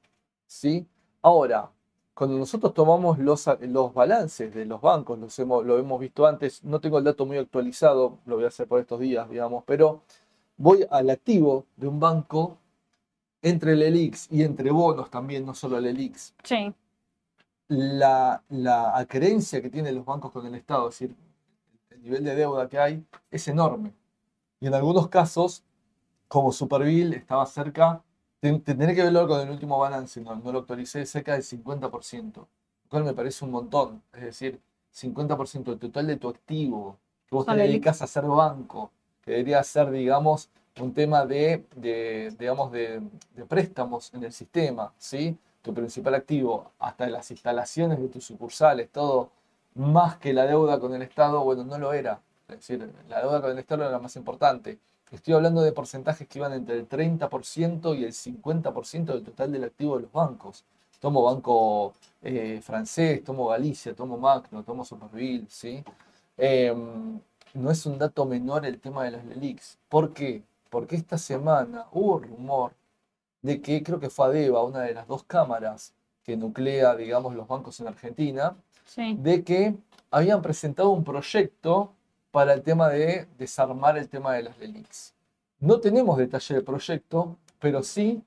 ¿sí? 0.48 0.86
Ahora, 1.22 1.70
cuando 2.20 2.38
nosotros 2.38 2.74
tomamos 2.74 3.18
los, 3.18 3.50
los 3.62 3.94
balances 3.94 4.54
de 4.54 4.66
los 4.66 4.82
bancos, 4.82 5.18
los 5.18 5.40
hemos, 5.40 5.66
lo 5.66 5.80
hemos 5.80 6.02
visto 6.02 6.28
antes, 6.28 6.62
no 6.66 6.82
tengo 6.82 6.98
el 6.98 7.06
dato 7.06 7.26
muy 7.26 7.38
actualizado, 7.38 8.18
lo 8.26 8.36
voy 8.36 8.44
a 8.44 8.50
hacer 8.50 8.68
por 8.68 8.82
estos 8.82 9.00
días, 9.00 9.30
digamos, 9.30 9.64
pero 9.66 10.02
voy 10.58 10.86
al 10.92 11.10
activo 11.12 11.66
de 11.78 11.88
un 11.88 11.98
banco 11.98 12.58
entre 13.42 13.72
el 13.72 13.84
ELIX 13.84 14.34
y 14.34 14.44
entre 14.44 14.70
bonos 14.70 15.10
también, 15.10 15.46
no 15.46 15.54
solo 15.54 15.78
el 15.78 15.86
ELIX. 15.86 16.34
Sí. 16.44 16.74
La, 17.70 18.44
la 18.50 18.98
acreencia 18.98 19.62
que 19.62 19.70
tienen 19.70 19.96
los 19.96 20.04
bancos 20.04 20.34
con 20.34 20.46
el 20.46 20.56
Estado, 20.56 20.90
es 20.90 21.00
decir, 21.00 21.16
el 21.90 22.04
nivel 22.04 22.26
de 22.26 22.36
deuda 22.36 22.68
que 22.68 22.80
hay, 22.80 23.02
es 23.32 23.48
enorme. 23.48 23.94
Y 24.60 24.68
en 24.68 24.74
algunos 24.74 25.08
casos, 25.08 25.64
como 26.28 26.52
Superville 26.52 27.16
estaba 27.16 27.46
cerca 27.46 28.04
Tendré 28.40 28.96
que 28.96 29.04
verlo 29.04 29.28
con 29.28 29.42
el 29.42 29.50
último 29.50 29.78
balance, 29.80 30.22
no, 30.22 30.36
lo 30.36 30.60
actualicé, 30.60 31.06
cerca 31.06 31.34
del 31.34 31.44
50%, 31.44 32.36
lo 32.36 32.48
cual 32.90 33.04
me 33.04 33.14
parece 33.14 33.44
un 33.44 33.52
montón. 33.52 34.02
Es 34.14 34.22
decir, 34.22 34.62
50% 34.94 35.64
del 35.64 35.80
total 35.80 36.08
de 36.08 36.18
tu 36.18 36.30
activo 36.30 36.98
que 37.28 37.36
vos 37.36 37.46
te 37.46 37.56
dedicas 37.56 38.02
a 38.02 38.06
hacer 38.06 38.24
banco, 38.24 38.92
que 39.22 39.32
debería 39.32 39.62
ser, 39.64 39.92
digamos, 39.92 40.50
un 40.80 40.94
tema 40.94 41.26
de, 41.26 41.66
digamos, 42.40 42.72
de, 42.72 43.02
préstamos 43.48 44.14
en 44.14 44.24
el 44.24 44.32
sistema, 44.32 44.94
¿sí? 44.98 45.38
Tu 45.62 45.74
principal 45.74 46.16
activo, 46.16 46.72
hasta 46.80 47.08
las 47.08 47.30
instalaciones 47.32 48.00
de 48.00 48.08
tus 48.08 48.24
sucursales, 48.26 48.90
todo, 48.90 49.32
más 49.76 50.18
que 50.18 50.34
la 50.34 50.46
deuda 50.46 50.80
con 50.80 50.94
el 50.94 51.02
Estado, 51.02 51.44
bueno, 51.44 51.64
no 51.66 51.78
lo 51.78 51.94
era. 51.94 52.22
Es 52.48 52.56
decir, 52.58 52.92
la 53.10 53.22
deuda 53.22 53.42
con 53.42 53.52
el 53.52 53.60
Estado 53.60 53.84
era 53.84 53.92
la 53.92 54.00
más 54.00 54.16
importante. 54.16 54.80
Estoy 55.12 55.34
hablando 55.34 55.62
de 55.62 55.72
porcentajes 55.72 56.28
que 56.28 56.38
iban 56.38 56.54
entre 56.54 56.76
el 56.76 56.88
30% 56.88 57.98
y 57.98 58.04
el 58.04 58.14
50% 58.14 59.06
del 59.06 59.24
total 59.24 59.52
del 59.52 59.64
activo 59.64 59.96
de 59.96 60.04
los 60.04 60.12
bancos. 60.12 60.64
Tomo 61.00 61.24
banco 61.24 61.94
eh, 62.22 62.60
francés, 62.62 63.24
tomo 63.24 63.48
Galicia, 63.48 63.96
tomo 63.96 64.18
Macno, 64.18 64.64
tomo 64.64 64.86
Superville, 64.86 65.48
¿sí? 65.50 65.84
Em, 66.38 67.20
no 67.54 67.72
es 67.72 67.86
un 67.86 67.98
dato 67.98 68.26
menor 68.26 68.66
el 68.66 68.80
tema 68.80 69.04
de 69.06 69.12
las 69.12 69.26
LELIX. 69.26 69.78
¿Por 69.88 70.14
qué? 70.14 70.44
Porque 70.70 70.96
esta 70.96 71.18
semana 71.18 71.88
hubo 71.92 72.20
rumor 72.20 72.74
de 73.42 73.62
que 73.62 73.82
creo 73.82 74.00
que 74.00 74.10
fue 74.10 74.28
ADEVA, 74.28 74.64
una 74.64 74.82
de 74.82 74.94
las 74.94 75.08
dos 75.08 75.24
cámaras 75.24 75.94
que 76.24 76.38
nuclea, 76.38 76.96
digamos, 76.96 77.34
los 77.34 77.48
bancos 77.48 77.80
en 77.80 77.88
Argentina, 77.88 78.56
de 78.96 79.44
que 79.44 79.76
habían 80.12 80.42
presentado 80.42 80.90
un 80.92 81.04
proyecto 81.04 81.94
para 82.32 82.54
el 82.54 82.62
tema 82.62 82.90
de 82.90 83.28
desarmar 83.38 83.98
el 83.98 84.08
tema 84.08 84.34
de 84.34 84.44
las 84.44 84.58
LELIX. 84.60 85.14
No 85.60 85.80
tenemos 85.80 86.18
detalle 86.18 86.56
del 86.56 86.64
proyecto, 86.64 87.36
pero 87.60 87.84
sí, 87.84 88.24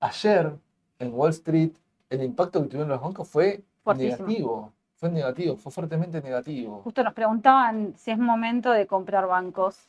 ayer 0.00 0.52
en 0.98 1.14
Wall 1.14 1.30
Street, 1.30 1.70
el 2.10 2.22
impacto 2.22 2.62
que 2.62 2.68
tuvieron 2.68 2.88
los 2.88 3.00
bancos 3.00 3.28
fue 3.28 3.62
negativo. 3.96 4.72
Fue 4.96 5.10
negativo, 5.10 5.56
fue 5.56 5.70
fuertemente 5.70 6.22
negativo. 6.22 6.80
Justo 6.82 7.02
nos 7.02 7.12
preguntaban 7.12 7.94
si 7.96 8.10
es 8.10 8.18
momento 8.18 8.70
de 8.70 8.86
comprar 8.86 9.26
bancos. 9.26 9.88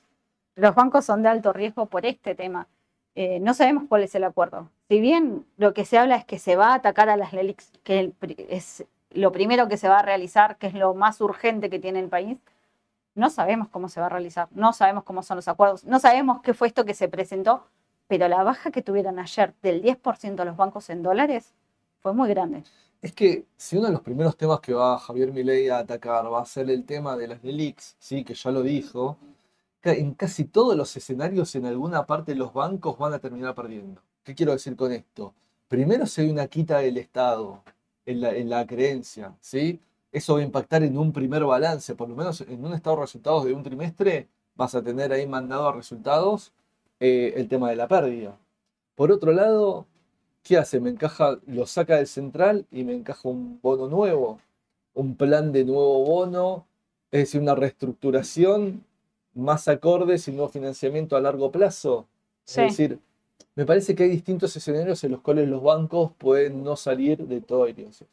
Los 0.56 0.76
bancos 0.76 1.06
son 1.06 1.22
de 1.22 1.30
alto 1.30 1.54
riesgo 1.54 1.86
por 1.86 2.06
este 2.06 2.36
tema. 2.36 2.68
Eh, 3.14 3.40
no 3.40 3.54
sabemos 3.54 3.86
cuál 3.88 4.04
es 4.04 4.14
el 4.16 4.26
acuerdo. 4.26 4.70
Si 4.90 5.00
bien 5.00 5.46
lo 5.58 5.74
que 5.74 5.86
se 5.86 5.98
habla 5.98 6.18
es 6.18 6.26
que 6.26 6.38
se 6.38 6.56
va 6.56 6.70
a 6.70 6.76
atacar 6.76 7.10
a 7.10 7.16
las 7.16 7.32
LELIX, 7.32 7.72
que 7.84 8.14
es 8.50 8.86
lo 9.12 9.32
primero 9.32 9.68
que 9.70 9.78
se 9.78 9.88
va 9.88 10.00
a 10.00 10.04
realizar, 10.04 10.58
que 10.58 10.68
es 10.68 10.74
lo 10.74 10.94
más 10.94 11.22
urgente 11.22 11.70
que 11.70 11.80
tiene 11.80 12.00
el 12.00 12.10
país, 12.10 12.38
no 13.16 13.30
sabemos 13.30 13.70
cómo 13.70 13.90
se 13.90 14.00
va 14.00 14.06
a 14.06 14.10
realizar, 14.10 14.48
no 14.52 14.74
sabemos 14.74 15.04
cómo 15.04 15.24
son 15.24 15.38
los 15.38 15.48
acuerdos, 15.48 15.86
no 15.86 16.00
sabemos 16.00 16.42
qué 16.42 16.54
fue 16.54 16.68
esto 16.68 16.86
que 16.86 16.94
se 16.94 17.08
presentó, 17.08 17.66
pero 18.08 18.28
la 18.28 18.44
baja 18.44 18.72
que 18.72 18.82
tuvieron 18.82 19.18
ayer 19.18 19.54
del 19.64 19.82
10% 19.82 20.36
de 20.36 20.46
los 20.46 20.58
bancos 20.58 20.90
en 20.90 21.02
dólares 21.02 21.54
fue 22.02 22.14
muy 22.14 22.30
grande. 22.30 22.64
Es 23.02 23.14
que 23.14 23.46
si 23.58 23.78
uno 23.78 23.88
de 23.88 23.94
los 23.94 24.02
primeros 24.02 24.38
temas 24.38 24.60
que 24.60 24.74
va 24.74 25.00
Javier 25.00 25.32
Milei 25.32 25.70
a 25.70 25.80
atacar 25.80 26.32
va 26.32 26.42
a 26.42 26.46
ser 26.46 26.70
el 26.70 26.86
tema 26.86 27.16
de 27.16 27.28
las 27.28 27.44
LELIX, 27.44 27.96
sí, 28.00 28.24
que 28.24 28.34
ya 28.34 28.52
lo 28.52 28.62
dijo, 28.62 29.18
en 29.84 30.14
casi 30.14 30.46
todos 30.46 30.76
los 30.76 30.96
escenarios 30.98 31.56
en 31.56 31.66
alguna 31.66 32.06
parte 32.06 32.36
los 32.36 32.54
bancos 32.54 32.98
van 32.98 33.14
a 33.14 33.20
terminar 33.20 33.54
perdiendo. 33.56 34.02
¿Qué 34.24 34.34
quiero 34.34 34.52
decir 34.52 34.76
con 34.76 34.92
esto? 34.92 35.34
Primero 35.68 36.06
si 36.06 36.22
hay 36.22 36.30
una 36.30 36.48
quita 36.48 36.80
del 36.80 36.98
Estado 36.98 37.64
en 38.06 38.50
la 38.50 38.66
creencia, 38.66 39.36
¿sí? 39.40 39.80
Eso 40.16 40.36
va 40.36 40.40
a 40.40 40.44
impactar 40.44 40.82
en 40.82 40.98
un 40.98 41.12
primer 41.12 41.44
balance, 41.44 41.94
por 41.94 42.08
lo 42.08 42.16
menos 42.16 42.40
en 42.40 42.64
un 42.64 42.74
estado 42.74 42.96
de 42.96 43.02
resultados 43.02 43.44
de 43.44 43.52
un 43.52 43.64
trimestre 43.64 44.30
vas 44.56 44.74
a 44.74 44.82
tener 44.82 45.12
ahí 45.12 45.28
mandado 45.28 45.68
a 45.68 45.74
resultados 45.74 46.54
eh, 47.02 47.34
el 47.36 47.50
tema 47.50 47.70
de 47.70 47.76
la 47.76 47.90
pérdida. 47.90 48.38
Por 48.96 49.12
otro 49.12 49.34
lado, 49.34 49.86
¿qué 50.42 50.58
hace? 50.58 50.80
Me 50.80 50.90
encaja, 50.90 51.38
lo 51.48 51.68
saca 51.68 51.98
del 51.98 52.08
central 52.08 52.66
y 52.72 52.86
me 52.86 52.94
encaja 52.94 53.28
un 53.28 53.60
bono 53.62 53.90
nuevo, 53.90 54.40
un 54.94 55.18
plan 55.18 55.52
de 55.52 55.66
nuevo 55.66 56.06
bono, 56.06 56.66
es 57.12 57.20
decir, 57.24 57.42
una 57.42 57.56
reestructuración 57.56 58.86
más 59.34 59.68
acorde 59.68 60.18
sin 60.18 60.38
nuevo 60.38 60.48
financiamiento 60.50 61.18
a 61.18 61.20
largo 61.20 61.52
plazo. 61.52 62.08
Sí. 62.46 62.62
Es 62.62 62.78
decir, 62.78 63.00
me 63.54 63.66
parece 63.66 63.94
que 63.96 64.04
hay 64.04 64.12
distintos 64.12 64.56
escenarios 64.56 65.04
en 65.04 65.12
los 65.12 65.20
cuales 65.20 65.50
los 65.50 65.62
bancos 65.62 66.14
pueden 66.18 66.64
no 66.64 66.78
salir 66.78 67.18
de 67.28 67.42
todo 67.42 67.66
airoso. 67.66 68.06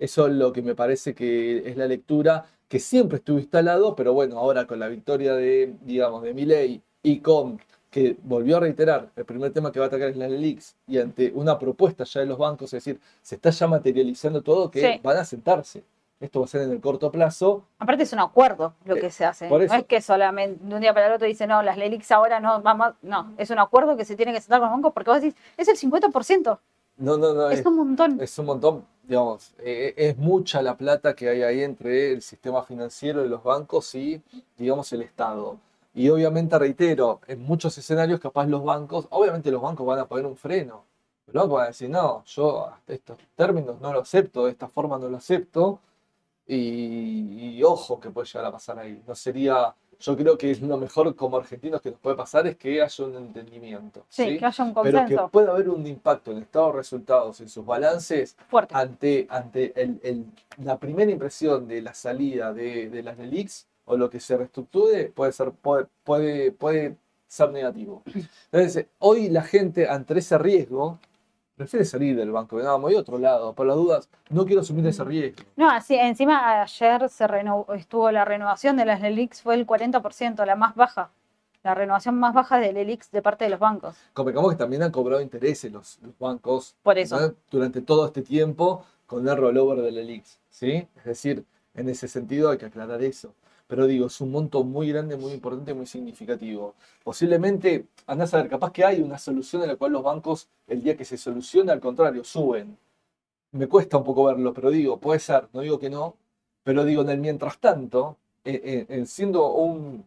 Eso 0.00 0.26
es 0.26 0.32
lo 0.32 0.50
que 0.52 0.62
me 0.62 0.74
parece 0.74 1.14
que 1.14 1.68
es 1.68 1.76
la 1.76 1.86
lectura 1.86 2.46
que 2.68 2.78
siempre 2.80 3.18
estuvo 3.18 3.38
instalado, 3.38 3.94
pero 3.94 4.14
bueno, 4.14 4.38
ahora 4.38 4.66
con 4.66 4.78
la 4.80 4.88
victoria 4.88 5.34
de, 5.34 5.74
digamos, 5.82 6.22
de 6.22 6.32
Milei 6.32 6.80
y 7.02 7.20
con 7.20 7.60
que 7.90 8.16
volvió 8.22 8.56
a 8.56 8.60
reiterar, 8.60 9.10
el 9.16 9.24
primer 9.24 9.52
tema 9.52 9.70
que 9.72 9.80
va 9.80 9.86
a 9.86 9.88
atacar 9.88 10.08
es 10.10 10.16
la 10.16 10.28
LELIX, 10.28 10.76
y 10.86 10.98
ante 10.98 11.32
una 11.34 11.58
propuesta 11.58 12.04
ya 12.04 12.20
de 12.20 12.26
los 12.26 12.38
bancos, 12.38 12.72
es 12.72 12.84
decir, 12.84 13.00
se 13.20 13.34
está 13.34 13.50
ya 13.50 13.66
materializando 13.66 14.42
todo, 14.42 14.70
que 14.70 14.80
Sí. 14.94 15.00
van 15.02 15.16
a 15.16 15.24
sentarse. 15.24 15.82
Esto 16.20 16.38
va 16.38 16.44
a 16.44 16.48
ser 16.48 16.62
en 16.62 16.70
el 16.70 16.80
corto 16.80 17.10
plazo. 17.10 17.64
Aparte 17.80 18.04
es 18.04 18.12
un 18.12 18.20
acuerdo 18.20 18.74
lo 18.84 18.94
Eh, 18.94 19.00
que 19.00 19.10
se 19.10 19.24
hace. 19.24 19.48
No 19.50 19.58
es 19.58 19.84
que 19.86 20.00
solamente 20.00 20.64
de 20.64 20.74
un 20.74 20.80
día 20.80 20.94
para 20.94 21.08
el 21.08 21.14
otro 21.14 21.26
dice, 21.26 21.46
no, 21.48 21.62
las 21.62 21.76
LELIX 21.76 22.12
ahora 22.12 22.38
no, 22.38 22.62
vamos, 22.62 22.94
no, 23.02 23.32
es 23.38 23.50
un 23.50 23.58
acuerdo 23.58 23.96
que 23.96 24.04
se 24.04 24.14
tiene 24.14 24.32
que 24.32 24.40
sentar 24.40 24.60
con 24.60 24.68
los 24.68 24.76
bancos 24.76 24.92
porque 24.92 25.10
vos 25.10 25.20
decís, 25.20 25.34
es 25.56 25.66
el 25.66 25.76
50%, 25.76 26.60
No, 27.00 27.16
no, 27.16 27.32
no, 27.32 27.50
es 27.50 27.64
un 27.64 27.76
montón. 27.76 28.20
Es 28.20 28.38
un 28.38 28.46
montón, 28.46 28.84
digamos, 29.04 29.54
eh, 29.58 29.94
es 29.96 30.18
mucha 30.18 30.60
la 30.60 30.76
plata 30.76 31.14
que 31.14 31.30
hay 31.30 31.42
ahí 31.42 31.62
entre 31.62 32.12
el 32.12 32.20
sistema 32.20 32.62
financiero 32.62 33.22
de 33.22 33.28
los 33.28 33.42
bancos 33.42 33.94
y, 33.94 34.22
digamos, 34.58 34.92
el 34.92 35.00
Estado. 35.02 35.56
Y 35.94 36.10
obviamente, 36.10 36.58
reitero, 36.58 37.20
en 37.26 37.42
muchos 37.42 37.76
escenarios 37.78 38.20
capaz 38.20 38.46
los 38.46 38.62
bancos, 38.62 39.06
obviamente 39.10 39.50
los 39.50 39.62
bancos 39.62 39.86
van 39.86 39.98
a 39.98 40.06
poner 40.06 40.26
un 40.26 40.36
freno. 40.36 40.84
Los 41.26 41.42
bancos 41.42 41.56
van 41.56 41.64
a 41.64 41.68
decir, 41.68 41.88
no, 41.88 42.22
yo 42.26 42.66
hasta 42.68 42.92
estos 42.92 43.18
términos 43.34 43.80
no 43.80 43.92
lo 43.94 44.00
acepto, 44.00 44.44
de 44.44 44.50
esta 44.52 44.68
forma 44.68 44.98
no 44.98 45.08
lo 45.08 45.16
acepto. 45.16 45.80
Y, 46.46 47.56
y 47.56 47.62
ojo 47.62 47.98
que 47.98 48.10
puede 48.10 48.26
llegar 48.26 48.44
a 48.44 48.52
pasar 48.52 48.78
ahí. 48.78 49.02
No 49.06 49.14
sería, 49.14 49.74
yo 50.00 50.16
creo 50.16 50.38
que 50.38 50.50
es 50.50 50.60
lo 50.62 50.76
mejor 50.78 51.14
como 51.14 51.36
argentinos 51.36 51.80
que 51.82 51.90
nos 51.90 52.00
puede 52.00 52.16
pasar 52.16 52.46
es 52.46 52.56
que 52.56 52.80
haya 52.82 53.04
un 53.04 53.14
entendimiento. 53.16 54.04
Sí, 54.08 54.24
¿sí? 54.24 54.38
que 54.38 54.46
haya 54.46 54.64
un 54.64 54.74
Pero 54.74 54.84
que 54.92 54.98
consenso 54.98 55.28
pueda 55.28 55.50
haber 55.52 55.68
un 55.68 55.86
impacto 55.86 56.30
en 56.30 56.38
el 56.38 56.42
estado 56.44 56.68
de 56.72 56.78
resultados, 56.78 57.40
en 57.40 57.48
sus 57.48 57.64
balances, 57.64 58.36
fuerte. 58.48 58.74
ante, 58.74 59.26
ante 59.30 59.72
el- 59.80 60.00
el- 60.02 60.24
la 60.64 60.78
primera 60.78 61.10
impresión 61.10 61.68
de 61.68 61.82
la 61.82 61.94
salida 61.94 62.52
de, 62.52 62.88
de 62.88 63.02
las 63.02 63.18
LELIX 63.18 63.66
o 63.84 63.96
lo 63.96 64.08
que 64.10 64.20
se 64.20 64.36
reestructure 64.36 65.12
puede 65.14 65.32
ser, 65.32 65.52
puede, 65.52 65.86
puede, 66.04 66.52
puede 66.52 66.96
ser 67.28 67.50
negativo. 67.50 68.02
Entonces, 68.52 68.86
hoy 68.98 69.28
la 69.28 69.42
gente 69.42 69.88
ante 69.88 70.18
ese 70.18 70.38
riesgo 70.38 70.98
prefiere 71.60 71.84
salir 71.84 72.16
del 72.16 72.32
banco, 72.32 72.56
me 72.56 72.62
voy 72.62 72.94
a 72.94 73.00
otro 73.00 73.18
lado, 73.18 73.52
por 73.52 73.66
las 73.66 73.76
dudas, 73.76 74.08
no 74.30 74.46
quiero 74.46 74.62
asumir 74.62 74.86
ese 74.86 75.04
riesgo. 75.04 75.42
No, 75.56 75.68
así, 75.68 75.94
encima 75.94 76.62
ayer 76.62 77.06
se 77.10 77.26
renovó, 77.26 77.74
estuvo 77.74 78.10
la 78.10 78.24
renovación 78.24 78.78
de 78.78 78.86
las 78.86 79.02
LELIX, 79.02 79.42
fue 79.42 79.56
el 79.56 79.66
40%, 79.66 80.46
la 80.46 80.56
más 80.56 80.74
baja. 80.74 81.10
La 81.62 81.74
renovación 81.74 82.18
más 82.18 82.32
baja 82.32 82.58
de 82.58 82.72
LELIX 82.72 83.10
de 83.10 83.20
parte 83.20 83.44
de 83.44 83.50
los 83.50 83.60
bancos. 83.60 83.94
Convengamos 84.14 84.52
que 84.52 84.56
también 84.56 84.82
han 84.82 84.90
cobrado 84.90 85.20
intereses 85.20 85.70
los, 85.70 85.98
los 86.00 86.18
bancos 86.18 86.74
Por 86.82 86.96
eso. 86.96 87.20
¿no? 87.20 87.34
durante 87.50 87.82
todo 87.82 88.06
este 88.06 88.22
tiempo 88.22 88.86
con 89.04 89.28
el 89.28 89.36
rollover 89.36 89.82
de 89.82 89.92
la 89.92 90.00
LELIX, 90.00 90.40
¿sí? 90.48 90.88
Es 90.96 91.04
decir, 91.04 91.44
en 91.74 91.90
ese 91.90 92.08
sentido 92.08 92.48
hay 92.48 92.56
que 92.56 92.64
aclarar 92.64 93.02
eso. 93.02 93.34
Pero 93.70 93.86
digo, 93.86 94.06
es 94.08 94.20
un 94.20 94.32
monto 94.32 94.64
muy 94.64 94.88
grande, 94.88 95.16
muy 95.16 95.32
importante, 95.32 95.74
muy 95.74 95.86
significativo. 95.86 96.74
Posiblemente, 97.04 97.86
andás 98.06 98.34
a 98.34 98.38
ver, 98.38 98.48
capaz 98.50 98.72
que 98.72 98.84
hay 98.84 99.00
una 99.00 99.16
solución 99.16 99.62
en 99.62 99.68
la 99.68 99.76
cual 99.76 99.92
los 99.92 100.02
bancos, 100.02 100.48
el 100.66 100.82
día 100.82 100.96
que 100.96 101.04
se 101.04 101.16
soluciona, 101.16 101.72
al 101.72 101.80
contrario, 101.80 102.24
suben. 102.24 102.76
Me 103.52 103.68
cuesta 103.68 103.98
un 103.98 104.04
poco 104.04 104.24
verlo, 104.24 104.52
pero 104.54 104.70
digo, 104.70 104.98
puede 104.98 105.20
ser, 105.20 105.48
no 105.52 105.60
digo 105.60 105.78
que 105.78 105.90
no, 105.90 106.16
pero 106.64 106.84
digo, 106.84 107.02
en 107.02 107.10
el 107.10 107.20
mientras 107.20 107.58
tanto, 107.58 108.16
eh, 108.44 108.60
eh, 108.64 108.86
en 108.88 109.06
siendo 109.06 109.52
un, 109.54 110.04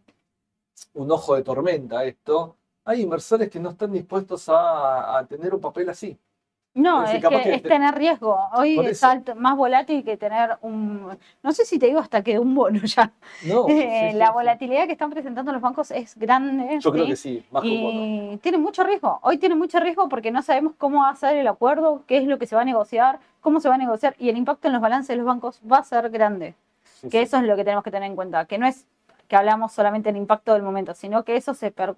un 0.94 1.10
ojo 1.12 1.36
de 1.36 1.42
tormenta 1.42 2.04
esto, 2.04 2.56
hay 2.84 3.02
inversores 3.02 3.50
que 3.50 3.60
no 3.60 3.70
están 3.70 3.92
dispuestos 3.92 4.46
a 4.48 5.26
tener 5.28 5.54
un 5.54 5.60
papel 5.60 5.88
así. 5.88 6.18
No, 6.74 7.04
Es 7.04 7.22
que 7.22 7.28
que 7.28 7.54
es 7.54 7.62
te- 7.62 7.68
tener 7.68 7.94
riesgo. 7.94 8.36
Hoy 8.52 8.78
es 8.80 9.04
alto- 9.04 9.36
más 9.36 9.56
volátil 9.56 10.02
que 10.04 10.16
tener 10.16 10.58
un, 10.60 11.16
no 11.42 11.52
sé 11.52 11.64
si 11.64 11.78
te 11.78 11.86
digo 11.86 12.00
hasta 12.00 12.22
que 12.22 12.36
un 12.40 12.52
bono 12.52 12.80
ya. 12.80 13.12
No, 13.46 13.64
sí, 13.68 13.72
Eh, 13.80 14.08
sí, 14.10 14.18
la 14.18 14.26
sí. 14.26 14.32
volatilidad 14.32 14.86
que 14.86 14.92
están 14.92 15.10
presentando 15.10 15.52
los 15.52 15.62
bancos 15.62 15.92
es 15.92 16.16
grande. 16.18 16.80
Yo 16.80 16.90
creo 16.90 17.04
¿sí? 17.04 17.10
que 17.10 17.16
sí, 17.16 17.46
más 17.52 17.62
que 17.62 17.68
un 17.70 17.82
bono. 17.82 18.32
Y 18.32 18.36
tiene 18.38 18.58
mucho 18.58 18.82
riesgo. 18.82 19.20
Hoy 19.22 19.38
tiene 19.38 19.54
mucho 19.54 19.78
riesgo 19.78 20.08
porque 20.08 20.32
no 20.32 20.42
sabemos 20.42 20.72
cómo 20.76 21.02
va 21.02 21.10
a 21.10 21.14
ser 21.14 21.36
el 21.36 21.46
acuerdo, 21.46 22.02
qué 22.08 22.16
es 22.18 22.24
lo 22.26 22.38
que 22.38 22.46
se 22.46 22.56
va 22.56 22.62
a 22.62 22.64
negociar, 22.64 23.20
cómo 23.40 23.60
se 23.60 23.68
va 23.68 23.76
a 23.76 23.78
negociar 23.78 24.16
y 24.18 24.28
el 24.28 24.36
impacto 24.36 24.66
en 24.66 24.72
los 24.72 24.82
balances 24.82 25.08
de 25.08 25.16
los 25.16 25.26
bancos 25.26 25.60
va 25.70 25.78
a 25.78 25.84
ser 25.84 26.10
grande. 26.10 26.56
Sí, 26.82 27.08
Que 27.08 27.18
sí. 27.18 27.24
eso 27.24 27.36
es 27.36 27.44
lo 27.44 27.54
que 27.54 27.62
tenemos 27.62 27.84
que 27.84 27.92
tener 27.92 28.08
en 28.10 28.16
cuenta, 28.16 28.46
que 28.46 28.58
no 28.58 28.66
es 28.66 28.86
que 29.28 29.36
hablamos 29.36 29.72
solamente 29.72 30.08
del 30.10 30.16
impacto 30.20 30.52
del 30.54 30.62
momento, 30.62 30.92
sino 30.94 31.22
que 31.24 31.36
eso 31.36 31.54
se, 31.54 31.70
per- 31.70 31.94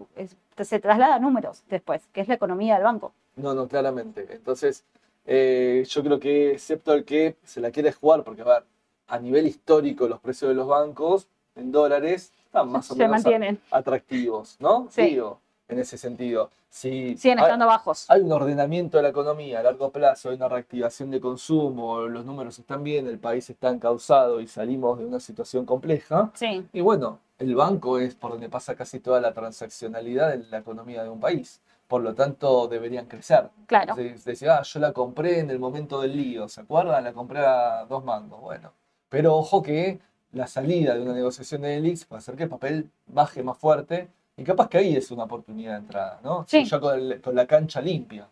se 0.62 0.78
traslada 0.80 1.14
a 1.14 1.18
números 1.18 1.64
después, 1.70 2.06
que 2.12 2.20
es 2.20 2.28
la 2.28 2.34
economía 2.34 2.74
del 2.74 2.84
banco. 2.84 3.12
No, 3.36 3.54
no, 3.54 3.68
claramente. 3.68 4.26
Entonces, 4.30 4.84
eh, 5.26 5.84
yo 5.88 6.02
creo 6.02 6.18
que, 6.18 6.52
excepto 6.52 6.92
el 6.94 7.04
que 7.04 7.36
se 7.44 7.60
la 7.60 7.70
quiere 7.70 7.92
jugar, 7.92 8.24
porque 8.24 8.42
a 8.42 8.46
ver, 8.46 8.64
a 9.08 9.18
nivel 9.18 9.46
histórico 9.46 10.08
los 10.08 10.20
precios 10.20 10.48
de 10.48 10.54
los 10.54 10.66
bancos 10.66 11.28
en 11.54 11.70
dólares 11.70 12.32
están 12.46 12.70
más 12.70 12.90
o 12.90 12.94
Se 12.94 12.98
menos 13.00 13.12
mantienen, 13.22 13.60
atractivos, 13.70 14.56
¿no? 14.58 14.88
Sí. 14.90 15.02
Digo, 15.02 15.40
en 15.68 15.78
ese 15.78 15.98
sentido. 15.98 16.50
Si 16.70 17.16
siguen 17.16 17.38
hay- 17.38 17.44
estando 17.44 17.66
bajos. 17.66 18.04
hay 18.08 18.20
un 18.20 18.32
ordenamiento 18.32 18.96
de 18.98 19.02
la 19.04 19.08
economía 19.10 19.60
a 19.60 19.62
largo 19.62 19.90
plazo, 19.90 20.28
hay 20.30 20.36
una 20.36 20.48
reactivación 20.48 21.10
de 21.10 21.20
consumo, 21.20 22.02
los 22.02 22.24
números 22.24 22.58
están 22.58 22.82
bien, 22.84 23.06
el 23.06 23.18
país 23.18 23.48
está 23.48 23.70
encauzado 23.70 24.40
y 24.40 24.46
salimos 24.46 24.98
de 24.98 25.06
una 25.06 25.18
situación 25.20 25.64
compleja. 25.64 26.30
Sí, 26.34 26.66
Y 26.72 26.80
bueno, 26.82 27.18
el 27.38 27.54
banco 27.54 27.98
es 27.98 28.14
por 28.14 28.32
donde 28.32 28.48
pasa 28.48 28.74
casi 28.74 29.00
toda 29.00 29.20
la 29.20 29.32
transaccionalidad 29.32 30.34
en 30.34 30.50
la 30.50 30.58
economía 30.58 31.02
de 31.02 31.08
un 31.10 31.20
país. 31.20 31.60
Por 31.86 32.02
lo 32.02 32.14
tanto, 32.14 32.66
deberían 32.68 33.06
crecer. 33.06 33.48
claro. 33.66 33.94
Se, 33.94 34.18
se 34.18 34.30
decía, 34.30 34.56
ah, 34.58 34.62
yo 34.62 34.80
la 34.80 34.92
compré 34.92 35.38
en 35.40 35.50
el 35.50 35.58
momento 35.60 36.00
del 36.00 36.16
lío, 36.16 36.48
¿se 36.48 36.60
acuerdan? 36.62 37.04
La 37.04 37.12
compré 37.12 37.40
a 37.46 37.84
dos 37.84 38.04
mangos. 38.04 38.40
Bueno, 38.40 38.72
pero 39.08 39.36
ojo 39.36 39.62
que 39.62 40.00
la 40.32 40.46
salida 40.48 40.94
de 40.94 41.02
una 41.02 41.12
negociación 41.12 41.62
de 41.62 41.76
Elix 41.76 42.04
puede 42.04 42.18
hacer 42.18 42.34
que 42.36 42.42
el 42.44 42.48
papel 42.48 42.90
baje 43.06 43.42
más 43.42 43.56
fuerte 43.56 44.08
y 44.36 44.42
capaz 44.44 44.68
que 44.68 44.78
ahí 44.78 44.96
es 44.96 45.10
una 45.12 45.24
oportunidad 45.24 45.72
de 45.72 45.78
entrada, 45.78 46.20
¿no? 46.24 46.44
Sí. 46.48 46.64
Ya 46.64 46.80
con, 46.80 46.98
el- 46.98 47.20
con 47.22 47.34
la 47.34 47.46
cancha 47.46 47.80
limpia. 47.80 48.28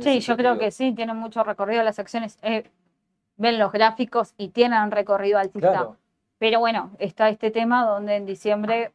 Sí, 0.00 0.20
yo 0.20 0.36
creo 0.36 0.58
que 0.58 0.70
sí, 0.70 0.92
tienen 0.92 1.16
mucho 1.16 1.44
recorrido 1.44 1.82
las 1.84 1.98
acciones. 1.98 2.38
eh, 2.42 2.64
ven 3.36 3.58
los 3.58 3.70
gráficos 3.72 4.32
y 4.38 4.48
tienen 4.48 4.90
recorrido 4.90 5.38
alcista. 5.38 5.70
Claro. 5.70 5.96
Pero 6.38 6.60
bueno, 6.60 6.90
está 6.98 7.28
este 7.28 7.50
tema 7.50 7.84
donde 7.84 8.16
en 8.16 8.26
diciembre, 8.26 8.92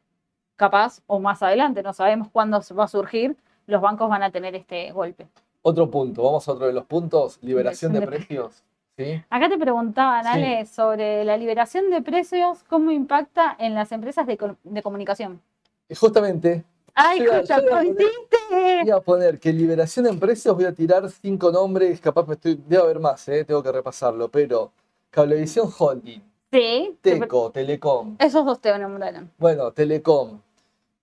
capaz, 0.56 1.02
o 1.08 1.20
más 1.20 1.42
adelante, 1.44 1.84
no 1.84 1.94
sabemos 1.94 2.28
cuándo 2.30 2.60
va 2.78 2.84
a 2.86 2.88
surgir, 2.88 3.38
los 3.70 3.82
bancos 3.82 4.10
van 4.10 4.24
a 4.24 4.32
tener 4.32 4.56
este 4.56 4.92
golpe. 4.92 5.28
Otro 5.62 5.90
punto, 5.90 6.24
vamos 6.24 6.48
a 6.48 6.52
otro 6.54 6.68
de 6.68 6.74
los 6.74 6.86
puntos, 6.86 7.38
liberación 7.42 7.94
de 7.94 8.02
precios. 8.02 8.64
¿sí? 8.98 9.22
Acá 9.30 9.48
te 9.50 9.58
preguntaban, 9.58 10.24
Sí. 10.24 10.30
Ale, 10.30 10.66
sobre 10.66 11.24
la 11.24 11.38
liberación 11.38 11.90
de 11.90 12.02
precios, 12.02 12.64
¿cómo 12.70 12.92
impacta 12.92 13.56
en 13.60 13.76
las 13.76 13.92
empresas 13.92 14.26
de, 14.28 14.38
de 14.64 14.82
comunicación? 14.82 15.42
Y 15.88 15.96
justamente 15.96 16.64
¡Ay, 16.96 17.20
qué? 17.20 18.82
Voy 18.84 18.92
a 18.92 19.00
poner 19.00 19.40
que 19.40 19.54
liberación 19.54 20.08
en 20.08 20.20
precios, 20.20 20.56
voy 20.56 20.66
a 20.66 20.74
tirar 20.74 21.10
cinco 21.10 21.52
nombres, 21.52 22.02
capaz 22.02 22.28
me 22.28 22.34
estoy, 22.34 22.60
debe 22.68 22.84
haber 22.84 23.00
más, 23.00 23.28
eh, 23.30 23.46
tengo 23.46 23.62
que 23.64 23.72
repasarlo, 23.72 24.28
pero 24.30 24.72
Cablevisión 25.10 25.70
Holding, 25.78 26.22
Sí. 26.52 26.98
Teco, 27.02 27.52
Telecom, 27.52 28.16
Esos 28.20 28.44
dos 28.46 28.60
te 28.60 28.78
nombraron. 28.78 29.30
bueno, 29.38 29.72
Telecom. 29.72 30.40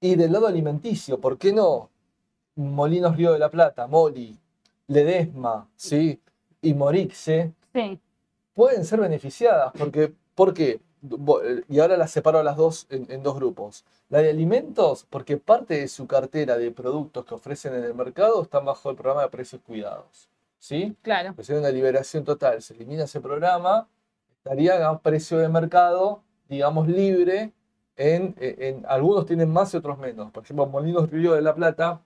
Y 0.00 0.16
del 0.16 0.32
lado 0.32 0.46
alimenticio, 0.48 1.18
¿por 1.18 1.38
qué 1.38 1.52
no? 1.52 1.88
Molinos 2.56 3.16
Río 3.16 3.32
de 3.32 3.38
la 3.38 3.50
Plata, 3.50 3.86
Moli, 3.86 4.38
Ledesma, 4.88 5.68
¿sí? 5.76 6.20
Y 6.62 6.74
Morixe, 6.74 7.52
Sí. 7.72 8.00
pueden 8.54 8.84
ser 8.84 9.00
beneficiadas, 9.00 9.72
porque, 9.78 10.12
¿por 10.34 10.54
qué? 10.54 10.80
Y 11.68 11.78
ahora 11.78 11.96
las 11.96 12.10
separo 12.10 12.38
a 12.38 12.42
las 12.42 12.56
dos 12.56 12.86
en, 12.90 13.06
en 13.10 13.22
dos 13.22 13.36
grupos. 13.36 13.84
La 14.08 14.20
de 14.22 14.30
alimentos, 14.30 15.06
porque 15.08 15.36
parte 15.36 15.74
de 15.78 15.88
su 15.88 16.06
cartera 16.06 16.56
de 16.56 16.70
productos 16.72 17.24
que 17.24 17.34
ofrecen 17.34 17.74
en 17.74 17.84
el 17.84 17.94
mercado 17.94 18.42
están 18.42 18.64
bajo 18.64 18.90
el 18.90 18.96
programa 18.96 19.22
de 19.22 19.28
precios 19.28 19.60
cuidados. 19.62 20.28
¿Sí? 20.58 20.96
Claro. 21.02 21.32
Pues 21.34 21.48
hay 21.50 21.56
una 21.58 21.68
liberación 21.70 22.24
total, 22.24 22.60
se 22.62 22.74
elimina 22.74 23.04
ese 23.04 23.20
programa, 23.20 23.86
estaría 24.38 24.84
a 24.84 24.90
un 24.92 24.98
precio 24.98 25.38
de 25.38 25.48
mercado, 25.48 26.22
digamos, 26.48 26.88
libre. 26.88 27.52
En, 27.98 28.34
en- 28.40 28.62
en- 28.62 28.86
algunos 28.88 29.26
tienen 29.26 29.50
más 29.50 29.72
y 29.74 29.76
otros 29.76 29.98
menos. 29.98 30.30
Por 30.32 30.42
ejemplo, 30.42 30.66
Molinos 30.66 31.08
Río 31.10 31.34
de 31.34 31.40
la 31.42 31.54
Plata 31.54 32.00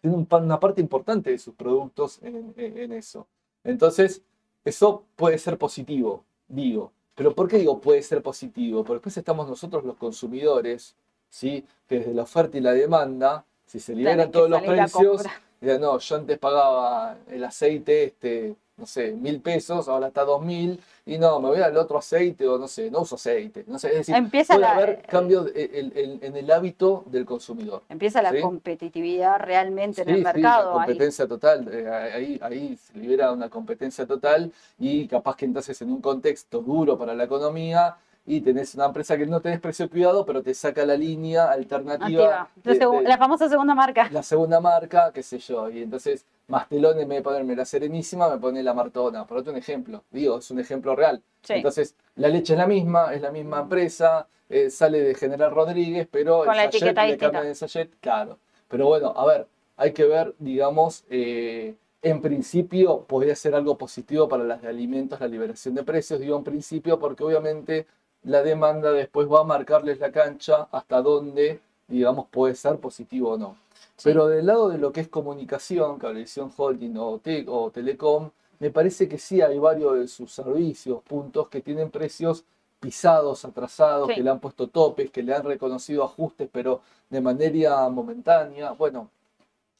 tiene 0.00 0.16
un 0.16 0.26
una 0.30 0.58
parte 0.60 0.80
importante 0.80 1.30
de 1.30 1.38
sus 1.38 1.54
productos 1.54 2.18
en, 2.22 2.54
en- 2.56 2.78
en 2.78 2.92
eso. 2.92 3.26
Entonces, 3.64 4.22
eso 4.64 5.04
puede 5.16 5.38
ser 5.38 5.58
positivo, 5.58 6.24
digo. 6.48 6.92
Pero 7.14 7.34
¿por 7.34 7.48
qué 7.48 7.58
digo 7.58 7.80
puede 7.80 8.02
ser 8.02 8.22
positivo? 8.22 8.82
Porque 8.82 8.94
después 8.98 9.16
estamos 9.16 9.48
nosotros 9.48 9.84
los 9.84 9.96
consumidores, 9.96 10.96
¿sí? 11.28 11.64
Que 11.86 11.98
desde 11.98 12.14
la 12.14 12.22
oferta 12.22 12.56
y 12.56 12.60
la 12.60 12.72
demanda, 12.72 13.44
si 13.66 13.78
se 13.80 13.94
liberan 13.94 14.30
todos 14.32 14.48
los 14.50 14.60
precios. 14.88 15.22
Dirá, 15.60 15.78
no, 15.78 15.98
yo 15.98 16.16
antes 16.16 16.38
pagaba 16.38 17.18
el 17.28 17.44
aceite, 17.44 18.04
este, 18.04 18.56
no 18.80 18.86
sé, 18.86 19.12
mil 19.12 19.40
pesos, 19.40 19.88
ahora 19.88 20.08
está 20.08 20.24
dos 20.24 20.42
mil, 20.42 20.80
y 21.04 21.18
no, 21.18 21.38
me 21.38 21.48
voy 21.48 21.60
al 21.60 21.76
otro 21.76 21.98
aceite, 21.98 22.48
o 22.48 22.56
no 22.58 22.66
sé, 22.66 22.90
no 22.90 23.00
uso 23.02 23.16
aceite. 23.16 23.64
No 23.66 23.78
sé, 23.78 23.88
es 23.88 23.94
decir, 23.98 24.14
Empieza 24.14 24.54
puede 24.54 24.66
la- 24.66 24.72
haber 24.74 25.02
cambio 25.02 25.42
de- 25.44 25.64
el- 25.64 25.92
el- 25.96 26.18
en 26.22 26.36
el 26.36 26.50
hábito 26.50 27.04
del 27.06 27.24
consumidor. 27.26 27.82
Empieza 27.90 28.22
la 28.22 28.32
Sí. 28.32 28.40
competitividad 28.40 29.38
realmente 29.38 30.02
en 30.02 30.08
el 30.08 30.16
sí, 30.16 30.22
mercado. 30.24 30.70
la 30.76 30.82
ahí. 30.82 30.86
competencia 30.88 31.28
total, 31.28 31.68
eh, 31.72 31.88
ahí, 31.88 32.38
ahí 32.42 32.76
se 32.76 32.98
libera 32.98 33.32
una 33.32 33.48
competencia 33.50 34.06
total 34.06 34.50
y 34.78 35.06
capaz 35.06 35.36
que 35.36 35.44
entonces 35.44 35.80
en 35.82 35.92
un 35.92 36.00
contexto 36.00 36.60
duro 36.60 36.96
para 36.98 37.14
la 37.14 37.24
economía 37.24 37.96
y 38.26 38.40
tenés 38.40 38.74
una 38.74 38.86
empresa 38.86 39.16
que 39.16 39.26
no 39.26 39.40
tenés 39.40 39.60
precio 39.60 39.88
cuidado, 39.90 40.24
pero 40.24 40.42
te 40.42 40.54
saca 40.54 40.84
la 40.84 40.96
línea 40.96 41.50
alternativa. 41.50 42.48
La 42.64 42.72
de- 42.72 42.78
de- 42.78 43.02
la 43.08 43.18
famosa 43.18 43.48
segunda 43.48 43.74
marca. 43.74 44.08
la 44.12 44.22
segunda 44.22 44.60
marca, 44.60 45.10
qué 45.12 45.22
sé 45.22 45.38
yo, 45.38 45.68
y 45.70 45.82
entonces 45.82 46.24
Mastelón 46.48 46.98
en 46.98 47.08
vez 47.08 47.18
de 47.18 47.22
ponerme 47.22 47.54
la 47.56 47.64
Serenísima 47.64 48.28
me 48.28 48.38
pone 48.38 48.62
la 48.62 48.74
Martona, 48.74 49.24
por 49.26 49.38
otro 49.38 49.52
un 49.52 49.58
ejemplo, 49.58 50.04
digo, 50.10 50.38
es 50.38 50.50
un 50.50 50.58
ejemplo 50.60 50.94
real. 50.96 51.22
Sí. 51.42 51.54
Entonces, 51.54 51.94
la 52.16 52.28
leche 52.28 52.52
es 52.54 52.58
la 52.58 52.66
misma, 52.66 53.14
es 53.14 53.22
la 53.22 53.30
misma 53.30 53.60
empresa, 53.60 54.26
eh, 54.48 54.68
sale 54.68 55.00
de 55.00 55.14
General 55.14 55.50
Rodríguez, 55.52 56.08
pero 56.10 56.44
Con 56.44 56.56
la 56.56 56.64
el 56.64 56.72
sachet 56.72 56.82
etiqueta 56.88 57.06
le 57.06 57.16
cambian 57.18 57.46
el 57.46 57.54
sachet, 57.54 57.90
claro. 58.00 58.38
Pero 58.68 58.86
bueno, 58.86 59.12
a 59.16 59.24
ver, 59.26 59.46
hay 59.76 59.92
que 59.92 60.04
ver, 60.04 60.34
digamos, 60.40 61.04
eh, 61.08 61.76
en 62.02 62.20
principio 62.20 63.04
podría 63.04 63.34
ser 63.36 63.54
algo 63.54 63.78
positivo 63.78 64.28
para 64.28 64.42
las 64.44 64.60
de 64.62 64.68
alimentos, 64.68 65.20
la 65.20 65.28
liberación 65.28 65.74
de 65.74 65.84
precios, 65.84 66.18
digo 66.18 66.36
en 66.36 66.44
principio, 66.44 66.98
porque 66.98 67.22
obviamente 67.22 67.86
la 68.24 68.42
demanda 68.42 68.92
después 68.92 69.28
va 69.28 69.40
a 69.40 69.44
marcarles 69.44 69.98
la 70.00 70.12
cancha 70.12 70.68
hasta 70.72 71.00
dónde, 71.02 71.60
digamos, 71.88 72.26
puede 72.28 72.54
ser 72.54 72.78
positivo 72.78 73.32
o 73.32 73.38
no. 73.38 73.56
Sí. 73.96 74.04
Pero 74.04 74.26
del 74.28 74.46
lado 74.46 74.68
de 74.68 74.78
lo 74.78 74.92
que 74.92 75.00
es 75.00 75.08
comunicación, 75.08 75.98
cablevisión 75.98 76.52
holding 76.56 76.96
o, 76.96 77.18
te- 77.18 77.44
o 77.48 77.70
telecom, 77.70 78.30
me 78.58 78.70
parece 78.70 79.08
que 79.08 79.18
sí 79.18 79.40
hay 79.40 79.58
varios 79.58 79.98
de 79.98 80.06
sus 80.08 80.32
servicios, 80.32 81.02
puntos 81.02 81.48
que 81.48 81.60
tienen 81.62 81.90
precios 81.90 82.44
pisados, 82.78 83.44
atrasados, 83.44 84.08
Sí. 84.08 84.14
que 84.16 84.22
le 84.22 84.30
han 84.30 84.40
puesto 84.40 84.68
topes, 84.68 85.10
que 85.10 85.22
le 85.22 85.34
han 85.34 85.44
reconocido 85.44 86.04
ajustes, 86.04 86.48
pero 86.50 86.80
de 87.10 87.20
manera 87.20 87.88
momentánea. 87.88 88.72
Bueno, 88.72 89.08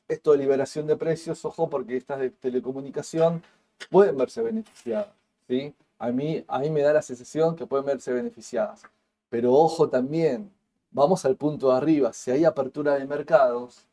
esto 0.08 0.32
de 0.32 0.38
liberación 0.38 0.86
de 0.86 0.96
precios, 0.96 1.44
ojo, 1.44 1.68
porque 1.70 1.96
estas 1.96 2.18
de 2.20 2.30
telecomunicación 2.30 3.42
pueden 3.90 4.16
verse 4.16 4.42
beneficiadas, 4.42 5.08
¿sí? 5.48 5.72
A 6.00 6.10
mí, 6.10 6.42
a 6.48 6.58
mí 6.58 6.70
me 6.70 6.80
da 6.80 6.94
la 6.94 7.02
sensación 7.02 7.54
que 7.54 7.66
pueden 7.66 7.86
verse 7.86 8.12
beneficiadas. 8.12 8.82
Pero 9.28 9.52
ojo 9.52 9.88
también, 9.88 10.50
vamos 10.90 11.24
al 11.24 11.36
punto 11.36 11.70
de 11.70 11.76
arriba, 11.76 12.12
si 12.12 12.30
hay 12.30 12.44
apertura 12.44 12.94
de 12.94 13.04
mercados 13.04 13.86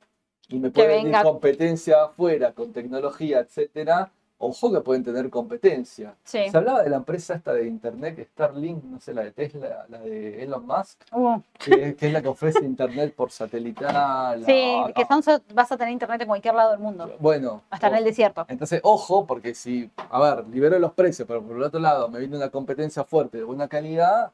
y 0.47 0.57
me 0.57 0.71
Que 0.71 0.83
puede 0.83 1.03
venir 1.03 1.21
competencia 1.21 2.05
afuera 2.05 2.53
con 2.53 2.71
tecnología, 2.71 3.39
etcétera, 3.39 4.11
ojo 4.39 4.71
que 4.71 4.81
pueden 4.81 5.03
tener 5.03 5.29
competencia. 5.29 6.15
Sí. 6.23 6.49
Se 6.49 6.57
hablaba 6.57 6.83
de 6.83 6.89
la 6.89 6.97
empresa 6.97 7.33
esta 7.35 7.53
de 7.53 7.65
internet, 7.67 8.27
Starlink, 8.33 8.83
no 8.83 8.99
sé, 8.99 9.13
la 9.13 9.23
de 9.23 9.31
Tesla, 9.31 9.85
la 9.89 9.99
de 9.99 10.43
Elon 10.43 10.65
Musk, 10.65 11.01
Uh, 11.11 11.41
que, 11.57 11.95
que 11.95 12.07
es 12.07 12.13
la 12.13 12.21
que 12.21 12.27
ofrece 12.27 12.63
internet 12.63 13.13
por 13.15 13.31
satelital. 13.31 14.45
sí, 14.45 14.75
ah, 14.85 14.91
que 14.95 15.03
ah. 15.09 15.21
son, 15.21 15.41
vas 15.53 15.71
a 15.71 15.77
tener 15.77 15.91
internet 15.93 16.21
en 16.21 16.27
cualquier 16.27 16.53
lado 16.53 16.71
del 16.71 16.79
mundo. 16.79 17.15
Bueno, 17.19 17.63
Hasta 17.69 17.87
en 17.87 17.95
el 17.95 18.03
desierto. 18.03 18.45
entonces, 18.47 18.79
ojo, 18.83 19.25
porque 19.25 19.55
si, 19.55 19.89
a 20.09 20.19
ver, 20.19 20.45
libero 20.47 20.77
los 20.79 20.93
precios, 20.93 21.27
pero 21.27 21.41
por 21.41 21.55
el 21.55 21.63
otro 21.63 21.79
lado 21.79 22.07
me 22.09 22.19
viene 22.19 22.37
una 22.37 22.49
competencia 22.49 23.03
fuerte 23.03 23.37
de 23.37 23.43
buena 23.43 23.67
calidad, 23.67 24.31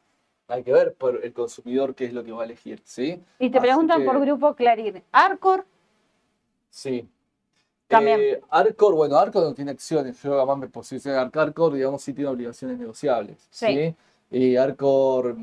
hay 0.50 0.64
que 0.64 0.74
ver 0.74 0.94
por 0.96 1.24
el 1.24 1.32
consumidor 1.34 1.96
qué 1.96 2.06
es 2.06 2.14
lo 2.14 2.24
que 2.26 2.34
va 2.34 2.42
a 2.42 2.46
elegir, 2.46 2.82
¿sí? 2.84 3.24
Y 3.40 3.50
te 3.50 3.58
Así 3.58 3.66
preguntan 3.68 4.00
que- 4.02 4.06
por 4.06 4.20
grupo 4.20 4.54
Clarín. 4.54 5.02
Arcor, 5.14 5.66
Sí. 6.70 7.08
También. 7.88 8.20
Eh, 8.22 8.42
Arcor, 8.50 8.96
bueno, 8.96 9.18
Arcor 9.18 9.44
no 9.44 9.54
tiene 9.54 9.72
acciones, 9.72 10.22
yo 10.22 10.36
además 10.38 10.58
me 10.58 10.68
posiciono 10.68 11.20
en 11.22 11.32
Arcor, 11.34 11.74
digamos, 11.74 12.02
sí 12.02 12.14
tiene 12.14 12.30
obligaciones 12.30 12.80
negociables, 12.80 13.48
Sí. 13.52 13.68
¿sí? 13.68 13.96
Y 14.32 14.56
Arcor 14.56 15.36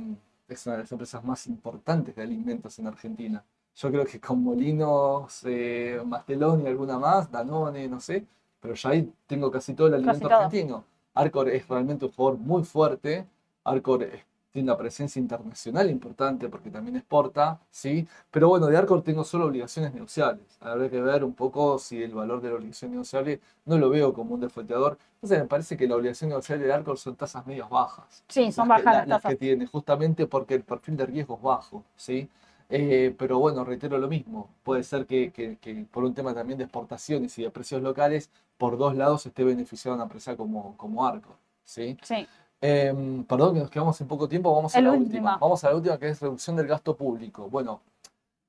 es 0.48 0.66
una 0.66 0.76
de 0.76 0.82
las 0.82 0.92
empresas 0.92 1.22
más 1.24 1.46
importantes 1.46 2.16
de 2.16 2.22
alimentos 2.22 2.78
en 2.78 2.86
Argentina. 2.88 3.44
Yo 3.76 3.90
creo 3.90 4.04
que 4.04 4.18
con 4.20 4.42
Molinos, 4.42 5.42
eh, 5.44 6.00
Mastelón 6.04 6.62
y 6.62 6.66
alguna 6.66 6.98
más, 6.98 7.30
Danone, 7.30 7.86
no 7.88 8.00
sé, 8.00 8.24
pero 8.60 8.74
ya 8.74 8.90
ahí 8.90 9.12
tengo 9.26 9.50
casi 9.50 9.74
todo 9.74 9.86
el 9.86 9.94
alimento 9.94 10.28
argentino. 10.28 10.84
Arcor 11.14 11.48
es 11.50 11.68
realmente 11.68 12.04
un 12.06 12.12
jugador 12.12 12.38
muy 12.38 12.64
fuerte. 12.64 13.26
Arcor 13.64 14.02
es- 14.02 14.24
tiene 14.52 14.70
una 14.70 14.76
presencia 14.78 15.20
internacional 15.20 15.90
importante 15.90 16.48
porque 16.48 16.70
también 16.70 16.96
exporta, 16.96 17.60
¿sí? 17.70 18.06
Pero 18.30 18.48
bueno, 18.48 18.66
de 18.66 18.76
Arcor 18.76 19.02
tengo 19.02 19.24
solo 19.24 19.46
obligaciones 19.46 19.94
negociables. 19.94 20.44
Habrá 20.60 20.88
que 20.90 21.00
ver 21.00 21.24
un 21.24 21.34
poco 21.34 21.78
si 21.78 22.02
el 22.02 22.14
valor 22.14 22.40
de 22.40 22.48
la 22.50 22.56
obligación 22.56 22.90
negociable 22.92 23.40
no 23.64 23.78
lo 23.78 23.90
veo 23.90 24.12
como 24.12 24.34
un 24.34 24.40
desfuenteador. 24.40 24.98
Entonces 25.14 25.38
me 25.40 25.46
parece 25.46 25.76
que 25.76 25.86
la 25.86 25.96
obligación 25.96 26.30
negociable 26.30 26.66
de 26.66 26.72
Arcor 26.72 26.98
son 26.98 27.16
tasas 27.16 27.46
medias 27.46 27.68
bajas 27.70 28.24
sí, 28.28 28.50
son 28.52 28.68
las 28.68 28.78
que- 28.78 28.82
bajas 28.82 28.84
la- 28.94 29.00
las 29.00 29.08
las 29.08 29.18
tasas. 29.22 29.30
que 29.32 29.36
tiene, 29.36 29.66
justamente 29.66 30.26
porque 30.26 30.54
el 30.54 30.62
perfil 30.64 30.96
de 30.96 31.06
riesgo 31.06 31.36
es 31.36 31.42
bajo, 31.42 31.84
¿sí? 31.96 32.28
Eh, 32.72 33.14
pero 33.18 33.38
bueno, 33.40 33.64
reitero 33.64 33.98
lo 33.98 34.06
mismo, 34.08 34.48
puede 34.62 34.84
ser 34.84 35.06
que, 35.06 35.32
que- 35.32 35.56
que 35.58 35.86
por 35.90 36.04
un 36.04 36.14
tema 36.14 36.32
también 36.34 36.56
de 36.58 36.64
exportaciones 36.64 37.36
y 37.38 37.42
de 37.42 37.50
precios 37.50 37.82
locales, 37.82 38.30
por 38.58 38.78
dos 38.78 38.94
lados 38.96 39.26
esté 39.26 39.42
beneficiada 39.44 39.96
una 39.96 40.04
empresa 40.04 40.36
como, 40.36 40.76
como 40.76 41.04
Arco, 41.06 41.36
¿sí? 41.64 41.96
Sí, 42.02 42.26
Em, 42.62 43.24
perdón 43.24 43.54
que 43.54 43.60
nos 43.60 43.70
quedamos 43.70 44.00
en 44.00 44.08
poco 44.08 44.28
tiempo, 44.28 44.54
vamos 44.54 44.74
a 44.74 44.78
El 44.78 44.84
la 44.84 44.92
última. 44.92 45.36
Vamos 45.38 45.64
a 45.64 45.70
la 45.70 45.76
última 45.76 45.98
que 45.98 46.08
es 46.08 46.20
reducción 46.20 46.56
del 46.56 46.66
gasto 46.66 46.94
público. 46.96 47.48
Bueno, 47.48 47.80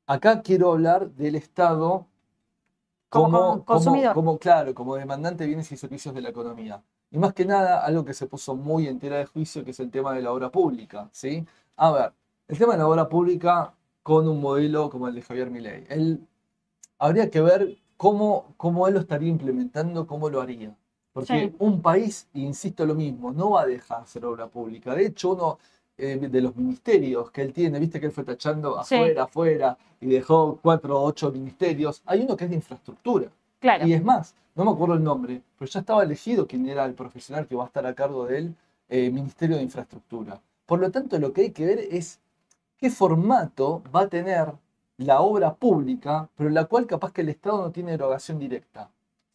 acá 0.05 0.41
quiero 0.41 0.71
hablar 0.73 1.09
del 1.11 1.35
Estado 1.35 2.05
Como 3.09 3.25
como, 3.31 3.49
con- 3.49 3.61
consumidor. 3.63 4.13
como, 4.13 4.37
claro, 4.37 4.73
como 4.73 4.95
demandante 4.95 5.43
de 5.43 5.47
bienes 5.47 5.71
y 5.71 5.77
servicios 5.77 6.13
de 6.13 6.21
la 6.21 6.29
economía. 6.29 6.81
Y 7.09 7.17
más 7.17 7.33
que 7.33 7.45
nada, 7.45 7.85
algo 7.85 8.05
que 8.05 8.13
se 8.13 8.27
puso 8.27 8.55
muy 8.55 8.87
en 8.87 8.99
tela 8.99 9.17
de 9.17 9.25
juicio, 9.25 9.63
que 9.65 9.71
es 9.71 9.79
el 9.81 9.91
tema 9.91 10.13
de 10.13 10.21
la 10.21 10.31
obra 10.31 10.49
pública, 10.49 11.09
¿sí? 11.11 11.45
A 11.75 11.91
ver, 11.91 12.13
el 12.47 12.57
tema 12.57 12.73
de 12.73 12.79
la 12.79 12.87
obra 12.87 13.09
pública 13.09 13.73
con 14.03 14.27
un 14.27 14.39
modelo 14.41 14.89
como 14.89 15.07
el 15.07 15.15
de 15.15 15.21
Javier 15.21 15.49
Milei. 15.49 15.85
Él, 15.89 16.25
habría 16.99 17.29
que 17.29 17.41
ver 17.41 17.77
cómo, 17.97 18.53
cómo 18.57 18.87
él 18.87 18.93
lo 18.95 18.99
estaría 19.01 19.29
implementando, 19.29 20.07
cómo 20.07 20.29
lo 20.29 20.41
haría. 20.41 20.75
Porque 21.13 21.49
Sí. 21.49 21.55
un 21.59 21.81
país, 21.81 22.27
insisto 22.33 22.85
lo 22.85 22.95
mismo, 22.95 23.31
no 23.31 23.51
va 23.51 23.61
a 23.63 23.65
dejar 23.67 24.01
hacer 24.03 24.25
obra 24.25 24.47
pública. 24.47 24.93
De 24.95 25.05
hecho, 25.07 25.31
uno 25.31 25.59
eh, 25.97 26.17
de 26.17 26.41
los 26.41 26.55
ministerios 26.55 27.29
que 27.29 27.43
él 27.43 27.53
tiene, 27.53 27.77
viste 27.77 27.99
que 27.99 28.07
él 28.07 28.11
fue 28.11 28.23
tachando 28.23 28.81
Sí. 28.83 28.95
afuera, 28.95 29.23
afuera, 29.23 29.77
y 29.99 30.07
dejó 30.07 30.57
cuatro 30.59 30.99
o 30.99 31.03
ocho 31.05 31.31
ministerios. 31.31 32.01
Hay 32.07 32.21
uno 32.21 32.35
que 32.35 32.45
es 32.45 32.49
de 32.49 32.55
infraestructura. 32.55 33.29
claro. 33.59 33.85
Y 33.85 33.93
es 33.93 34.03
más, 34.03 34.33
no 34.55 34.65
me 34.65 34.71
acuerdo 34.71 34.95
el 34.95 35.03
nombre, 35.03 35.43
pero 35.59 35.69
ya 35.69 35.81
estaba 35.81 36.01
elegido 36.03 36.47
quién 36.47 36.67
era 36.67 36.85
el 36.85 36.93
profesional 36.95 37.45
que 37.45 37.55
va 37.55 37.65
a 37.65 37.67
estar 37.67 37.85
a 37.85 37.93
cargo 37.93 38.25
del 38.25 38.55
eh, 38.89 39.11
Ministerio 39.11 39.57
de 39.57 39.61
Infraestructura. 39.63 40.41
Por 40.65 40.79
lo 40.79 40.89
tanto, 40.89 41.19
lo 41.19 41.31
que 41.33 41.41
hay 41.41 41.51
que 41.51 41.65
ver 41.65 41.79
es 41.91 42.19
qué 42.77 42.89
formato 42.89 43.83
va 43.95 44.01
a 44.01 44.07
tener 44.07 44.53
la 44.97 45.21
obra 45.21 45.53
pública, 45.53 46.27
pero 46.35 46.49
en 46.49 46.55
la 46.55 46.65
cual 46.65 46.87
capaz 46.87 47.11
que 47.13 47.21
el 47.21 47.29
Estado 47.29 47.61
no 47.61 47.71
tiene 47.71 47.93
erogación 47.93 48.39
directa. 48.39 48.89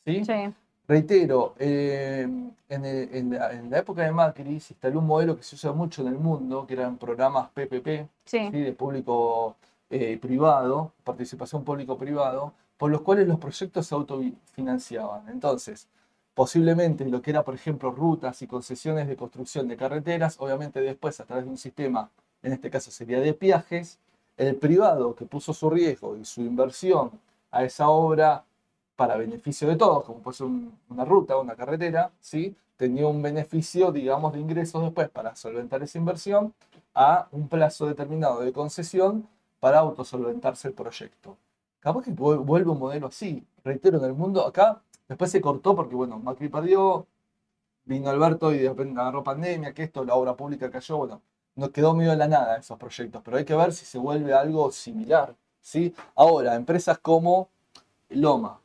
¿sí? 0.04 0.24
Sí, 0.24 0.52
Reitero, 0.89 1.55
eh, 1.59 2.22
en, 2.68 2.84
el- 2.84 3.09
en 3.14 3.30
la, 3.32 3.53
en 3.53 3.70
la 3.70 3.78
época 3.78 4.03
de 4.03 4.12
Macri 4.12 4.61
se 4.61 4.74
instaló 4.74 5.01
un 5.01 5.07
modelo 5.07 5.37
que 5.37 5.43
se 5.43 5.57
usa 5.57 5.72
mucho 5.72 6.03
en 6.03 6.09
el 6.09 6.14
mundo, 6.18 6.64
que 6.66 6.74
eran 6.74 6.97
programas 6.97 7.49
PPP, 7.51 8.09
sí, 8.24 8.49
¿sí? 8.53 8.61
de 8.61 8.72
público 8.72 9.57
eh, 9.91 10.16
privado, 10.20 10.93
participación 11.03 11.64
público-privado, 11.64 12.53
por 12.76 12.91
los 12.91 13.01
cuales 13.03 13.26
los 13.26 13.39
proyectos 13.39 13.87
se 13.87 13.95
autofinanciaban. 13.97 15.28
Entonces, 15.28 15.89
posiblemente 16.34 17.05
lo 17.07 17.20
que 17.20 17.30
era, 17.30 17.43
por 17.43 17.55
ejemplo, 17.55 17.91
rutas 17.91 18.41
y 18.43 18.47
concesiones 18.47 19.09
de 19.09 19.16
construcción 19.16 19.66
de 19.68 19.76
carreteras, 19.76 20.37
obviamente 20.39 20.80
después 20.80 21.18
a 21.18 21.24
través 21.24 21.47
de 21.47 21.51
un 21.51 21.59
sistema, 21.59 22.11
en 22.43 22.53
este 22.53 22.70
caso 22.70 22.91
sería 22.93 23.18
de 23.20 23.32
viajes, 23.32 23.99
el 24.37 24.55
privado 24.57 25.14
que 25.16 25.24
puso 25.24 25.53
su 25.55 25.68
riesgo 25.70 26.16
y 26.16 26.24
su 26.24 26.43
inversión 26.43 27.11
a 27.51 27.64
esa 27.64 27.89
obra 27.89 28.45
para 28.97 29.16
beneficio 29.16 29.68
de 29.68 29.76
todos, 29.76 30.05
como 30.05 30.20
puede 30.20 30.36
ser 30.38 30.47
una 30.88 31.05
ruta 31.05 31.36
una 31.36 31.55
carretera, 31.55 32.11
¿sí? 32.20 32.57
tenía 32.76 33.07
un 33.07 33.22
beneficio, 33.22 33.92
digamos, 33.92 34.32
de 34.32 34.40
ingresos 34.40 34.82
después 34.82 35.09
para 35.09 35.34
solventar 35.34 35.82
esa 35.82 35.99
inversión 35.99 36.55
a 36.94 37.28
un 37.32 37.49
plazo 37.49 37.86
determinado 37.86 38.40
de 38.40 38.53
concesión 38.53 39.28
para 39.61 39.78
autosolventarse 39.80 40.68
el 40.68 40.74
proyecto. 40.74 41.36
Capaz 41.80 42.05
que 42.05 42.11
vuelve 42.11 42.70
un 42.70 42.78
modelo 42.78 43.07
así. 43.07 43.47
Reitero, 43.64 43.99
en 43.99 44.05
el 44.05 44.14
mundo 44.14 44.47
acá, 44.47 44.82
después 45.09 45.30
se 45.30 45.40
cortó 45.40 45.74
porque, 45.74 45.94
bueno, 45.94 46.18
Macri 46.18 46.49
perdió, 46.49 47.07
vino 47.84 48.11
Alberto 48.11 48.53
y 48.53 48.59
de 48.59 48.68
repente 48.68 49.01
agarró 49.01 49.22
pandemia, 49.22 49.72
que 49.72 49.84
esto, 49.84 50.05
la 50.05 50.14
obra 50.14 50.36
pública 50.36 50.70
cayó, 50.70 50.99
bueno, 50.99 51.22
no 51.55 51.70
quedó 51.70 51.94
medio 51.94 52.11
de 52.11 52.16
la 52.18 52.28
nada 52.28 52.57
esos 52.57 52.78
proyectos, 52.78 53.22
pero 53.24 53.38
hay 53.38 53.44
que 53.44 53.55
ver 53.55 53.72
si 53.72 53.86
se 53.86 53.99
vuelve 53.99 54.34
algo 54.34 54.70
similar, 54.70 55.34
¿sí? 55.61 55.94
Ahora, 56.14 56.55
empresas 56.55 56.99
como 56.99 57.49
Loma, 58.11 58.61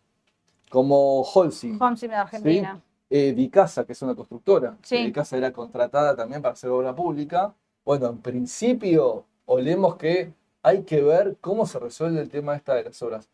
como 0.72 1.22
Holcim, 1.22 1.80
Holcim 1.80 2.10
de 2.10 2.16
Argentina. 2.16 2.82
Eh, 3.10 3.34
Dicasa, 3.34 3.86
que 3.86 3.92
es 3.92 4.02
una 4.02 4.16
constructora, 4.16 4.78
Sí. 4.82 4.98
Dicasa 5.06 5.38
era 5.38 5.52
contratada 5.52 6.16
también 6.16 6.42
para 6.42 6.54
hacer 6.54 6.70
obra 6.70 6.96
pública, 6.96 7.54
bueno, 7.84 8.08
en 8.08 8.20
principio, 8.20 9.26
olemos 9.46 9.96
que 9.98 10.34
hay 10.62 10.84
que 10.84 11.02
ver 11.02 11.38
cómo 11.42 11.66
se 11.66 11.80
resuelve 11.80 12.22
el 12.22 12.30
tema 12.30 12.56
esta 12.56 12.76
de 12.76 12.86
las 12.86 13.02
obras. 13.02 13.30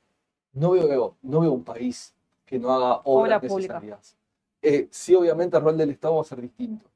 No 0.53 0.71
veo, 0.71 1.15
no 1.21 1.41
veo 1.41 1.51
un 1.51 1.63
país 1.63 2.15
que 2.45 2.57
no 2.57 2.73
haga 2.73 3.01
obras 3.03 3.43
Obra 3.43 3.55
necesarias. 3.55 4.17
Eh, 4.61 4.87
sí, 4.89 5.13
obviamente 5.13 5.57
el 5.57 5.63
rol 5.63 5.77
del 5.77 5.91
Estado 5.91 6.15
va 6.15 6.21
a 6.21 6.25
ser 6.25 6.41
distinto. 6.41 6.89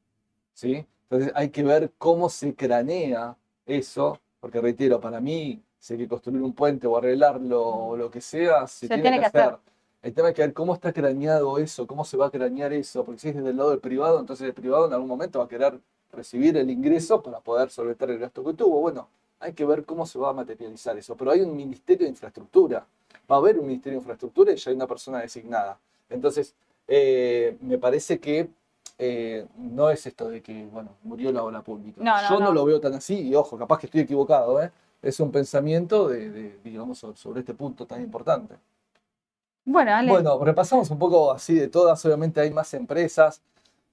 ¿sí? 0.54 0.86
Entonces 1.04 1.32
hay 1.36 1.50
que 1.50 1.64
ver 1.64 1.92
cómo 1.98 2.30
se 2.30 2.56
cranea 2.56 3.36
eso, 3.66 4.20
porque 4.40 4.62
reitero, 4.62 5.00
para 5.00 5.20
mí, 5.20 5.62
si 5.78 5.94
hay 5.94 6.00
que 6.00 6.08
construir 6.08 6.42
un 6.42 6.54
puente 6.54 6.88
o 6.88 6.98
arreglarlo 6.98 7.62
o 7.62 7.98
lo 7.98 8.10
que 8.10 8.22
sea, 8.22 8.66
se, 8.68 8.88
tiene, 8.88 9.20
que 9.20 9.26
hacer. 9.26 9.58
El 10.04 10.14
tema 10.14 10.30
es 10.30 10.36
que 10.36 10.42
ver 10.42 10.54
cómo 10.54 10.74
está 10.74 10.92
craneado 10.94 11.58
eso, 11.60 11.86
cómo 11.86 12.04
se 12.06 12.18
va 12.18 12.28
a 12.28 12.32
cranear 12.32 12.74
eso, 12.74 13.04
porque 13.06 13.20
si 13.20 13.30
es 13.30 13.36
desde 13.36 13.50
el 13.52 13.58
lado 13.58 13.70
del 13.70 13.80
privado, 13.80 14.20
entonces 14.20 14.48
el 14.48 14.54
privado 14.54 14.88
en 14.88 14.94
algún 14.94 15.08
momento 15.08 15.40
va 15.40 15.46
a 15.46 15.48
querer 15.48 15.80
recibir 16.12 16.58
el 16.58 16.70
ingreso 16.70 17.22
para 17.22 17.40
poder 17.40 17.70
solventar 17.70 18.10
el 18.10 18.18
gasto 18.20 18.44
que 18.44 18.54
tuvo. 18.54 18.82
Bueno, 18.82 19.08
hay 19.40 19.54
que 19.54 19.64
ver 19.66 19.86
cómo 19.86 20.06
se 20.06 20.18
va 20.20 20.30
a 20.30 20.34
materializar 20.34 20.98
eso. 20.98 21.16
Pero 21.16 21.32
hay 21.32 21.42
un 21.42 21.56
Ministerio 21.56 22.06
de 22.06 22.10
Infraestructura. 22.12 22.86
Va 23.32 23.36
a 23.36 23.40
haber 23.40 23.60
un 23.60 23.68
Ministerio 23.68 23.98
de 24.00 24.02
Infraestructura 24.02 24.52
y 24.52 24.56
ya 24.56 24.72
hay 24.72 24.76
una 24.76 24.88
persona 24.88 25.20
designada. 25.20 25.78
Entonces, 26.10 26.54
eh, 26.88 27.58
me 27.62 27.78
parece 27.78 28.20
que 28.20 28.50
eh, 28.98 29.46
no 29.58 29.90
es 29.90 30.06
esto 30.06 30.30
de 30.30 30.42
que, 30.42 30.66
bueno, 30.66 30.90
murió 31.04 31.32
la 31.32 31.44
obra 31.44 31.62
pública. 31.62 32.02
No, 32.04 32.16
no, 32.22 32.30
Yo 32.30 32.40
no, 32.40 32.46
no. 32.48 32.54
lo 32.54 32.66
veo 32.66 32.80
tan 32.82 32.94
así 32.96 33.20
y 33.30 33.36
ojo, 33.36 33.58
capaz 33.58 33.80
que 33.80 33.86
estoy 33.88 34.02
equivocado, 34.02 34.62
¿eh? 34.62 34.72
Es 35.02 35.20
un 35.20 35.32
pensamiento 35.32 36.08
de, 36.08 36.30
de, 36.30 36.60
digamos, 36.64 37.00
sobre- 37.00 37.18
sobre 37.18 37.40
este 37.40 37.54
punto 37.56 37.86
tan 37.88 38.02
importante. 38.02 38.56
Bueno, 39.66 39.94
Ale, 39.94 40.12
Bueno, 40.12 40.44
repasamos 40.44 40.90
un 40.90 40.98
poco 41.00 41.32
así 41.32 41.54
de 41.56 41.68
todas, 41.68 42.04
obviamente 42.06 42.42
hay 42.42 42.52
más 42.52 42.74
empresas. 42.74 43.42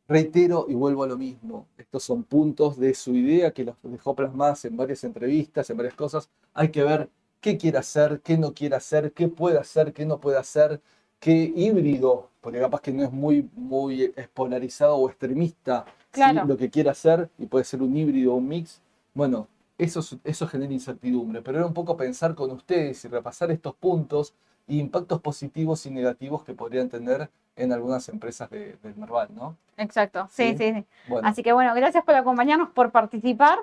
Reitero 0.08 0.66
y 0.68 0.74
vuelvo 0.74 1.04
a 1.04 1.06
lo 1.06 1.18
mismo, 1.18 1.66
estos 1.78 2.02
son 2.02 2.24
puntos 2.24 2.78
de 2.78 2.94
su 2.94 3.14
idea 3.14 3.52
que 3.52 3.64
los 3.64 3.76
dejó 3.82 4.14
plasmadas 4.14 4.64
en 4.64 4.76
varias 4.76 5.04
entrevistas, 5.04 5.68
en 5.70 5.76
varias 5.76 5.94
cosas. 5.94 6.30
Hay 6.54 6.70
que 6.70 6.82
ver 6.82 7.10
qué 7.40 7.58
quiere 7.58 7.78
hacer, 7.78 8.20
qué 8.22 8.38
no 8.38 8.54
quiere 8.54 8.76
hacer, 8.76 9.12
qué 9.12 9.28
puede 9.28 9.58
hacer, 9.58 9.92
qué 9.92 10.06
no 10.06 10.18
puede 10.20 10.38
hacer, 10.38 10.80
qué 11.20 11.52
híbrido, 11.54 12.30
porque 12.40 12.58
capaz 12.60 12.80
que 12.80 12.92
no 12.92 13.04
es 13.04 13.12
muy, 13.12 13.48
muy 13.54 14.14
polarizado 14.34 14.96
o 14.96 15.08
extremista 15.10 15.84
¿sí? 15.86 15.94
Claro. 16.12 16.44
lo 16.46 16.56
que 16.56 16.70
quiere 16.70 16.90
hacer 16.90 17.30
y 17.38 17.46
puede 17.46 17.64
ser 17.64 17.82
un 17.82 17.96
híbrido 17.96 18.32
o 18.34 18.36
un 18.36 18.48
mix. 18.48 18.80
Bueno, 19.14 19.48
eso, 19.78 20.00
es- 20.00 20.16
eso 20.24 20.46
genera 20.48 20.72
incertidumbre, 20.72 21.42
pero 21.42 21.58
era 21.58 21.66
un 21.66 21.74
poco 21.74 21.96
pensar 21.96 22.34
con 22.34 22.50
ustedes 22.50 23.04
y 23.04 23.08
repasar 23.08 23.50
estos 23.50 23.74
puntos 23.74 24.34
y 24.68 24.78
impactos 24.80 25.20
positivos 25.20 25.84
y 25.86 25.90
negativos 25.90 26.44
que 26.44 26.54
podrían 26.54 26.88
tener 26.88 27.30
en 27.56 27.72
algunas 27.72 28.08
empresas 28.08 28.48
de- 28.50 28.76
del 28.82 28.94
Merval, 28.96 29.28
¿no? 29.34 29.56
exacto, 29.76 30.28
sí, 30.30 30.50
Sí. 30.56 30.58
sí, 30.58 30.74
sí. 30.74 30.86
Bueno, 31.08 31.26
Así 31.28 31.42
que 31.42 31.52
bueno, 31.52 31.74
gracias 31.74 32.04
por 32.04 32.14
acompañarnos, 32.14 32.68
por 32.70 32.90
participar 32.92 33.58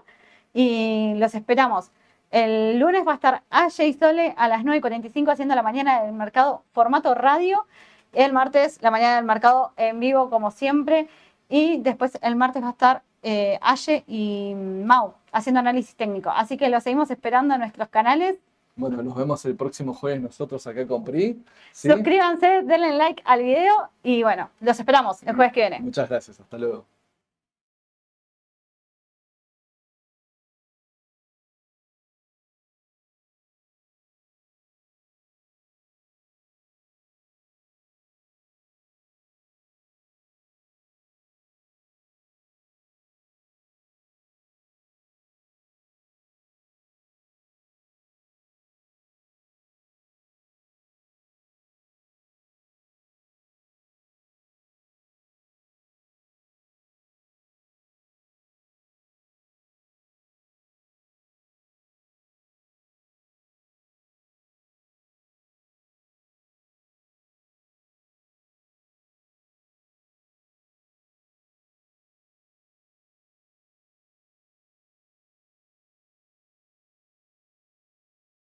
y 0.54 1.14
los 1.18 1.36
esperamos. 1.36 1.92
El 2.32 2.80
lunes 2.80 3.06
va 3.08 3.12
a 3.14 3.16
estar 3.16 3.44
Aye 3.50 3.88
y 3.88 3.94
Sole 3.94 4.34
a 4.38 4.48
las 4.48 4.64
9.45 4.64 5.32
haciendo 5.32 5.56
la 5.56 5.62
mañana 5.64 6.04
del 6.04 6.14
mercado 6.14 6.64
formato 6.74 7.14
radio. 7.16 7.66
El 8.14 8.34
martes 8.34 8.82
la 8.82 8.92
mañana 8.92 9.16
del 9.18 9.26
mercado 9.26 9.72
en 9.78 10.00
vivo 10.00 10.30
como 10.30 10.52
siempre. 10.52 11.08
Y 11.50 11.78
después 11.82 12.18
el 12.22 12.36
martes 12.36 12.64
va 12.64 12.68
a 12.70 12.72
estar 12.72 13.04
eh, 13.24 13.60
Aye 13.62 14.04
y 14.08 14.54
Mau 14.56 15.14
haciendo 15.32 15.60
análisis 15.60 15.96
técnico. 15.96 16.30
Así 16.30 16.58
que 16.58 16.70
los 16.70 16.84
seguimos 16.84 17.12
esperando 17.12 17.54
en 17.54 17.60
nuestros 17.62 17.88
canales. 17.90 18.38
Bueno, 18.76 19.02
nos 19.02 19.16
vemos 19.16 19.44
el 19.46 19.56
próximo 19.56 19.94
jueves 19.94 20.22
nosotros 20.22 20.66
acá 20.68 20.86
con 20.86 21.04
PRI. 21.04 21.44
¿sí? 21.72 21.90
Suscríbanse, 21.90 22.64
denle 22.64 22.92
like 22.94 23.22
al 23.26 23.44
video 23.44 23.90
y 24.04 24.24
bueno, 24.24 24.50
los 24.60 24.80
esperamos 24.80 25.24
el 25.24 25.36
jueves 25.36 25.54
que 25.54 25.62
viene. 25.62 25.80
Muchas 25.80 26.10
gracias, 26.10 26.40
hasta 26.40 26.58
luego. 26.58 26.86